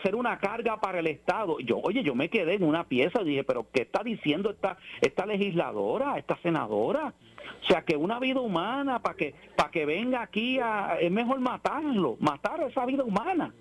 ser 0.03 0.17
una 0.17 0.39
carga 0.39 0.81
para 0.81 0.99
el 0.99 1.07
Estado, 1.07 1.61
yo, 1.61 1.79
oye, 1.83 2.03
yo 2.03 2.15
me 2.15 2.29
quedé 2.29 2.55
en 2.55 2.65
una 2.65 2.85
pieza 2.85 3.23
y 3.23 3.25
dije, 3.25 3.45
pero 3.45 3.67
¿qué 3.73 3.83
está 3.83 4.03
diciendo 4.03 4.51
esta, 4.51 4.77
esta 5.01 5.25
legisladora, 5.25 6.19
esta 6.19 6.37
senadora? 6.43 7.15
O 7.65 7.67
sea, 7.67 7.83
que 7.83 7.97
una 7.97 8.19
vida 8.19 8.41
humana, 8.41 9.01
para 9.01 9.17
que, 9.17 9.35
para 9.57 9.71
que 9.71 9.87
venga 9.87 10.23
aquí, 10.23 10.59
a, 10.61 10.99
es 11.01 11.11
mejor 11.11 11.41
matarlo, 11.41 12.17
matar 12.21 12.63
esa 12.63 12.85
vida 12.85 13.03
humana. 13.05 13.55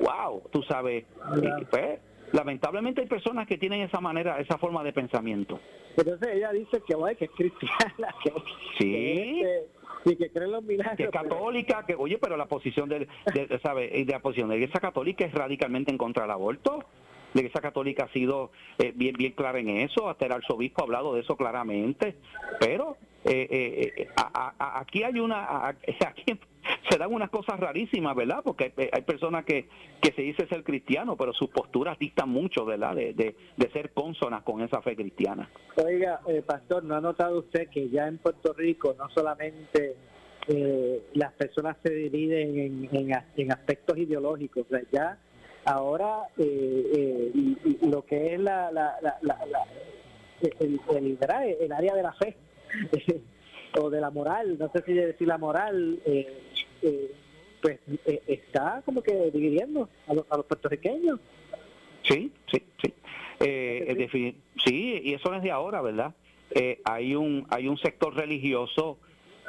¡Wow! 0.00 0.44
Tú 0.50 0.62
sabes, 0.62 1.04
pues, 1.70 2.00
lamentablemente 2.32 3.02
hay 3.02 3.06
personas 3.06 3.46
que 3.46 3.58
tienen 3.58 3.82
esa 3.82 4.00
manera, 4.00 4.40
esa 4.40 4.56
forma 4.56 4.82
de 4.82 4.94
pensamiento. 4.94 5.60
Entonces 5.96 6.36
ella 6.36 6.52
dice 6.52 6.82
que, 6.86 6.94
que 7.16 7.24
es 7.26 7.30
cristiana, 7.32 8.14
que, 8.24 8.32
sí. 8.78 9.42
y 10.06 10.16
que 10.16 10.30
cree 10.30 10.46
en 10.46 10.52
los 10.52 10.64
milagros. 10.64 10.96
Que 10.96 11.04
es 11.04 11.10
católica, 11.10 11.84
que 11.86 11.94
oye, 11.96 12.18
pero 12.18 12.36
la 12.36 12.46
posición 12.46 12.88
de, 12.88 13.08
de, 13.34 13.60
¿sabe? 13.62 14.04
la 14.06 14.20
posición 14.20 14.48
de 14.48 14.54
la 14.54 14.60
iglesia 14.60 14.80
católica 14.80 15.26
es 15.26 15.34
radicalmente 15.34 15.90
en 15.90 15.98
contra 15.98 16.22
del 16.22 16.30
aborto. 16.30 16.84
La 17.34 17.40
iglesia 17.40 17.60
católica 17.60 18.04
ha 18.04 18.12
sido 18.12 18.50
eh, 18.78 18.92
bien 18.94 19.14
bien 19.16 19.32
clara 19.32 19.58
en 19.58 19.68
eso, 19.68 20.08
hasta 20.08 20.26
el 20.26 20.32
arzobispo 20.32 20.82
ha 20.82 20.84
hablado 20.84 21.14
de 21.14 21.20
eso 21.20 21.36
claramente, 21.36 22.16
pero 22.58 22.96
eh, 23.24 23.46
eh, 23.50 23.92
eh 23.96 24.08
aquí 24.16 25.02
hay 25.02 25.20
una, 25.20 25.68
aquí 26.06 26.38
se 26.90 26.98
dan 26.98 27.12
unas 27.12 27.28
cosas 27.28 27.60
rarísimas, 27.60 28.16
¿verdad? 28.16 28.40
Porque 28.42 28.72
hay, 28.92 29.02
personas 29.02 29.44
que, 29.44 29.68
que 30.00 30.12
se 30.12 30.22
dice 30.22 30.46
ser 30.46 30.64
cristiano, 30.64 31.16
pero 31.16 31.32
sus 31.34 31.50
posturas 31.50 31.98
distan 31.98 32.30
mucho, 32.30 32.64
¿verdad? 32.64 32.94
De, 32.94 33.12
de, 33.12 33.70
ser 33.72 33.90
consonas 33.90 34.42
con 34.42 34.62
esa 34.62 34.80
fe 34.80 34.96
cristiana. 34.96 35.50
Oiga, 35.76 36.20
pastor, 36.46 36.84
¿no 36.84 36.96
ha 36.96 37.00
notado 37.00 37.40
usted 37.40 37.68
que 37.68 37.90
ya 37.90 38.08
en 38.08 38.16
Puerto 38.18 38.54
Rico 38.54 38.94
no 38.98 39.10
solamente 39.10 39.96
las 41.12 41.32
personas 41.34 41.76
se 41.82 41.92
dividen 41.92 42.88
en, 42.90 43.12
en, 43.36 43.52
aspectos 43.52 43.98
ideológicos, 43.98 44.66
ya 44.90 45.18
ahora 45.68 46.22
lo 47.82 48.04
que 48.04 48.34
es 48.34 48.40
la, 48.40 48.72
la, 48.72 48.96
la, 49.22 49.38
el, 50.60 50.80
el, 50.90 51.18
el 51.60 51.72
área 51.72 51.94
de 51.94 52.02
la 52.02 52.12
fe 52.12 52.36
o 53.80 53.90
de 53.90 54.00
la 54.00 54.10
moral, 54.10 54.56
no 54.58 54.70
sé 54.72 54.82
si 54.84 54.92
decir 54.92 55.28
la 55.28 55.38
moral, 55.38 56.00
eh, 56.04 56.42
eh, 56.82 57.12
pues 57.60 57.78
eh, 58.06 58.22
está 58.26 58.82
como 58.84 59.02
que 59.02 59.30
dividiendo 59.30 59.88
a 60.06 60.14
los, 60.14 60.24
a 60.30 60.36
los 60.36 60.46
puertorriqueños. 60.46 61.20
Sí, 62.02 62.32
sí, 62.50 62.62
sí. 62.82 62.94
sí, 64.64 65.00
y 65.04 65.14
eso 65.14 65.30
no 65.30 65.36
es 65.36 65.42
de 65.42 65.50
ahora, 65.50 65.82
¿verdad? 65.82 66.14
hay 66.84 67.14
un 67.14 67.46
hay 67.50 67.68
un 67.68 67.76
sector 67.76 68.14
religioso 68.14 68.98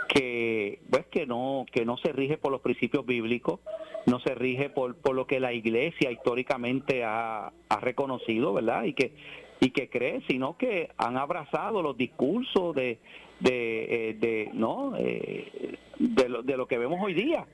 que 0.10 0.82
pues 0.90 1.06
que 1.08 1.26
no 1.26 1.66
que 1.72 1.86
no 1.86 1.96
se 1.98 2.12
rige 2.12 2.38
por 2.38 2.52
los 2.52 2.62
principios 2.62 3.06
bíblicos 3.06 3.60
no 4.08 4.20
se 4.20 4.34
rige 4.34 4.70
por, 4.70 4.96
por 4.96 5.16
lo 5.16 5.28
que 5.28 5.40
la 5.40 5.54
iglesia 5.54 6.12
históricamente 6.12 7.04
ha, 7.04 7.54
ha 7.70 7.80
reconocido 7.80 8.54
verdad 8.54 8.84
y 8.84 8.94
que 8.94 9.14
y 9.62 9.72
que 9.72 9.90
cree, 9.90 10.22
sino 10.28 10.58
que 10.58 10.90
han 10.98 11.18
abrazado 11.18 11.82
los 11.82 11.98
discursos 11.98 12.74
de, 12.76 12.98
de, 13.42 14.14
eh, 14.22 14.50
no 14.54 14.94
eh, 14.98 15.78
de, 15.98 16.30
lo, 16.30 16.44
de 16.44 16.56
lo 16.56 16.66
que 16.66 16.78
vemos 16.78 17.00
hoy 17.04 17.14
día. 17.14 17.46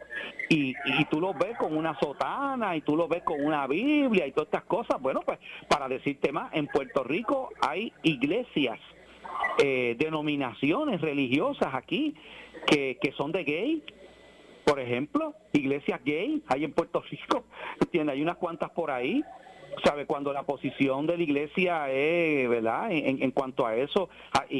Y, 0.50 0.76
y 0.86 1.06
tú 1.10 1.20
lo 1.20 1.34
ves 1.34 1.58
con 1.58 1.76
una 1.76 1.98
sotana 2.00 2.76
y 2.76 2.82
tú 2.82 2.96
lo 2.96 3.08
ves 3.08 3.24
con 3.24 3.44
una 3.44 3.66
Biblia 3.66 4.28
y 4.28 4.32
todas 4.32 4.48
estas 4.48 4.66
cosas. 4.66 5.02
Bueno 5.02 5.22
pues 5.26 5.40
para 5.68 5.88
decirte 5.88 6.32
más 6.32 6.54
en 6.54 6.68
Puerto 6.68 7.04
Rico 7.04 7.50
hay 7.60 7.92
iglesias 8.04 8.80
eh, 9.58 9.96
denominaciones 9.98 11.02
religiosas 11.02 11.74
aquí 11.74 12.14
que, 12.66 12.98
que 13.02 13.12
son 13.14 13.32
de 13.32 13.44
gay. 13.44 13.84
Por 14.66 14.80
ejemplo, 14.80 15.36
iglesias 15.54 16.02
gay 16.04 16.42
hay 16.48 16.64
en 16.64 16.74
Puerto 16.74 17.02
Rico, 17.02 17.46
hay 17.94 18.22
unas 18.22 18.38
cuantas 18.38 18.72
por 18.72 18.90
ahí, 18.90 19.24
sabe 19.84 20.06
cuando 20.06 20.32
la 20.34 20.44
posición 20.44 21.06
de 21.06 21.18
la 21.18 21.24
iglesia 21.24 21.90
es 21.92 22.50
verdad 22.50 22.88
en, 22.92 23.32
cuanto 23.32 23.66
a 23.66 23.76
eso 23.76 24.10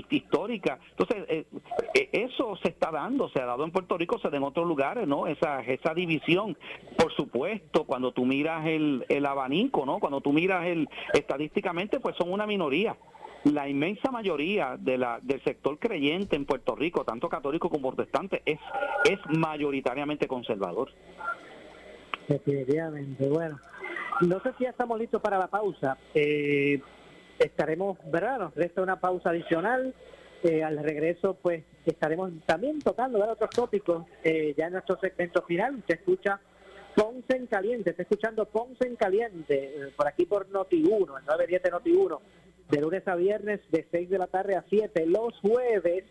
histórica. 0.10 0.80
Entonces 0.92 1.26
eh, 1.30 1.46
eh, 1.94 2.10
eso 2.12 2.56
se 2.62 2.70
está 2.70 2.92
dando 2.92 3.30
se 3.30 3.42
ha 3.42 3.46
dado 3.46 3.64
en 3.64 3.72
Puerto 3.72 3.98
Rico 3.98 4.20
se 4.20 4.30
da 4.30 4.38
en 4.38 4.44
otros 4.44 4.68
lugares 4.68 5.08
no 5.08 5.28
esa 5.28 5.62
esa 5.62 5.94
división. 5.94 6.58
Por 6.98 7.14
supuesto 7.14 7.86
cuando 7.86 8.12
tú 8.12 8.26
miras 8.26 8.66
el, 8.66 9.06
el 9.10 9.26
abanico 9.26 9.86
no 9.86 10.00
cuando 10.00 10.22
tú 10.22 10.34
miras 10.34 10.66
el 10.66 10.88
estadísticamente 11.14 12.00
pues 12.00 12.16
son 12.18 12.32
una 12.32 12.46
minoría 12.46 12.96
la 13.46 13.70
inmensa 13.70 14.12
mayoría 14.12 14.76
de 14.78 14.98
la, 14.98 15.20
del 15.22 15.42
sector 15.44 15.78
creyente 15.78 16.36
en 16.36 16.46
Puerto 16.46 16.76
Rico, 16.76 17.04
tanto 17.04 17.30
católico 17.30 17.70
como 17.70 17.94
protestante, 17.94 18.42
es, 18.46 18.60
es 19.10 19.20
mayoritariamente 19.38 20.28
conservador. 20.28 20.90
Definitivamente, 22.28 23.28
bueno. 23.30 23.60
No 24.22 24.40
sé 24.42 24.54
si 24.58 24.64
ya 24.64 24.72
estamos 24.72 24.98
listos 25.00 25.22
para 25.22 25.38
la 25.38 25.48
pausa. 25.48 25.98
Eh, 26.14 26.82
estaremos, 27.38 27.98
¿verdad? 28.10 28.40
Nos 28.40 28.56
resta 28.56 28.82
una 28.82 29.00
pausa 29.00 29.30
adicional. 29.30 29.94
Eh, 30.44 30.64
al 30.64 30.78
regreso, 30.78 31.38
pues 31.42 31.64
estaremos 31.86 32.32
también 32.46 32.80
tocando 32.80 33.20
otros 33.20 33.50
tópicos. 33.50 34.06
Eh, 34.24 34.56
ya 34.58 34.68
en 34.68 34.74
nuestro 34.74 34.98
segmento 35.00 35.44
final, 35.44 35.76
usted 35.76 35.96
escucha 35.96 36.40
Ponce 36.96 37.36
en 37.36 37.48
Caliente, 37.48 37.90
está 37.90 38.04
escuchando 38.04 38.46
Ponce 38.46 38.88
en 38.88 38.96
Caliente, 38.96 39.92
por 39.98 40.08
aquí 40.08 40.26
por 40.26 40.48
Noti1, 40.50 41.20
el 41.20 41.26
910 41.26 41.64
de 41.64 41.72
Noti1, 41.72 42.20
de 42.70 42.82
lunes 42.82 43.08
a 43.08 43.16
viernes, 43.16 43.62
de 43.72 43.86
6 43.92 44.10
de 44.10 44.18
la 44.18 44.28
tarde 44.28 44.56
a 44.56 44.66
7. 44.70 45.06
Los 45.06 45.40
jueves, 45.40 46.06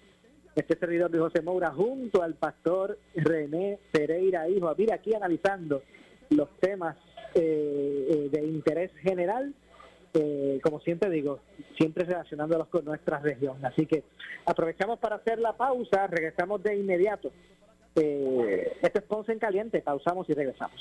este 0.55 0.79
servidor 0.79 1.11
de 1.11 1.19
José 1.19 1.43
Moura, 1.43 1.71
junto 1.71 2.23
al 2.23 2.35
pastor 2.35 2.99
René 3.15 3.79
Pereira, 3.91 4.49
hijo, 4.49 4.73
mira 4.77 4.97
aquí 4.97 5.15
analizando 5.15 5.83
los 6.31 6.49
temas 6.61 6.97
eh, 7.35 8.07
eh, 8.11 8.29
de 8.31 8.47
interés 8.47 8.93
general, 9.03 9.55
eh, 10.15 10.61
como 10.63 10.79
siempre 10.81 11.11
digo, 11.11 11.41
siempre 11.77 12.05
relacionándolos 12.05 12.69
con 12.69 12.85
nuestra 12.85 13.19
región. 13.19 13.65
Así 13.65 13.87
que 13.87 14.05
aprovechamos 14.47 15.01
para 15.01 15.17
hacer 15.17 15.41
la 15.41 15.57
pausa, 15.57 16.07
regresamos 16.07 16.63
de 16.63 16.77
inmediato. 16.77 17.33
Eh, 17.97 18.77
este 18.83 18.99
es 18.99 19.05
Ponce 19.05 19.33
en 19.33 19.39
Caliente, 19.39 19.81
pausamos 19.81 20.29
y 20.29 20.35
regresamos. 20.35 20.81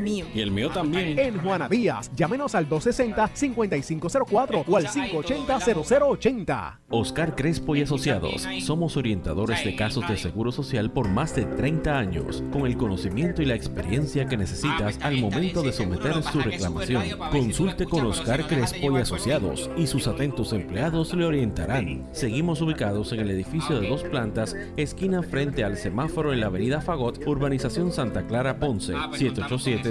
mío. 0.01 0.25
Y 0.33 0.41
el 0.41 0.51
mío 0.51 0.69
también. 0.69 1.17
En 1.17 1.39
Juana 1.41 1.67
Díaz, 1.69 2.11
llámenos 2.15 2.55
al 2.55 2.69
260-5504 2.69 4.63
o 4.67 4.77
al 4.77 4.87
580-0080. 4.87 6.51
Moura. 6.51 6.79
Oscar 6.89 7.35
Crespo 7.35 7.75
y 7.75 7.81
Asociados. 7.81 8.47
Somos 8.59 8.97
orientadores 8.97 9.63
de 9.63 9.75
casos 9.75 10.07
de 10.07 10.17
seguro 10.17 10.51
social 10.51 10.91
por 10.91 11.07
más 11.07 11.35
de 11.35 11.45
30 11.45 11.97
años, 11.97 12.43
con 12.51 12.65
el 12.65 12.77
conocimiento 12.77 13.41
y 13.41 13.45
la 13.45 13.55
experiencia 13.55 14.25
que 14.25 14.37
necesitas 14.37 14.99
al 15.01 15.17
momento 15.17 15.63
de 15.63 15.71
someter 15.71 16.21
su 16.23 16.39
reclamación. 16.39 17.03
Consulte 17.31 17.85
con 17.85 18.05
Oscar 18.05 18.45
Crespo 18.47 18.97
y 18.97 19.01
Asociados 19.01 19.69
y 19.77 19.87
sus 19.87 20.07
atentos 20.07 20.53
empleados 20.53 21.13
le 21.13 21.25
orientarán. 21.25 22.07
Seguimos 22.11 22.61
ubicados 22.61 23.11
en 23.13 23.21
el 23.21 23.31
edificio 23.31 23.79
de 23.79 23.87
dos 23.87 24.03
plantas, 24.03 24.55
esquina 24.77 25.23
frente 25.23 25.63
al 25.63 25.77
semáforo 25.77 26.33
en 26.33 26.41
la 26.41 26.47
avenida 26.47 26.81
Fagot, 26.81 27.25
urbanización 27.25 27.91
Santa 27.91 28.27
Clara 28.27 28.59
Ponce, 28.59 28.93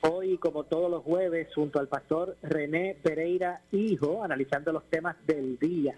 Hoy, 0.00 0.38
como 0.38 0.64
todos 0.64 0.88
los 0.88 1.02
jueves, 1.02 1.48
junto 1.54 1.80
al 1.80 1.88
pastor 1.88 2.36
René 2.42 2.96
Pereira 3.02 3.62
Hijo, 3.72 4.22
analizando 4.22 4.72
los 4.72 4.84
temas 4.84 5.16
del 5.26 5.58
día. 5.58 5.96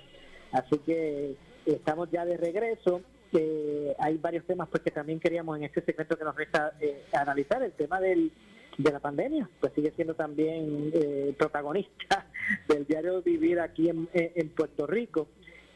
Así 0.52 0.78
que 0.78 1.34
estamos 1.66 2.10
ya 2.10 2.24
de 2.24 2.38
regreso. 2.38 3.02
Eh, 3.32 3.94
hay 3.98 4.16
varios 4.16 4.46
temas 4.46 4.68
pues 4.70 4.82
que 4.82 4.90
también 4.90 5.20
queríamos 5.20 5.58
en 5.58 5.64
este 5.64 5.82
segmento 5.82 6.16
que 6.16 6.24
nos 6.24 6.34
resta 6.34 6.72
eh, 6.80 7.04
analizar. 7.12 7.62
El 7.62 7.72
tema 7.72 8.00
del, 8.00 8.32
de 8.78 8.90
la 8.90 9.00
pandemia, 9.00 9.48
pues 9.60 9.74
sigue 9.74 9.92
siendo 9.94 10.14
también 10.14 10.90
eh, 10.94 11.34
protagonista 11.38 12.26
del 12.68 12.86
diario 12.86 13.20
vivir 13.20 13.60
aquí 13.60 13.90
en, 13.90 14.08
en 14.14 14.48
Puerto 14.48 14.86
Rico. 14.86 15.28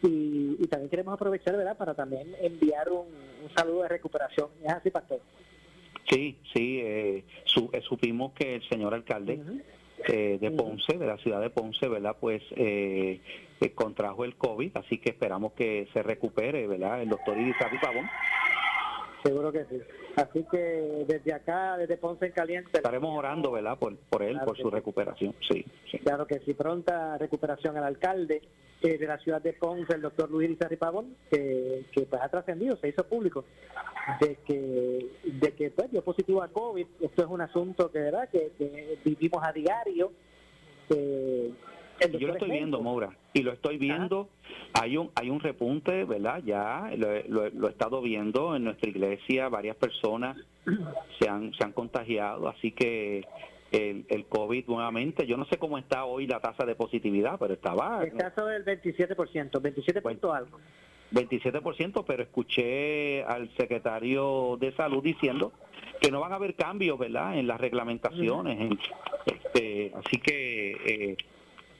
Y, 0.02 0.56
y, 0.58 0.66
también 0.66 0.90
queremos 0.90 1.14
aprovechar, 1.14 1.56
¿verdad?, 1.56 1.78
para 1.78 1.94
también 1.94 2.34
enviar 2.40 2.90
un, 2.90 3.06
un 3.06 3.54
saludo 3.54 3.82
de 3.82 3.88
recuperación. 3.88 4.48
¿Es 4.62 4.72
así, 4.72 4.90
Pastor? 4.90 5.20
Sí, 6.10 6.38
sí, 6.52 6.80
eh, 6.82 7.24
su, 7.44 7.70
eh, 7.72 7.80
supimos 7.80 8.32
que 8.32 8.56
el 8.56 8.68
señor 8.68 8.94
alcalde 8.94 9.34
uh 9.34 9.44
-huh. 9.44 9.62
eh, 10.08 10.38
de 10.40 10.50
Ponce, 10.50 10.98
de 10.98 11.06
la 11.06 11.16
ciudad 11.18 11.40
de 11.40 11.50
Ponce, 11.50 11.88
¿verdad? 11.88 12.16
Pues 12.20 12.42
eh, 12.56 13.20
contrajo 13.74 14.24
el 14.24 14.36
COVID, 14.36 14.76
así 14.76 14.98
que 14.98 15.10
esperamos 15.10 15.52
que 15.52 15.88
se 15.94 16.02
recupere, 16.02 16.66
¿verdad? 16.66 17.00
El 17.00 17.08
doctor 17.08 17.38
Irizarry 17.38 17.78
Pavón. 17.78 18.06
Seguro 19.22 19.50
que 19.50 19.64
sí. 19.64 19.80
Así 20.16 20.44
que 20.50 20.58
desde 21.08 21.32
acá, 21.32 21.78
desde 21.78 21.96
Ponce 21.96 22.26
en 22.26 22.32
Caliente... 22.32 22.70
Estaremos 22.74 23.16
orando, 23.16 23.50
¿verdad? 23.50 23.78
Por, 23.78 23.96
por 23.96 24.22
él, 24.22 24.32
claro 24.32 24.46
por 24.46 24.56
su 24.58 24.68
sí. 24.68 24.74
recuperación, 24.74 25.34
sí, 25.48 25.64
sí, 25.90 25.98
Claro 26.00 26.26
que 26.26 26.40
sí. 26.40 26.52
Pronta 26.52 27.16
recuperación 27.16 27.76
al 27.78 27.84
alcalde 27.84 28.42
eh, 28.84 28.98
de 28.98 29.06
la 29.06 29.16
ciudad 29.16 29.40
de 29.40 29.54
Ponce, 29.54 29.94
el 29.94 30.02
doctor 30.02 30.30
Luis 30.30 30.44
Irizarry 30.44 30.76
Pavón, 30.76 31.16
que, 31.30 31.86
que 31.90 32.02
pues 32.02 32.20
ha 32.20 32.28
trascendido, 32.28 32.76
se 32.76 32.88
hizo 32.88 33.02
público, 33.06 33.46
de 34.20 34.36
que, 34.46 35.06
de 35.24 35.52
que 35.52 35.70
pues, 35.70 35.90
dio 35.90 36.02
positivo 36.02 36.42
a 36.42 36.48
COVID. 36.48 36.86
Esto 37.00 37.22
es 37.22 37.28
un 37.30 37.40
asunto 37.40 37.90
que, 37.90 37.98
¿verdad? 37.98 38.28
Que, 38.28 38.52
que 38.58 38.98
vivimos 39.02 39.42
a 39.42 39.52
diario. 39.52 40.12
Eh, 40.90 41.50
yo 42.18 42.28
lo 42.28 42.34
estoy 42.34 42.50
viendo, 42.50 42.82
Moura, 42.82 43.16
y 43.32 43.42
lo 43.42 43.52
estoy 43.52 43.78
viendo. 43.78 44.28
Hay 44.74 44.98
un 44.98 45.10
hay 45.14 45.30
un 45.30 45.40
repunte, 45.40 46.04
¿verdad? 46.04 46.42
Ya 46.44 46.90
lo, 46.94 47.08
lo, 47.28 47.48
lo, 47.48 47.68
he 47.68 47.70
estado 47.70 48.02
viendo 48.02 48.54
en 48.54 48.64
nuestra 48.64 48.90
iglesia, 48.90 49.48
varias 49.48 49.76
personas 49.76 50.36
se 51.18 51.26
han, 51.26 51.54
se 51.54 51.64
han 51.64 51.72
contagiado, 51.72 52.48
así 52.48 52.72
que 52.72 53.24
el, 53.74 54.06
el 54.08 54.26
COVID 54.26 54.66
nuevamente, 54.68 55.26
yo 55.26 55.36
no 55.36 55.44
sé 55.46 55.58
cómo 55.58 55.78
está 55.78 56.04
hoy 56.04 56.26
la 56.26 56.40
tasa 56.40 56.64
de 56.64 56.74
positividad, 56.74 57.38
pero 57.38 57.54
estaba... 57.54 58.04
Está 58.04 58.34
sobre 58.34 58.56
el 58.56 58.64
27%, 58.64 59.60
27 59.60 60.00
punto 60.00 60.32
algo. 60.32 60.60
27%, 61.12 62.04
pero 62.06 62.22
escuché 62.22 63.22
al 63.24 63.54
secretario 63.56 64.56
de 64.60 64.72
salud 64.72 65.02
diciendo 65.02 65.52
que 66.00 66.10
no 66.10 66.20
van 66.20 66.32
a 66.32 66.36
haber 66.36 66.54
cambios, 66.54 66.98
¿verdad?, 66.98 67.36
en 67.38 67.46
las 67.46 67.60
reglamentaciones. 67.60 68.58
Uh 68.58 68.74
-huh. 68.74 68.78
este, 69.26 69.92
así 69.94 70.18
que... 70.18 70.72
Eh, 70.86 71.16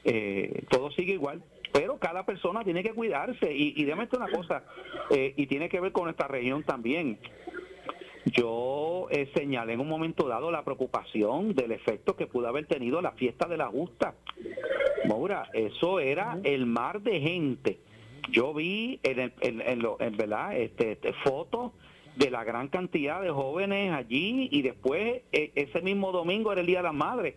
eh, 0.05 0.65
todo 0.69 0.91
sigue 0.91 1.15
igual, 1.15 1.43
pero 1.73 1.99
cada 1.99 2.27
persona 2.27 2.63
tiene 2.63 2.83
que 2.83 2.93
cuidarse 2.93 3.53
y, 3.53 3.73
y 3.75 3.85
déjame 3.85 4.07
una 4.17 4.29
cosa, 4.29 4.63
eh, 5.11 5.33
y 5.37 5.47
tiene 5.47 5.69
que 5.69 5.81
ver 5.81 5.93
con 5.93 6.05
nuestra 6.05 6.29
región 6.29 6.63
también. 6.63 7.19
Yo 8.27 9.07
eh, 9.11 9.31
señalé 9.35 9.75
en 9.75 9.81
un 9.81 9.89
momento 9.89 10.27
dado 10.27 10.51
la 10.51 10.65
preocupación 10.65 11.55
del 11.55 11.73
efecto 11.73 12.17
que 12.17 12.27
pudo 12.27 12.49
haber 12.49 12.67
tenido 12.67 13.03
la 13.03 13.13
fiesta 13.13 13.47
de 13.47 13.57
la 13.57 13.67
justa. 13.67 14.15
Moura, 15.05 15.49
eso 15.53 16.01
era 16.01 16.39
el 16.43 16.67
mar 16.67 17.03
de 17.03 17.21
gente. 17.21 17.79
Yo 18.31 18.55
vi 18.55 18.99
en, 19.03 19.21
el, 19.21 19.33
en, 19.41 19.61
en, 19.61 19.79
lo, 19.81 20.01
en 20.01 20.17
verdad 20.17 20.57
este, 20.57 20.93
este, 20.93 21.13
fotos 21.25 21.73
de 22.17 22.31
la 22.31 22.45
gran 22.45 22.69
cantidad 22.69 23.21
de 23.21 23.31
jóvenes 23.31 23.93
allí 23.93 24.49
y 24.51 24.63
después 24.63 25.23
eh, 25.33 25.51
ese 25.55 25.81
mismo 25.81 26.13
domingo 26.13 26.53
era 26.53 26.61
el 26.61 26.67
Día 26.67 26.79
de 26.79 26.85
las 26.85 26.95
Madres. 26.95 27.35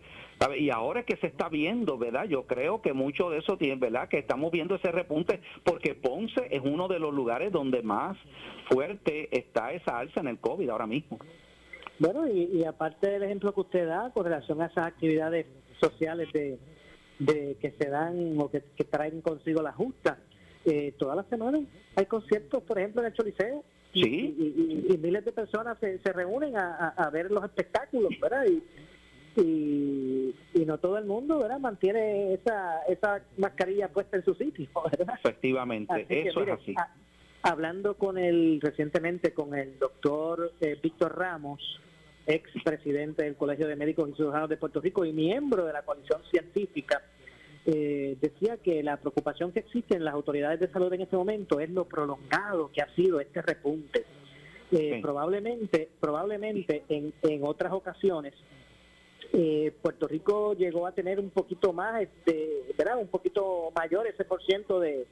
Y 0.56 0.70
ahora 0.70 1.00
es 1.00 1.06
que 1.06 1.16
se 1.16 1.26
está 1.26 1.48
viendo, 1.48 1.98
¿verdad? 1.98 2.26
Yo 2.26 2.46
creo 2.46 2.80
que 2.80 2.92
mucho 2.92 3.28
de 3.28 3.38
eso 3.38 3.56
tiene, 3.56 3.74
¿verdad? 3.74 4.08
Que 4.08 4.18
estamos 4.18 4.52
viendo 4.52 4.76
ese 4.76 4.92
repunte 4.92 5.40
porque 5.64 5.94
Ponce 5.96 6.46
es 6.50 6.62
uno 6.62 6.86
de 6.86 7.00
los 7.00 7.12
lugares 7.12 7.50
donde 7.50 7.82
más 7.82 8.16
fuerte 8.70 9.36
está 9.36 9.72
esa 9.72 9.98
alza 9.98 10.20
en 10.20 10.28
el 10.28 10.38
COVID 10.38 10.68
ahora 10.68 10.86
mismo. 10.86 11.18
Bueno, 11.98 12.28
y, 12.28 12.44
y 12.44 12.64
aparte 12.64 13.10
del 13.10 13.24
ejemplo 13.24 13.52
que 13.52 13.60
usted 13.60 13.88
da 13.88 14.12
con 14.12 14.24
relación 14.24 14.62
a 14.62 14.66
esas 14.66 14.86
actividades 14.86 15.46
sociales 15.80 16.28
de, 16.32 16.58
de 17.18 17.56
que 17.60 17.72
se 17.72 17.88
dan 17.88 18.38
o 18.38 18.48
que, 18.48 18.62
que 18.76 18.84
traen 18.84 19.20
consigo 19.20 19.60
la 19.60 19.72
justa, 19.72 20.18
eh, 20.64 20.94
todas 20.98 21.16
las 21.16 21.26
semanas 21.26 21.62
hay 21.96 22.06
conciertos, 22.06 22.62
por 22.62 22.78
ejemplo, 22.78 23.02
en 23.02 23.08
el 23.08 23.14
Choliseo, 23.14 23.64
Sí. 23.92 24.34
Y, 24.38 24.42
y, 24.42 24.94
y, 24.94 24.98
miles 24.98 25.24
de 25.24 25.32
personas 25.32 25.78
se, 25.80 25.98
se 25.98 26.12
reúnen 26.12 26.56
a, 26.56 26.88
a, 26.90 27.10
ver 27.10 27.30
los 27.30 27.44
espectáculos, 27.44 28.12
¿verdad? 28.20 28.44
Y, 28.46 28.62
y, 29.40 30.34
y, 30.54 30.64
no 30.66 30.78
todo 30.78 30.98
el 30.98 31.06
mundo, 31.06 31.38
¿verdad? 31.38 31.58
Mantiene 31.58 32.34
esa, 32.34 32.82
esa 32.82 33.22
mascarilla 33.38 33.88
puesta 33.88 34.16
en 34.16 34.24
su 34.24 34.34
sitio, 34.34 34.68
¿verdad? 34.98 35.14
Efectivamente, 35.18 35.92
así 35.92 36.04
eso 36.08 36.40
que, 36.40 36.46
mire, 36.46 36.52
es 36.52 36.60
así. 36.60 36.74
A, 36.76 36.92
hablando 37.42 37.94
con 37.94 38.18
el, 38.18 38.60
recientemente 38.60 39.32
con 39.32 39.54
el 39.54 39.78
doctor 39.78 40.52
eh, 40.60 40.78
Víctor 40.82 41.16
Ramos, 41.16 41.80
ex 42.26 42.50
presidente 42.62 43.24
del 43.24 43.36
Colegio 43.36 43.66
de 43.66 43.76
Médicos 43.76 44.10
y 44.10 44.14
Cirujanos 44.14 44.50
de 44.50 44.58
Puerto 44.58 44.80
Rico 44.80 45.04
y 45.04 45.12
miembro 45.12 45.64
de 45.64 45.72
la 45.72 45.82
coalición 45.82 46.20
científica, 46.30 47.02
eh, 47.70 48.16
decía 48.18 48.56
que 48.56 48.82
la 48.82 48.96
preocupación 48.96 49.52
que 49.52 49.58
existe 49.58 49.94
en 49.94 50.04
las 50.04 50.14
autoridades 50.14 50.58
de 50.58 50.68
salud 50.68 50.90
en 50.94 51.02
este 51.02 51.16
momento 51.16 51.60
es 51.60 51.68
lo 51.68 51.84
prolongado 51.84 52.70
que 52.72 52.80
ha 52.80 52.94
sido 52.94 53.20
este 53.20 53.42
repunte. 53.42 54.06
Eh, 54.72 54.94
sí. 54.94 55.02
Probablemente, 55.02 55.90
probablemente 56.00 56.84
en, 56.88 57.12
en 57.22 57.44
otras 57.44 57.72
ocasiones 57.72 58.32
eh, 59.32 59.72
Puerto 59.82 60.08
Rico 60.08 60.54
llegó 60.54 60.86
a 60.86 60.92
tener 60.92 61.20
un 61.20 61.28
poquito 61.28 61.74
más, 61.74 62.00
este, 62.00 62.64
¿verdad? 62.76 62.98
Un 62.98 63.08
poquito 63.08 63.70
mayor 63.76 64.06
ese 64.06 64.24
por 64.24 64.42
ciento 64.42 64.80
de, 64.80 65.06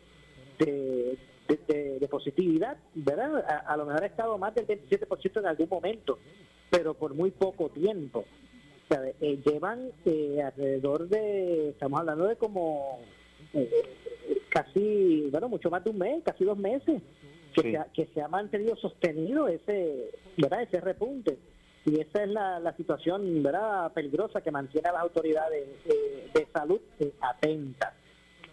de, 0.59 1.19
de, 1.49 1.59
de, 1.69 1.99
de 1.99 2.09
positividad, 2.09 2.79
¿verdad? 2.95 3.45
A, 3.47 3.73
a, 3.73 3.77
lo 3.77 3.85
mejor 3.85 4.03
ha 4.03 4.07
estado 4.07 4.39
más 4.39 4.55
del 4.55 4.67
27% 4.67 5.41
en 5.41 5.47
algún 5.47 5.69
momento, 5.69 6.19
pero 6.71 6.95
por 6.95 7.13
muy 7.13 7.31
poco 7.31 7.69
tiempo. 7.69 8.25
Eh, 8.89 9.41
llevan 9.45 9.91
eh, 10.05 10.41
alrededor 10.43 11.09
de, 11.09 11.71
estamos 11.71 11.99
hablando 11.99 12.27
de 12.27 12.37
como 12.37 13.01
eh, 13.53 13.69
casi, 14.49 15.29
bueno, 15.31 15.49
mucho 15.49 15.71
más 15.71 15.83
de 15.83 15.91
un 15.91 15.99
mes, 15.99 16.23
casi 16.25 16.45
dos 16.45 16.57
meses, 16.57 17.03
que, 17.53 17.63
sí. 17.63 17.71
se, 17.73 17.77
ha, 17.79 17.85
que 17.93 18.07
se 18.15 18.23
ha 18.23 18.29
mantenido 18.29 18.77
sostenido 18.77 19.49
ese, 19.49 20.13
¿verdad? 20.37 20.63
ese 20.63 20.81
repunte. 20.81 21.37
Y 21.85 22.01
esa 22.01 22.25
es 22.25 22.29
la, 22.29 22.59
la 22.61 22.77
situación 22.77 23.43
verdad 23.43 23.93
peligrosa 23.93 24.41
que 24.41 24.51
mantiene 24.51 24.89
a 24.89 24.93
las 24.93 25.03
autoridades 25.03 25.69
eh, 25.85 26.31
de 26.33 26.47
salud 26.53 26.81
eh, 27.01 27.13
atentas. 27.21 27.95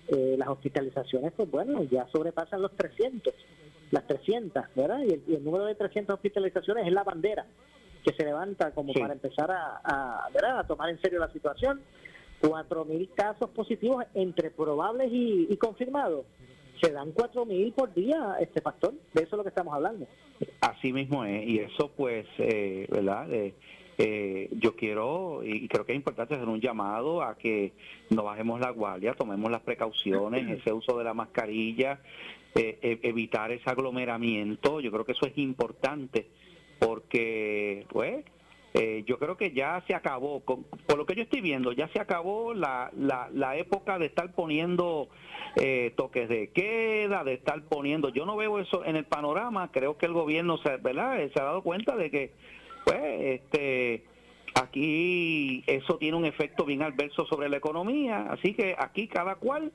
Eh, 0.07 0.35
las 0.37 0.49
hospitalizaciones, 0.49 1.31
pues 1.35 1.49
bueno, 1.49 1.83
ya 1.83 2.07
sobrepasan 2.11 2.61
los 2.61 2.75
300, 2.75 3.33
las 3.91 4.05
300, 4.05 4.65
¿verdad? 4.75 4.99
Y 5.07 5.13
el, 5.13 5.23
y 5.27 5.35
el 5.35 5.43
número 5.43 5.65
de 5.65 5.75
300 5.75 6.15
hospitalizaciones 6.15 6.85
es 6.85 6.93
la 6.93 7.03
bandera 7.03 7.45
que 8.03 8.13
se 8.13 8.23
levanta 8.23 8.71
como 8.71 8.93
sí. 8.93 8.99
para 8.99 9.13
empezar 9.13 9.49
a, 9.51 9.81
a, 9.83 10.29
¿verdad? 10.33 10.59
a 10.59 10.67
tomar 10.67 10.89
en 10.89 10.99
serio 11.01 11.19
la 11.19 11.31
situación. 11.31 11.81
4.000 12.41 13.09
casos 13.13 13.49
positivos 13.51 14.03
entre 14.13 14.51
probables 14.51 15.09
y, 15.11 15.47
y 15.49 15.55
confirmados 15.55 16.25
se 16.83 16.91
dan 16.91 17.11
cuatro 17.11 17.45
mil 17.45 17.71
por 17.71 17.93
día, 17.93 18.35
este 18.41 18.61
pastor, 18.61 18.93
de 19.13 19.23
eso 19.23 19.35
es 19.35 19.37
lo 19.37 19.43
que 19.43 19.49
estamos 19.49 19.73
hablando. 19.73 20.05
Así 20.59 20.91
mismo 20.91 21.23
es, 21.23 21.47
y 21.47 21.59
eso 21.59 21.91
pues, 21.95 22.25
eh, 22.39 22.87
¿verdad? 22.89 23.31
Eh, 23.31 23.53
eh, 23.97 24.49
yo 24.51 24.75
quiero 24.75 25.41
y 25.43 25.67
creo 25.67 25.85
que 25.85 25.93
es 25.93 25.95
importante 25.95 26.33
hacer 26.33 26.47
un 26.47 26.59
llamado 26.59 27.21
a 27.21 27.37
que 27.37 27.73
no 28.09 28.23
bajemos 28.23 28.59
la 28.59 28.71
guardia, 28.71 29.13
tomemos 29.13 29.49
las 29.51 29.61
precauciones, 29.61 30.49
ese 30.59 30.73
uso 30.73 30.97
de 30.97 31.03
la 31.03 31.13
mascarilla, 31.13 31.99
eh, 32.55 32.79
e- 32.81 32.99
evitar 33.03 33.51
ese 33.51 33.69
aglomeramiento, 33.69 34.81
yo 34.81 34.91
creo 34.91 35.05
que 35.05 35.13
eso 35.13 35.25
es 35.25 35.37
importante 35.37 36.27
porque 36.83 37.85
pues 37.89 38.25
eh, 38.73 39.03
yo 39.05 39.19
creo 39.19 39.37
que 39.37 39.51
ya 39.51 39.83
se 39.85 39.93
acabó, 39.93 40.39
por 40.39 40.97
lo 40.97 41.05
que 41.05 41.13
yo 41.13 41.21
estoy 41.21 41.41
viendo, 41.41 41.73
ya 41.73 41.87
se 41.89 41.99
acabó 41.99 42.55
la, 42.55 42.89
la, 42.97 43.29
la 43.31 43.55
época 43.55 43.99
de 43.99 44.07
estar 44.07 44.33
poniendo 44.33 45.09
eh, 45.57 45.93
toques 45.95 46.27
de 46.27 46.49
queda, 46.49 47.23
de 47.23 47.33
estar 47.33 47.61
poniendo, 47.65 48.09
yo 48.09 48.25
no 48.25 48.35
veo 48.35 48.59
eso 48.59 48.83
en 48.83 48.95
el 48.95 49.05
panorama, 49.05 49.69
creo 49.71 49.97
que 49.97 50.07
el 50.07 50.13
gobierno 50.13 50.57
se, 50.57 50.77
¿verdad? 50.77 51.19
se 51.31 51.39
ha 51.39 51.43
dado 51.43 51.61
cuenta 51.61 51.95
de 51.95 52.09
que, 52.09 52.31
pues, 52.83 52.99
este, 53.03 54.05
aquí 54.55 55.63
eso 55.67 55.97
tiene 55.99 56.17
un 56.17 56.25
efecto 56.25 56.65
bien 56.65 56.81
adverso 56.81 57.27
sobre 57.27 57.49
la 57.49 57.57
economía, 57.57 58.25
así 58.31 58.55
que 58.55 58.75
aquí 58.75 59.07
cada 59.07 59.35
cual 59.35 59.71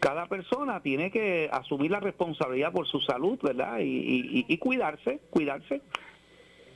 cada 0.00 0.26
persona 0.26 0.80
tiene 0.80 1.12
que 1.12 1.48
asumir 1.52 1.92
la 1.92 2.00
responsabilidad 2.00 2.72
por 2.72 2.88
su 2.88 3.00
salud, 3.00 3.38
¿verdad? 3.42 3.78
Y 3.82 4.56
cuidarse, 4.56 5.20
cuidarse. 5.30 5.82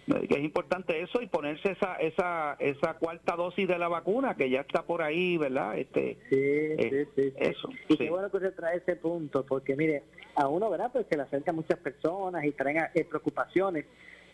Que 0.06 0.34
es 0.34 0.44
importante 0.44 1.00
eso 1.00 1.22
y 1.22 1.26
ponerse 1.28 1.72
esa 1.72 1.94
esa 1.96 2.56
esa 2.58 2.94
cuarta 2.94 3.36
dosis 3.36 3.66
de 3.66 3.78
la 3.78 3.88
vacuna 3.88 4.34
que 4.34 4.50
ya 4.50 4.60
está 4.60 4.82
por 4.82 5.00
ahí, 5.00 5.38
¿verdad? 5.38 5.78
Este 5.78 6.18
Sí, 6.28 6.36
eh, 6.36 7.06
sí, 7.14 7.22
sí, 7.22 7.32
eso, 7.38 7.68
Y 7.88 7.96
qué 7.96 8.10
bueno 8.10 8.30
que 8.30 8.36
usted 8.36 8.54
trae 8.54 8.78
ese 8.78 8.96
punto, 8.96 9.46
porque 9.46 9.74
mire, 9.76 10.02
a 10.34 10.48
uno, 10.48 10.68
¿verdad? 10.68 10.90
Pues 10.92 11.06
se 11.08 11.16
le 11.16 11.22
acercan 11.22 11.56
muchas 11.56 11.78
personas 11.78 12.44
y 12.44 12.52
traen 12.52 12.78
eh, 12.94 13.04
preocupaciones. 13.04 13.86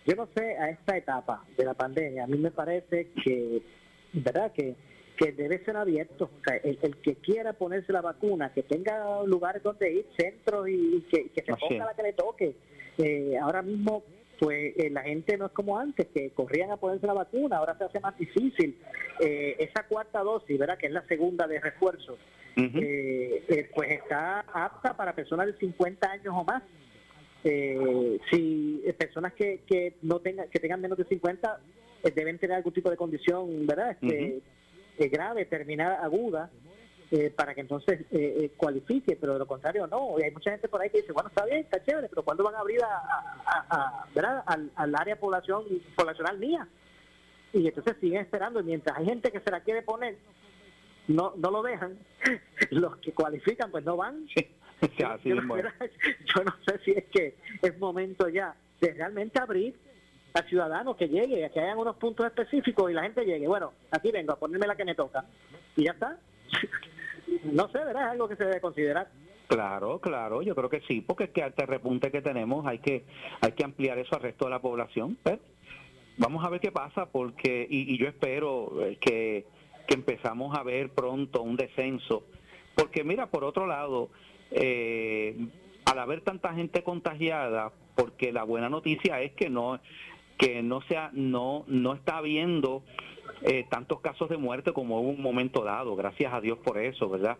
Yo 0.06 0.16
no 0.16 0.28
sé, 0.34 0.56
a 0.56 0.70
esta 0.70 0.96
etapa 0.96 1.44
de 1.56 1.64
la 1.64 1.74
pandemia, 1.74 2.24
a 2.24 2.26
mí 2.26 2.38
me 2.38 2.50
parece 2.50 3.10
que, 3.22 3.62
¿verdad? 4.12 4.52
Que, 4.52 4.74
que 5.16 5.32
debe 5.32 5.62
ser 5.64 5.76
abierto. 5.76 6.24
O 6.24 6.44
sea, 6.44 6.56
el, 6.56 6.78
el 6.82 6.96
que 6.96 7.16
quiera 7.16 7.52
ponerse 7.52 7.92
la 7.92 8.00
vacuna, 8.00 8.52
que 8.52 8.62
tenga 8.62 9.22
lugares 9.24 9.62
donde 9.62 9.92
ir, 9.92 10.06
centros 10.16 10.68
y, 10.68 10.96
y 10.96 11.00
que, 11.02 11.28
que 11.28 11.42
se 11.42 11.54
ponga 11.54 11.84
la 11.84 11.94
que 11.94 12.02
le 12.02 12.12
toque. 12.14 12.56
Eh, 12.98 13.38
ahora 13.40 13.62
mismo, 13.62 14.02
pues 14.40 14.74
eh, 14.78 14.88
la 14.90 15.02
gente 15.02 15.36
no 15.36 15.46
es 15.46 15.52
como 15.52 15.78
antes, 15.78 16.08
que 16.14 16.30
corrían 16.30 16.70
a 16.70 16.78
ponerse 16.78 17.06
la 17.06 17.12
vacuna, 17.12 17.58
ahora 17.58 17.76
se 17.76 17.84
hace 17.84 18.00
más 18.00 18.16
difícil. 18.18 18.78
Eh, 19.20 19.54
esa 19.58 19.82
cuarta 19.86 20.20
dosis, 20.20 20.58
¿verdad? 20.58 20.78
Que 20.78 20.86
es 20.86 20.92
la 20.92 21.06
segunda 21.06 21.46
de 21.46 21.60
refuerzo 21.60 22.16
Ujú. 22.56 22.78
eh, 22.78 23.44
eh, 23.48 23.70
pues 23.74 23.90
está 23.90 24.40
apta 24.40 24.96
para 24.96 25.14
personas 25.14 25.46
de 25.46 25.58
50 25.58 26.10
años 26.10 26.34
o 26.34 26.42
más. 26.42 26.62
Eh, 27.44 28.18
si 28.30 28.82
eh, 28.84 28.92
personas 28.94 29.34
que, 29.34 29.60
que 29.66 29.96
no 30.02 30.20
tengan 30.20 30.48
que 30.48 30.58
tengan 30.58 30.80
menos 30.80 30.98
de 30.98 31.04
50 31.04 31.60
eh, 32.02 32.10
deben 32.14 32.38
tener 32.38 32.56
algún 32.56 32.72
tipo 32.72 32.90
de 32.90 32.96
condición, 32.96 33.66
¿verdad? 33.66 33.96
Este, 34.00 34.40
grave, 35.08 35.46
terminal, 35.46 35.98
aguda, 36.02 36.50
eh, 37.12 37.30
para 37.30 37.54
que 37.54 37.62
entonces 37.62 38.02
eh, 38.12 38.36
eh, 38.40 38.52
cualifique, 38.56 39.16
pero 39.16 39.32
de 39.32 39.40
lo 39.40 39.46
contrario 39.46 39.86
no. 39.86 40.14
Y 40.18 40.22
hay 40.22 40.30
mucha 40.30 40.52
gente 40.52 40.68
por 40.68 40.80
ahí 40.80 40.90
que 40.90 41.00
dice, 41.00 41.12
bueno, 41.12 41.28
está 41.28 41.44
bien, 41.44 41.58
está 41.58 41.82
chévere, 41.82 42.08
pero 42.08 42.22
¿cuándo 42.22 42.44
van 42.44 42.54
a 42.54 42.60
abrir 42.60 42.80
a, 42.82 43.02
a-. 43.68 44.42
Al, 44.46 44.70
al 44.76 44.94
área 44.94 45.16
población 45.16 45.64
poblacional 45.96 46.38
mía? 46.38 46.68
Y 47.52 47.66
entonces 47.66 47.96
siguen 48.00 48.20
esperando, 48.20 48.60
y 48.60 48.64
mientras 48.64 48.96
hay 48.96 49.06
gente 49.06 49.32
que 49.32 49.40
se 49.40 49.50
la 49.50 49.60
quiere 49.60 49.82
poner, 49.82 50.16
no 51.08 51.34
no 51.36 51.50
lo 51.50 51.62
dejan, 51.62 51.98
los 52.70 52.96
que 52.98 53.12
cualifican 53.12 53.70
pues 53.72 53.84
no 53.84 53.96
van. 53.96 54.28
Sí, 54.34 54.46
así 55.04 55.30
yo, 55.30 55.34
es. 55.34 55.42
yo 56.34 56.44
no 56.44 56.54
sé 56.64 56.78
si 56.84 56.92
es 56.92 57.04
que 57.06 57.34
es 57.60 57.78
momento 57.78 58.28
ya 58.28 58.54
de 58.80 58.92
realmente 58.92 59.40
abrir 59.40 59.74
a 60.32 60.42
ciudadanos 60.42 60.96
que 60.96 61.08
llegue, 61.08 61.44
a 61.44 61.48
que 61.48 61.58
hayan 61.58 61.78
unos 61.78 61.96
puntos 61.96 62.24
específicos 62.24 62.88
y 62.88 62.94
la 62.94 63.02
gente 63.02 63.24
llegue. 63.24 63.48
Bueno, 63.48 63.72
aquí 63.90 64.12
vengo 64.12 64.32
a 64.32 64.38
ponerme 64.38 64.68
la 64.68 64.76
que 64.76 64.84
me 64.84 64.94
toca. 64.94 65.24
Y 65.76 65.86
ya 65.86 65.92
está. 65.92 66.16
No 67.44 67.68
sé, 67.68 67.78
¿verdad? 67.78 68.06
Es 68.06 68.10
algo 68.12 68.28
que 68.28 68.36
se 68.36 68.44
debe 68.44 68.60
considerar. 68.60 69.08
Claro, 69.48 69.98
claro, 69.98 70.42
yo 70.42 70.54
creo 70.54 70.70
que 70.70 70.80
sí, 70.82 71.00
porque 71.00 71.24
es 71.24 71.30
que 71.30 71.44
este 71.44 71.66
repunte 71.66 72.12
que 72.12 72.22
tenemos 72.22 72.64
hay 72.66 72.78
que 72.78 73.04
hay 73.40 73.52
que 73.52 73.64
ampliar 73.64 73.98
eso 73.98 74.14
al 74.14 74.22
resto 74.22 74.44
de 74.44 74.52
la 74.52 74.60
población. 74.60 75.18
Pero 75.24 75.40
vamos 76.18 76.44
a 76.44 76.50
ver 76.50 76.60
qué 76.60 76.70
pasa, 76.70 77.06
porque 77.06 77.66
y, 77.68 77.92
y 77.92 77.98
yo 77.98 78.06
espero 78.06 78.80
eh, 78.84 78.96
que, 79.00 79.46
que 79.88 79.94
empezamos 79.94 80.56
a 80.56 80.62
ver 80.62 80.90
pronto 80.90 81.42
un 81.42 81.56
descenso, 81.56 82.24
porque 82.76 83.02
mira, 83.02 83.26
por 83.26 83.42
otro 83.42 83.66
lado, 83.66 84.10
eh, 84.52 85.36
al 85.84 85.98
haber 85.98 86.20
tanta 86.20 86.54
gente 86.54 86.84
contagiada, 86.84 87.72
porque 87.96 88.32
la 88.32 88.44
buena 88.44 88.68
noticia 88.68 89.20
es 89.20 89.32
que 89.32 89.50
no 89.50 89.80
que 90.38 90.62
no 90.62 90.80
sea 90.82 91.10
no 91.12 91.64
no 91.66 91.94
está 91.94 92.18
habiendo 92.18 92.82
eh, 93.42 93.66
tantos 93.70 94.00
casos 94.00 94.28
de 94.28 94.36
muerte 94.36 94.72
como 94.72 95.00
hubo 95.00 95.10
un 95.10 95.22
momento 95.22 95.64
dado, 95.64 95.96
gracias 95.96 96.32
a 96.32 96.40
Dios 96.40 96.58
por 96.58 96.78
eso, 96.78 97.08
¿verdad? 97.08 97.36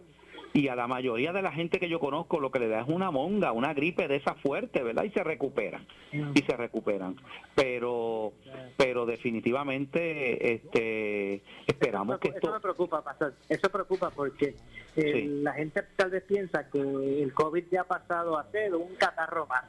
Y 0.53 0.66
a 0.66 0.74
la 0.74 0.88
mayoría 0.88 1.32
de 1.32 1.42
la 1.42 1.53
gente 1.53 1.78
que 1.78 1.88
yo 1.88 2.01
conozco 2.01 2.40
lo 2.40 2.51
que 2.51 2.59
le 2.59 2.66
da 2.66 2.80
es 2.80 2.88
una 2.88 3.12
monga, 3.12 3.53
una 3.53 3.72
gripe 3.72 4.09
de 4.09 4.16
esa 4.16 4.34
fuerte, 4.34 4.82
¿verdad? 4.82 5.05
Y 5.05 5.11
se 5.11 5.22
recuperan, 5.22 5.86
y 6.12 6.40
se 6.42 6.57
recuperan. 6.57 7.14
Pero 7.55 8.32
pero 8.76 9.07
definitivamente 9.07 10.55
este 10.55 11.42
esperamos 11.66 12.18
que 12.18 12.28
eso 12.28 12.36
esto... 12.38 12.53
me 12.53 12.61
preocupa, 12.61 13.03
pastor. 13.03 13.34
Eso 13.48 13.70
preocupa 13.70 14.11
porque 14.11 14.57
eh, 14.96 15.12
Sí. 15.12 15.26
la 15.42 15.53
gente 15.53 15.82
tal 15.94 16.11
vez 16.11 16.24
piensa 16.24 16.68
que 16.68 16.80
el 16.80 17.32
COVID 17.32 17.64
ya 17.70 17.82
ha 17.82 17.84
pasado 17.84 18.36
a 18.36 18.51
ser 18.51 18.74
un 18.74 18.94
catarro 18.96 19.46
más. 19.46 19.64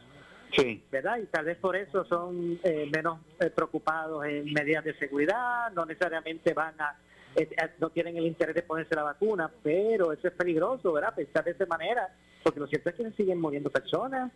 Sí, 0.55 0.83
¿verdad? 0.91 1.17
Y 1.17 1.25
tal 1.27 1.45
vez 1.45 1.57
por 1.57 1.75
eso 1.75 2.03
son 2.05 2.59
eh, 2.63 2.89
menos 2.93 3.19
eh, 3.39 3.49
preocupados 3.49 4.25
en 4.25 4.51
medidas 4.51 4.83
de 4.83 4.93
seguridad, 4.95 5.71
no 5.71 5.85
necesariamente 5.85 6.53
van 6.53 6.79
a, 6.81 6.95
eh, 7.35 7.47
eh, 7.51 7.69
no 7.79 7.89
tienen 7.89 8.17
el 8.17 8.25
interés 8.25 8.55
de 8.55 8.61
ponerse 8.63 8.93
la 8.95 9.03
vacuna, 9.03 9.49
pero 9.63 10.11
eso 10.11 10.27
es 10.27 10.33
peligroso, 10.33 10.91
¿verdad? 10.91 11.15
Pensar 11.15 11.43
de 11.45 11.51
esa 11.51 11.65
manera, 11.65 12.09
porque 12.43 12.59
lo 12.59 12.67
cierto 12.67 12.89
es 12.89 12.95
que 12.95 13.03
se 13.03 13.11
siguen 13.13 13.39
muriendo 13.39 13.69
personas. 13.69 14.31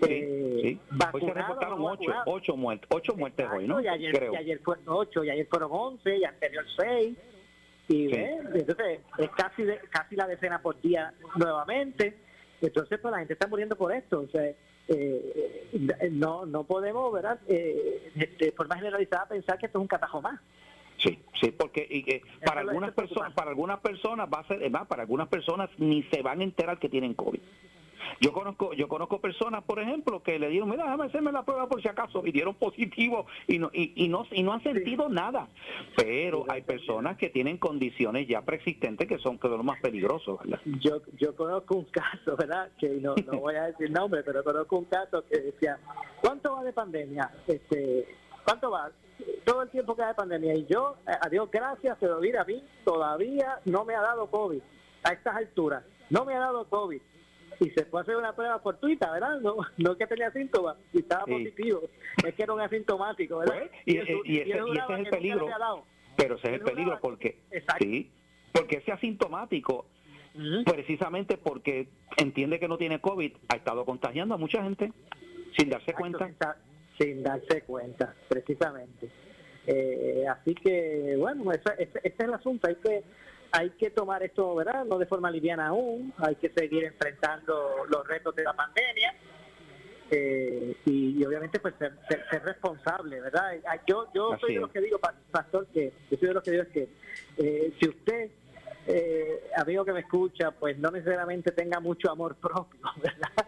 sí, 0.00 0.06
sí. 0.08 0.10
Hoy 0.10 0.80
se 0.90 0.96
vacunados, 0.96 1.34
reportaron 1.34 1.78
no 1.78 1.92
ocho, 2.26 2.56
muertes, 2.56 2.88
ocho 2.90 3.14
muertes 3.14 3.46
hoy, 3.52 3.68
¿no? 3.68 3.80
Y 3.80 3.88
ayer, 3.88 4.12
Creo. 4.14 4.32
y 4.32 4.36
ayer 4.36 4.58
fueron 4.60 4.84
ocho, 4.88 5.22
y 5.22 5.30
ayer 5.30 5.46
fueron 5.48 5.68
once, 5.72 6.16
y 6.16 6.24
anterior 6.24 6.64
seis. 6.76 7.16
Y 7.88 8.08
Sí. 8.08 8.14
entonces 8.14 9.00
es 9.18 9.30
casi 9.36 9.64
de- 9.64 9.80
casi 9.90 10.16
la 10.16 10.26
decena 10.26 10.62
por 10.62 10.80
día 10.80 11.12
nuevamente. 11.36 12.16
Entonces, 12.62 12.98
pues 13.00 13.12
la 13.12 13.18
gente 13.18 13.32
está 13.34 13.46
muriendo 13.48 13.76
por 13.76 13.92
esto. 13.92 14.20
O 14.20 14.28
sea, 14.28 14.50
eh, 14.88 16.08
no 16.10 16.46
no 16.46 16.64
podemos, 16.64 17.12
¿verdad? 17.12 17.38
Eh, 17.48 18.10
de, 18.14 18.26
de 18.38 18.52
forma 18.52 18.76
generalizada 18.76 19.26
pensar 19.28 19.58
que 19.58 19.66
esto 19.66 19.78
es 19.78 19.82
un 19.82 19.88
catajo 19.88 20.20
más. 20.20 20.40
Sí, 20.98 21.18
sí, 21.40 21.50
porque 21.50 21.86
y, 21.88 22.04
que 22.04 22.22
para 22.44 22.60
algunas 22.60 22.92
personas, 22.92 23.32
para 23.32 23.50
algunas 23.50 23.80
personas 23.80 24.28
va 24.32 24.40
a 24.40 24.46
ser, 24.46 24.70
más, 24.70 24.86
para 24.86 25.02
algunas 25.02 25.28
personas 25.28 25.68
ni 25.78 26.02
se 26.04 26.22
van 26.22 26.40
a 26.40 26.44
enterar 26.44 26.78
que 26.78 26.88
tienen 26.88 27.14
COVID. 27.14 27.40
Yo 28.20 28.32
conozco, 28.32 28.72
yo 28.74 28.88
conozco 28.88 29.20
personas, 29.20 29.62
por 29.64 29.80
ejemplo, 29.80 30.22
que 30.22 30.38
le 30.38 30.48
dieron, 30.48 30.70
mira, 30.70 30.84
déjame 30.84 31.06
hacerme 31.06 31.32
la 31.32 31.44
prueba 31.44 31.68
por 31.68 31.82
si 31.82 31.88
acaso, 31.88 32.22
y 32.26 32.32
dieron 32.32 32.54
positivo 32.62 33.26
y 33.46 33.58
no, 33.58 33.70
y, 33.72 34.04
y 34.04 34.08
no, 34.08 34.26
y 34.30 34.42
no 34.42 34.52
han 34.52 34.62
sentido 34.62 35.08
nada. 35.08 35.48
Pero 35.96 36.44
hay 36.48 36.62
personas 36.62 37.16
que 37.16 37.28
tienen 37.28 37.58
condiciones 37.58 38.26
ya 38.28 38.42
preexistentes 38.42 39.08
que 39.08 39.18
son 39.18 39.38
que 39.38 39.48
son 39.48 39.58
los 39.58 39.66
más 39.66 39.80
peligrosos, 39.80 40.38
¿verdad? 40.40 40.60
Yo 40.80 41.02
yo 41.18 41.34
conozco 41.34 41.76
un 41.76 41.84
caso, 41.86 42.36
¿verdad? 42.36 42.70
Que 42.78 42.88
no, 43.00 43.14
no 43.26 43.38
voy 43.40 43.54
a 43.56 43.64
decir 43.64 43.90
nombre, 43.90 44.22
pero 44.22 44.42
conozco 44.44 44.78
un 44.78 44.84
caso 44.84 45.24
que 45.28 45.38
decía, 45.40 45.78
¿cuánto 46.20 46.54
va 46.54 46.64
de 46.64 46.72
pandemia? 46.72 47.30
Este, 47.46 48.06
¿Cuánto 48.44 48.70
va? 48.70 48.90
Todo 49.44 49.62
el 49.62 49.70
tiempo 49.70 49.94
que 49.94 50.02
hay 50.02 50.08
de 50.08 50.14
pandemia. 50.14 50.54
Y 50.54 50.66
yo, 50.66 50.96
eh, 51.06 51.12
a 51.20 51.28
Dios 51.28 51.48
gracias, 51.50 51.96
pero 52.00 52.20
mira, 52.20 52.42
a 52.42 52.44
mí 52.44 52.62
todavía 52.84 53.60
no 53.64 53.84
me 53.84 53.94
ha 53.94 54.00
dado 54.00 54.26
COVID 54.26 54.60
a 55.04 55.12
estas 55.12 55.36
alturas. 55.36 55.84
No 56.10 56.24
me 56.24 56.34
ha 56.34 56.40
dado 56.40 56.68
COVID. 56.68 57.00
Y 57.60 57.70
se 57.70 57.84
fue 57.86 58.00
a 58.00 58.02
hacer 58.02 58.16
una 58.16 58.34
prueba 58.34 58.58
fortuita, 58.60 59.10
¿verdad? 59.12 59.40
No, 59.40 59.56
no 59.78 59.96
que 59.96 60.06
tenía 60.06 60.30
síntomas 60.32 60.76
y 60.92 60.98
estaba 61.00 61.24
Sí. 61.26 61.32
positivo. 61.32 61.82
Es 62.26 62.34
que 62.34 62.42
era 62.42 62.52
un 62.52 62.60
asintomático, 62.60 63.38
¿verdad? 63.38 63.58
Pues, 63.58 63.70
y, 63.86 63.96
ese, 63.98 64.12
y 64.24 64.38
ese 64.40 64.50
es 64.50 64.98
el 64.98 65.06
peligro. 65.10 65.46
Pero 66.16 66.36
ese 66.36 66.48
es 66.48 66.54
el 66.54 66.60
peligro 66.60 66.98
porque, 67.00 67.38
Exacto. 67.50 67.84
sí, 67.84 68.10
porque 68.52 68.76
ese 68.78 68.92
asintomático 68.92 69.86
precisamente 70.64 71.36
porque 71.36 71.88
entiende 72.16 72.58
que 72.58 72.68
no 72.68 72.78
tiene 72.78 73.00
COVID, 73.00 73.32
ha 73.48 73.56
estado 73.56 73.84
contagiando 73.84 74.34
a 74.34 74.38
mucha 74.38 74.62
gente 74.62 74.92
sin 75.56 75.68
darse 75.68 75.90
Exacto, 75.90 76.18
cuenta. 76.18 76.56
Sin 76.98 77.22
darse 77.22 77.62
cuenta, 77.62 78.14
precisamente. 78.28 79.10
Eh, 79.66 80.24
así 80.28 80.54
que, 80.54 81.16
bueno, 81.18 81.50
ese, 81.52 81.70
ese- 81.78 81.98
ese 82.02 82.08
es 82.08 82.20
el 82.20 82.34
asunto. 82.34 82.66
Hay 82.68 82.76
que 82.76 83.02
hay 83.52 83.70
que 83.70 83.90
tomar 83.90 84.22
esto, 84.22 84.54
¿verdad? 84.54 84.84
No 84.84 84.98
de 84.98 85.06
forma 85.06 85.30
liviana 85.30 85.68
aún. 85.68 86.12
Hay 86.18 86.36
que 86.36 86.48
seguir 86.50 86.84
enfrentando 86.84 87.84
los 87.88 88.06
retos 88.06 88.34
de 88.34 88.44
la 88.44 88.54
pandemia. 88.54 89.14
Eh, 90.10 90.76
y, 90.84 91.18
y 91.20 91.24
obviamente 91.24 91.58
pues 91.58 91.74
ser, 91.78 91.94
ser- 92.08 92.24
ser 92.30 92.42
responsable, 92.44 93.20
¿verdad? 93.20 93.52
Ah, 93.66 93.78
Yo 93.86 94.06
yo 94.14 94.32
Así 94.34 94.40
soy 94.42 94.54
de 94.56 94.60
los 94.60 94.70
que 94.70 94.80
digo, 94.80 94.98
pa- 94.98 95.14
pastor, 95.30 95.66
que 95.68 95.92
yo 96.10 96.18
soy 96.18 96.28
de 96.28 96.34
los 96.34 96.42
que 96.42 96.50
digo 96.50 96.62
es 96.64 96.68
que 96.68 96.88
eh, 97.38 97.72
si 97.80 97.88
usted, 97.88 98.30
eh, 98.88 99.50
amigo 99.56 99.84
que 99.86 99.92
me 99.94 100.00
escucha, 100.00 100.50
pues 100.50 100.78
no 100.78 100.90
necesariamente 100.90 101.50
tenga 101.52 101.80
mucho 101.80 102.10
amor 102.10 102.34
propio, 102.36 102.78
¿verdad? 103.02 103.46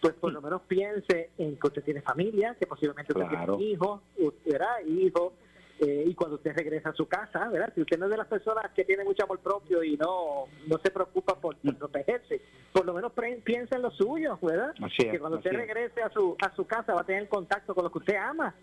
Pues 0.00 0.14
por 0.14 0.32
lo 0.32 0.40
menos 0.40 0.62
piense 0.62 1.30
en 1.36 1.58
que 1.58 1.66
usted 1.66 1.82
tiene 1.84 2.00
familia, 2.00 2.54
que 2.58 2.66
posiblemente 2.66 3.12
usted 3.12 3.26
Claro. 3.28 3.56
tiene 3.58 3.72
hijos, 3.72 4.00
¿verdad? 4.46 4.80
Hijos, 4.86 5.32
eh, 5.80 6.04
y 6.06 6.14
cuando 6.14 6.36
usted 6.36 6.56
regresa 6.56 6.90
a 6.90 6.94
su 6.94 7.06
casa, 7.06 7.48
¿verdad? 7.48 7.72
Si 7.74 7.80
usted 7.80 7.98
no 7.98 8.06
es 8.06 8.10
de 8.10 8.16
las 8.16 8.26
personas 8.26 8.70
que 8.74 8.84
tiene 8.84 9.04
mucho 9.04 9.22
amor 9.22 9.38
propio 9.38 9.84
y 9.84 9.96
no, 9.96 10.46
no 10.66 10.78
se 10.82 10.90
preocupa 10.90 11.36
por, 11.36 11.56
protegerse, 11.56 12.40
por 12.72 12.84
lo 12.84 12.94
menos 12.94 13.12
piensa 13.44 13.76
en 13.76 13.82
lo 13.82 13.90
suyo, 13.92 14.38
¿verdad? 14.42 14.74
que 14.96 15.18
cuando 15.20 15.38
usted 15.38 15.52
regrese 15.52 16.02
a 16.02 16.10
su, 16.10 16.36
a 16.40 16.54
su 16.56 16.66
casa 16.66 16.94
va 16.94 17.02
a 17.02 17.06
tener 17.06 17.28
contacto 17.28 17.74
con 17.74 17.84
lo 17.84 17.92
que 17.92 17.98
usted 17.98 18.16
ama. 18.16 18.54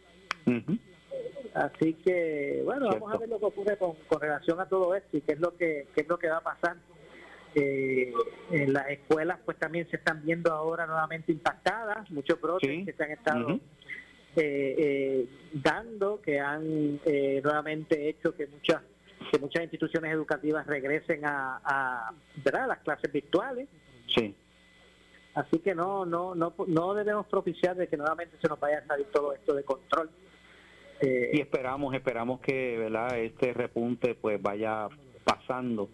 Así 1.54 1.94
que, 1.94 2.62
bueno, 2.66 2.90
vamos 2.90 3.14
a 3.14 3.18
ver 3.18 3.30
lo 3.30 3.40
que 3.40 3.46
ocurre 3.46 3.78
con, 3.78 3.94
con 4.10 4.20
relación 4.20 4.60
a 4.60 4.68
todo 4.68 4.94
esto 4.94 5.16
y 5.16 5.22
qué 5.22 5.34
es 5.34 5.40
lo 5.40 5.56
que, 5.56 5.88
qué 5.96 6.02
es 6.02 6.08
lo 6.10 6.20
que 6.20 6.28
va 6.28 6.38
a 6.38 6.44
pasar. 6.44 6.76
Eh, 7.58 8.12
en 8.52 8.74
las 8.74 8.90
escuelas 8.90 9.40
pues 9.46 9.58
también 9.58 9.90
se 9.90 9.96
están 9.96 10.22
viendo 10.26 10.52
ahora 10.52 10.86
nuevamente 10.86 11.32
impactadas, 11.32 12.12
muchos 12.12 12.42
brotes 12.42 12.86
que 12.86 12.92
se 12.92 13.02
han 13.02 13.12
estado 13.12 13.52
eh, 13.52 13.62
eh, 14.36 15.28
dando, 15.54 16.22
que 16.22 16.40
han 16.40 17.00
nuevamente 17.44 18.10
hecho 18.10 18.36
que 18.36 18.48
muchas 18.48 18.82
que 19.32 19.40
muchas 19.40 19.64
instituciones 19.64 20.14
educativas 20.14 20.68
regresen 20.68 21.26
a, 21.26 21.60
a, 21.64 22.12
las 22.68 22.80
clases 22.80 23.12
virtuales. 23.12 23.68
Sí. 24.08 24.36
Así 25.34 25.60
que 25.60 25.74
no, 25.74 26.06
no, 26.06 26.36
no, 26.36 26.54
no 26.68 26.94
debemos 26.94 27.26
propiciar 27.26 27.76
de 27.76 27.88
que 27.88 27.98
nuevamente 27.98 28.38
se 28.40 28.48
nos 28.48 28.60
vaya 28.60 28.80
a 28.80 28.86
salir 28.86 29.08
todo 29.08 29.34
esto 29.34 29.56
de 29.56 29.64
control. 29.64 30.10
y 31.02 31.42
esperamos, 31.42 31.96
esperamos 31.96 32.40
que, 32.42 32.78
¿verdad? 32.78 33.18
Este 33.18 33.52
repunte 33.54 34.14
pues 34.16 34.40
vaya 34.42 34.90
pasando 35.24 35.90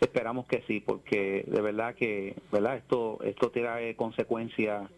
Esperamos 0.00 0.46
que 0.46 0.62
sí, 0.66 0.80
porque 0.80 1.44
de 1.46 1.60
verdad 1.62 1.94
que, 1.94 2.36
¿verdad? 2.52 2.76
Esto 2.76 3.18
esto 3.24 3.50
tiene 3.50 3.96
consecuencias 3.96 4.90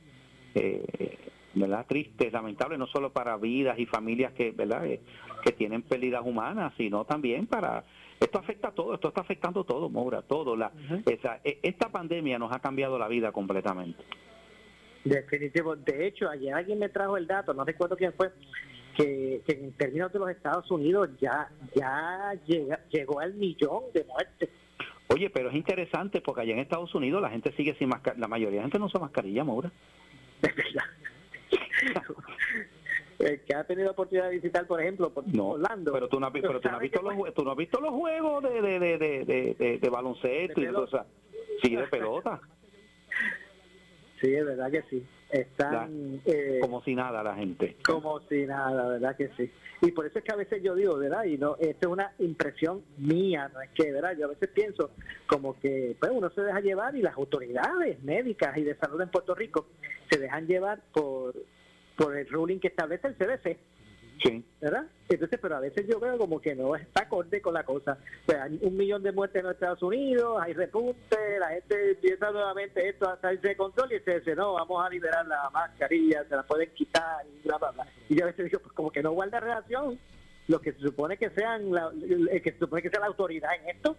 eh, 0.55 1.17
¿verdad? 1.55 1.87
tristes, 1.87 2.33
lamentables, 2.33 2.79
no 2.79 2.87
solo 2.87 3.13
para 3.13 3.37
vidas 3.37 3.79
y 3.79 3.87
familias 3.87 4.33
que, 4.33 4.51
¿verdad? 4.51 4.87
Eh, 4.87 5.01
que 5.43 5.53
tienen 5.53 5.83
pérdidas 5.83 6.23
humanas, 6.25 6.73
sino 6.77 7.05
también 7.05 7.47
para 7.47 7.85
esto 8.21 8.39
afecta 8.39 8.69
a 8.69 8.73
todo, 8.73 8.95
esto 8.95 9.09
está 9.09 9.21
afectando 9.21 9.65
todo, 9.65 9.89
Moura, 9.89 10.23
todo. 10.23 10.57
La, 10.57 10.73
esa, 11.07 11.41
e, 11.45 11.59
esta 11.63 11.89
pandemia 11.89 12.39
nos 12.39 12.53
ha 12.53 12.59
cambiado 12.59 12.99
la 12.99 13.09
vida 13.09 13.31
completamente. 13.33 14.03
Definitivo. 15.05 15.77
De 15.77 16.07
hecho, 16.07 16.29
ayer 16.29 16.53
alguien 16.53 16.79
me 16.79 16.89
trajo 16.89 17.17
el 17.17 17.27
dato, 17.27 17.55
no 17.55 17.65
recuerdo 17.65 17.97
quién 17.97 18.13
fue, 18.13 18.31
que, 18.97 19.43
en 19.47 19.73
términos 19.73 20.13
de 20.13 20.19
los 20.19 20.31
Estados 20.31 20.69
Unidos 20.71 21.11
ya 21.21 21.49
ya 21.75 22.35
llega, 22.47 22.81
llegó 22.91 23.21
al 23.21 23.35
millón 23.35 23.85
de 23.95 24.05
muertes. 24.05 24.51
Oye, 25.09 25.31
pero 25.31 25.49
es 25.49 25.55
interesante 25.55 26.21
porque 26.21 26.43
allá 26.43 26.53
en 26.53 26.59
Estados 26.59 26.95
Unidos 26.95 27.23
la 27.23 27.31
gente 27.31 27.53
sigue 27.53 27.75
sin 27.79 27.89
mascarilla. 27.89 28.21
La 28.21 28.29
mayoría 28.29 28.57
de 28.57 28.57
la 28.57 28.63
gente 28.65 28.79
no 28.79 28.87
usa 28.87 29.01
mascarilla, 29.01 29.45
Maura. 29.45 29.71
el 33.19 33.41
que 33.41 33.55
ha 33.55 33.65
tenido 33.65 33.91
oportunidad 33.91 34.29
de 34.29 34.37
visitar, 34.37 34.67
por 34.67 34.81
ejemplo, 34.81 35.11
por 35.11 35.27
no, 35.27 35.51
Orlando. 35.51 35.93
Pero 35.93 36.09
tú 36.09 36.21
no 36.21 36.27
has, 36.27 36.33
visto, 36.33 36.53
los, 36.53 36.63
tú 36.63 36.69
no 37.45 37.51
has 37.51 37.57
visto 37.57 37.81
los 37.81 37.91
juegos 37.93 38.43
de, 38.45 38.63
de, 38.63 38.79
de, 38.99 39.55
de, 39.59 39.79
de 39.79 39.91
baloncesto 39.91 40.61
y 40.61 40.67
sea, 40.91 41.07
sí, 41.63 41.77
de 41.77 41.87
pelota. 41.89 42.41
Sí, 44.21 44.35
es 44.35 44.45
verdad 44.45 44.71
que 44.71 44.83
sí. 44.91 45.07
Están 45.31 46.21
eh, 46.25 46.59
como 46.61 46.83
si 46.83 46.95
nada 46.95 47.23
la 47.23 47.35
gente. 47.35 47.77
Como 47.87 48.21
si 48.29 48.47
nada, 48.47 48.89
verdad 48.89 49.15
que 49.17 49.29
sí. 49.37 49.51
Y 49.83 49.93
por 49.93 50.07
eso 50.07 50.19
es 50.19 50.25
que 50.25 50.33
a 50.33 50.37
veces 50.37 50.63
yo 50.63 50.75
digo, 50.75 50.97
¿verdad? 50.97 51.25
Y 51.25 51.39
no, 51.39 51.57
esto 51.57 51.87
es 51.87 51.93
una 51.93 52.13
impresión 52.19 52.83
mía, 52.97 53.51
no 53.53 53.61
es 53.61 53.71
que, 53.71 53.93
¿verdad? 53.93 54.17
Yo 54.19 54.25
a 54.25 54.31
veces 54.31 54.49
pienso 54.49 54.91
como 55.29 55.59
que 55.61 55.95
pues 56.01 56.11
uno 56.13 56.31
se 56.31 56.41
deja 56.41 56.61
llevar 56.61 56.97
y 56.97 57.03
las 57.03 57.17
autoridades 57.17 58.03
médicas 58.03 58.57
y 58.57 58.65
de 58.65 58.75
salud 58.77 59.01
en 59.01 59.11
Puerto 59.11 59.35
Rico 59.35 59.67
se 60.11 60.19
dejan 60.19 60.47
llevar 60.47 60.81
por 60.93 61.35
por 61.99 62.17
el 62.17 62.27
ruling 62.29 62.61
que 62.61 62.69
establece 62.69 63.09
el 63.09 63.17
CDC 63.17 63.59
Sí. 64.23 64.45
¿Verdad? 64.61 64.87
Entonces, 65.09 65.39
pero 65.41 65.57
a 65.57 65.61
veces 65.61 65.87
yo 65.89 66.01
veo 66.01 66.19
como 66.19 66.41
que 66.41 66.55
no 66.55 66.75
está 66.75 67.03
acorde 67.03 67.41
con 67.41 67.55
la 67.55 67.63
cosa. 67.63 67.99
O 68.27 68.31
sea, 68.31 68.45
hay 68.45 68.59
un 68.63 68.77
millón 68.77 69.03
de 69.03 69.13
muertes 69.13 69.41
en 69.41 69.47
los 69.47 69.55
Estados 69.55 69.83
Unidos, 69.83 70.39
hay 70.43 70.55
repunte, 70.55 71.17
la 71.39 71.49
gente 71.49 71.93
empieza 71.93 72.31
nuevamente 72.31 72.89
esto 72.89 73.09
a 73.09 73.21
salirse 73.21 73.49
de 73.49 73.57
control 73.57 73.93
y 73.93 74.01
se 74.01 74.19
dice, 74.19 74.35
no, 74.35 74.55
vamos 74.55 74.85
a 74.85 74.91
liberar 74.91 75.27
la 75.27 75.49
mascarilla, 75.51 76.25
se 76.29 76.35
la 76.35 76.43
pueden 76.43 76.71
quitar 76.75 77.25
y 77.27 77.47
bla, 77.47 77.59
bla, 77.59 77.71
bla. 77.71 77.87
Y 78.09 78.17
yo 78.17 78.25
a 78.25 78.27
veces 78.27 78.47
digo, 78.47 78.61
pues 78.61 78.73
como 78.73 78.91
que 78.91 79.03
no 79.03 79.13
guarda 79.13 79.41
relación 79.41 79.99
lo 80.49 80.61
que 80.61 80.73
se 80.73 80.81
supone 80.81 81.17
que 81.17 81.31
sean 81.31 81.71
la, 81.71 81.91
que 82.43 82.53
se 82.53 82.59
supone 82.59 82.83
que 82.83 82.91
sea 82.91 83.01
la 83.01 83.07
autoridad 83.07 83.51
en 83.55 83.77
esto. 83.77 83.97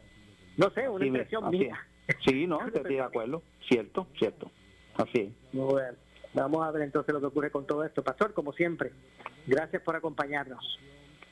No 0.57 0.69
sé, 0.71 0.89
una 0.89 1.05
impresión 1.05 1.49
mía. 1.49 1.79
Sí, 2.25 2.45
no, 2.47 2.65
estoy 2.67 2.95
de 2.95 3.01
acuerdo. 3.01 3.41
Cierto, 3.69 4.07
cierto. 4.17 4.51
Así 4.95 5.21
es. 5.21 5.53
Bueno. 5.53 5.95
Vamos 6.33 6.65
a 6.65 6.71
ver 6.71 6.83
entonces 6.83 7.13
lo 7.13 7.19
que 7.19 7.27
ocurre 7.27 7.51
con 7.51 7.65
todo 7.65 7.83
esto. 7.83 8.03
Pastor, 8.03 8.33
como 8.33 8.53
siempre, 8.53 8.91
gracias 9.47 9.81
por 9.81 9.95
acompañarnos. 9.95 10.79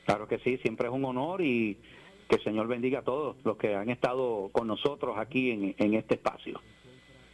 Claro 0.04 0.26
que 0.26 0.38
sí, 0.38 0.58
siempre 0.58 0.88
es 0.88 0.92
un 0.92 1.04
honor 1.04 1.40
y 1.40 1.78
que 2.28 2.36
el 2.36 2.44
Señor 2.44 2.66
bendiga 2.66 3.00
a 3.00 3.02
todos 3.02 3.36
los 3.44 3.56
que 3.56 3.74
han 3.74 3.90
estado 3.90 4.50
con 4.52 4.66
nosotros 4.66 5.16
aquí 5.18 5.74
en, 5.78 5.94
este 5.94 6.14
espacio. 6.14 6.60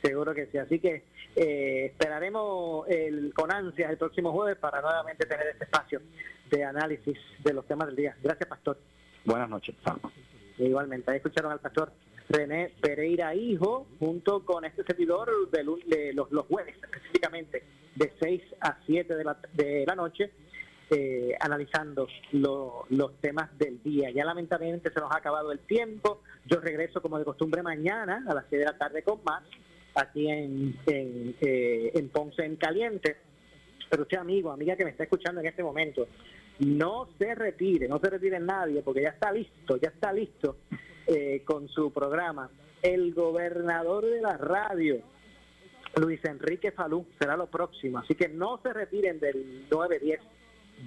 Seguro 0.02 0.34
que 0.34 0.46
sí, 0.46 0.58
así 0.58 0.78
que 0.78 1.04
eh, 1.34 1.86
esperaremos 1.86 2.86
el, 2.88 3.32
con 3.34 3.50
ansias 3.50 3.90
el 3.90 3.96
próximo 3.96 4.32
jueves 4.32 4.58
para 4.58 4.80
nuevamente 4.80 5.26
tener 5.26 5.46
este 5.48 5.64
espacio 5.64 6.00
de 6.50 6.64
análisis 6.64 7.18
de 7.42 7.52
los 7.52 7.66
temas 7.66 7.86
del 7.88 7.96
día. 7.96 8.16
Gracias, 8.22 8.48
Pastor. 8.48 8.78
Buenas 9.24 9.48
noches, 9.48 9.74
Igualmente, 10.58 11.10
ahí 11.10 11.16
escucharon 11.16 11.50
al 11.50 11.60
Pastor 11.60 11.90
René 12.28 12.72
Pereira 12.80 13.34
Hijo, 13.34 13.86
junto 13.98 14.44
con 14.44 14.64
este 14.64 14.82
servidor 14.84 15.50
de, 15.50 15.62
los, 15.62 16.30
los, 16.30 16.46
jueves, 16.46 16.74
específicamente 16.82 17.62
de 17.94 18.12
6 18.20 18.42
a 18.60 18.78
7 18.86 19.14
de 19.14 19.24
la, 19.24 19.36
de 19.52 19.84
la 19.86 19.94
noche, 19.94 20.30
eh, 20.90 21.34
analizando 21.40 22.08
los 22.32 23.20
temas 23.20 23.56
del 23.58 23.82
día. 23.82 24.10
Ya 24.10 24.24
lamentablemente 24.24 24.90
se 24.90 25.00
nos 25.00 25.12
ha 25.12 25.18
acabado 25.18 25.52
el 25.52 25.60
tiempo. 25.60 26.22
Yo 26.46 26.60
regreso 26.60 27.02
como 27.02 27.18
de 27.18 27.24
costumbre 27.24 27.62
mañana 27.62 28.24
a 28.26 28.34
las 28.34 28.46
6 28.48 28.60
de 28.60 28.66
la 28.66 28.78
tarde 28.78 29.02
con 29.02 29.22
más, 29.24 29.42
aquí 29.94 30.28
en, 30.28 30.76
en, 30.86 31.36
eh, 31.40 31.92
en 31.94 32.08
Ponce 32.08 32.44
en 32.44 32.56
Caliente. 32.56 33.16
Pero 33.90 34.02
usted, 34.02 34.18
amigo, 34.18 34.50
amiga 34.50 34.76
que 34.76 34.84
me 34.84 34.90
está 34.90 35.04
escuchando 35.04 35.40
en 35.40 35.46
este 35.46 35.62
momento, 35.62 36.08
no 36.60 37.08
se 37.18 37.34
retire, 37.34 37.86
no 37.86 37.98
se 37.98 38.10
retire 38.10 38.40
nadie, 38.40 38.82
porque 38.82 39.02
ya 39.02 39.10
está 39.10 39.30
listo, 39.30 39.76
ya 39.76 39.88
está 39.88 40.12
listo 40.12 40.56
eh, 41.06 41.42
con 41.44 41.68
su 41.68 41.92
programa. 41.92 42.50
El 42.82 43.14
gobernador 43.14 44.04
de 44.04 44.20
la 44.20 44.36
radio, 44.36 44.98
Luis 45.96 46.20
Enrique 46.24 46.70
Falú, 46.72 47.06
será 47.18 47.36
lo 47.36 47.46
próximo. 47.46 47.98
Así 47.98 48.14
que 48.14 48.28
no 48.28 48.60
se 48.62 48.72
retiren 48.72 49.20
del 49.20 49.66
910 49.70 50.20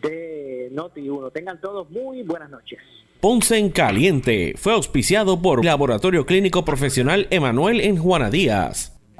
de 0.02 0.70
Noti 0.72 1.10
1. 1.10 1.32
Tengan 1.32 1.60
todos 1.62 1.90
muy 1.90 2.24
buenas 2.24 2.50
noches. 2.50 2.80
Ponce 3.20 3.58
en 3.58 3.70
Caliente 3.72 4.54
fue 4.58 4.74
auspiciado 4.74 5.42
por 5.42 5.66
Laboratorio 5.66 6.26
Clínico 6.26 6.64
Profesional 6.64 7.28
Emanuel 7.32 7.82
en 7.82 7.98
Juana 7.98 8.30
Díaz. 8.30 8.97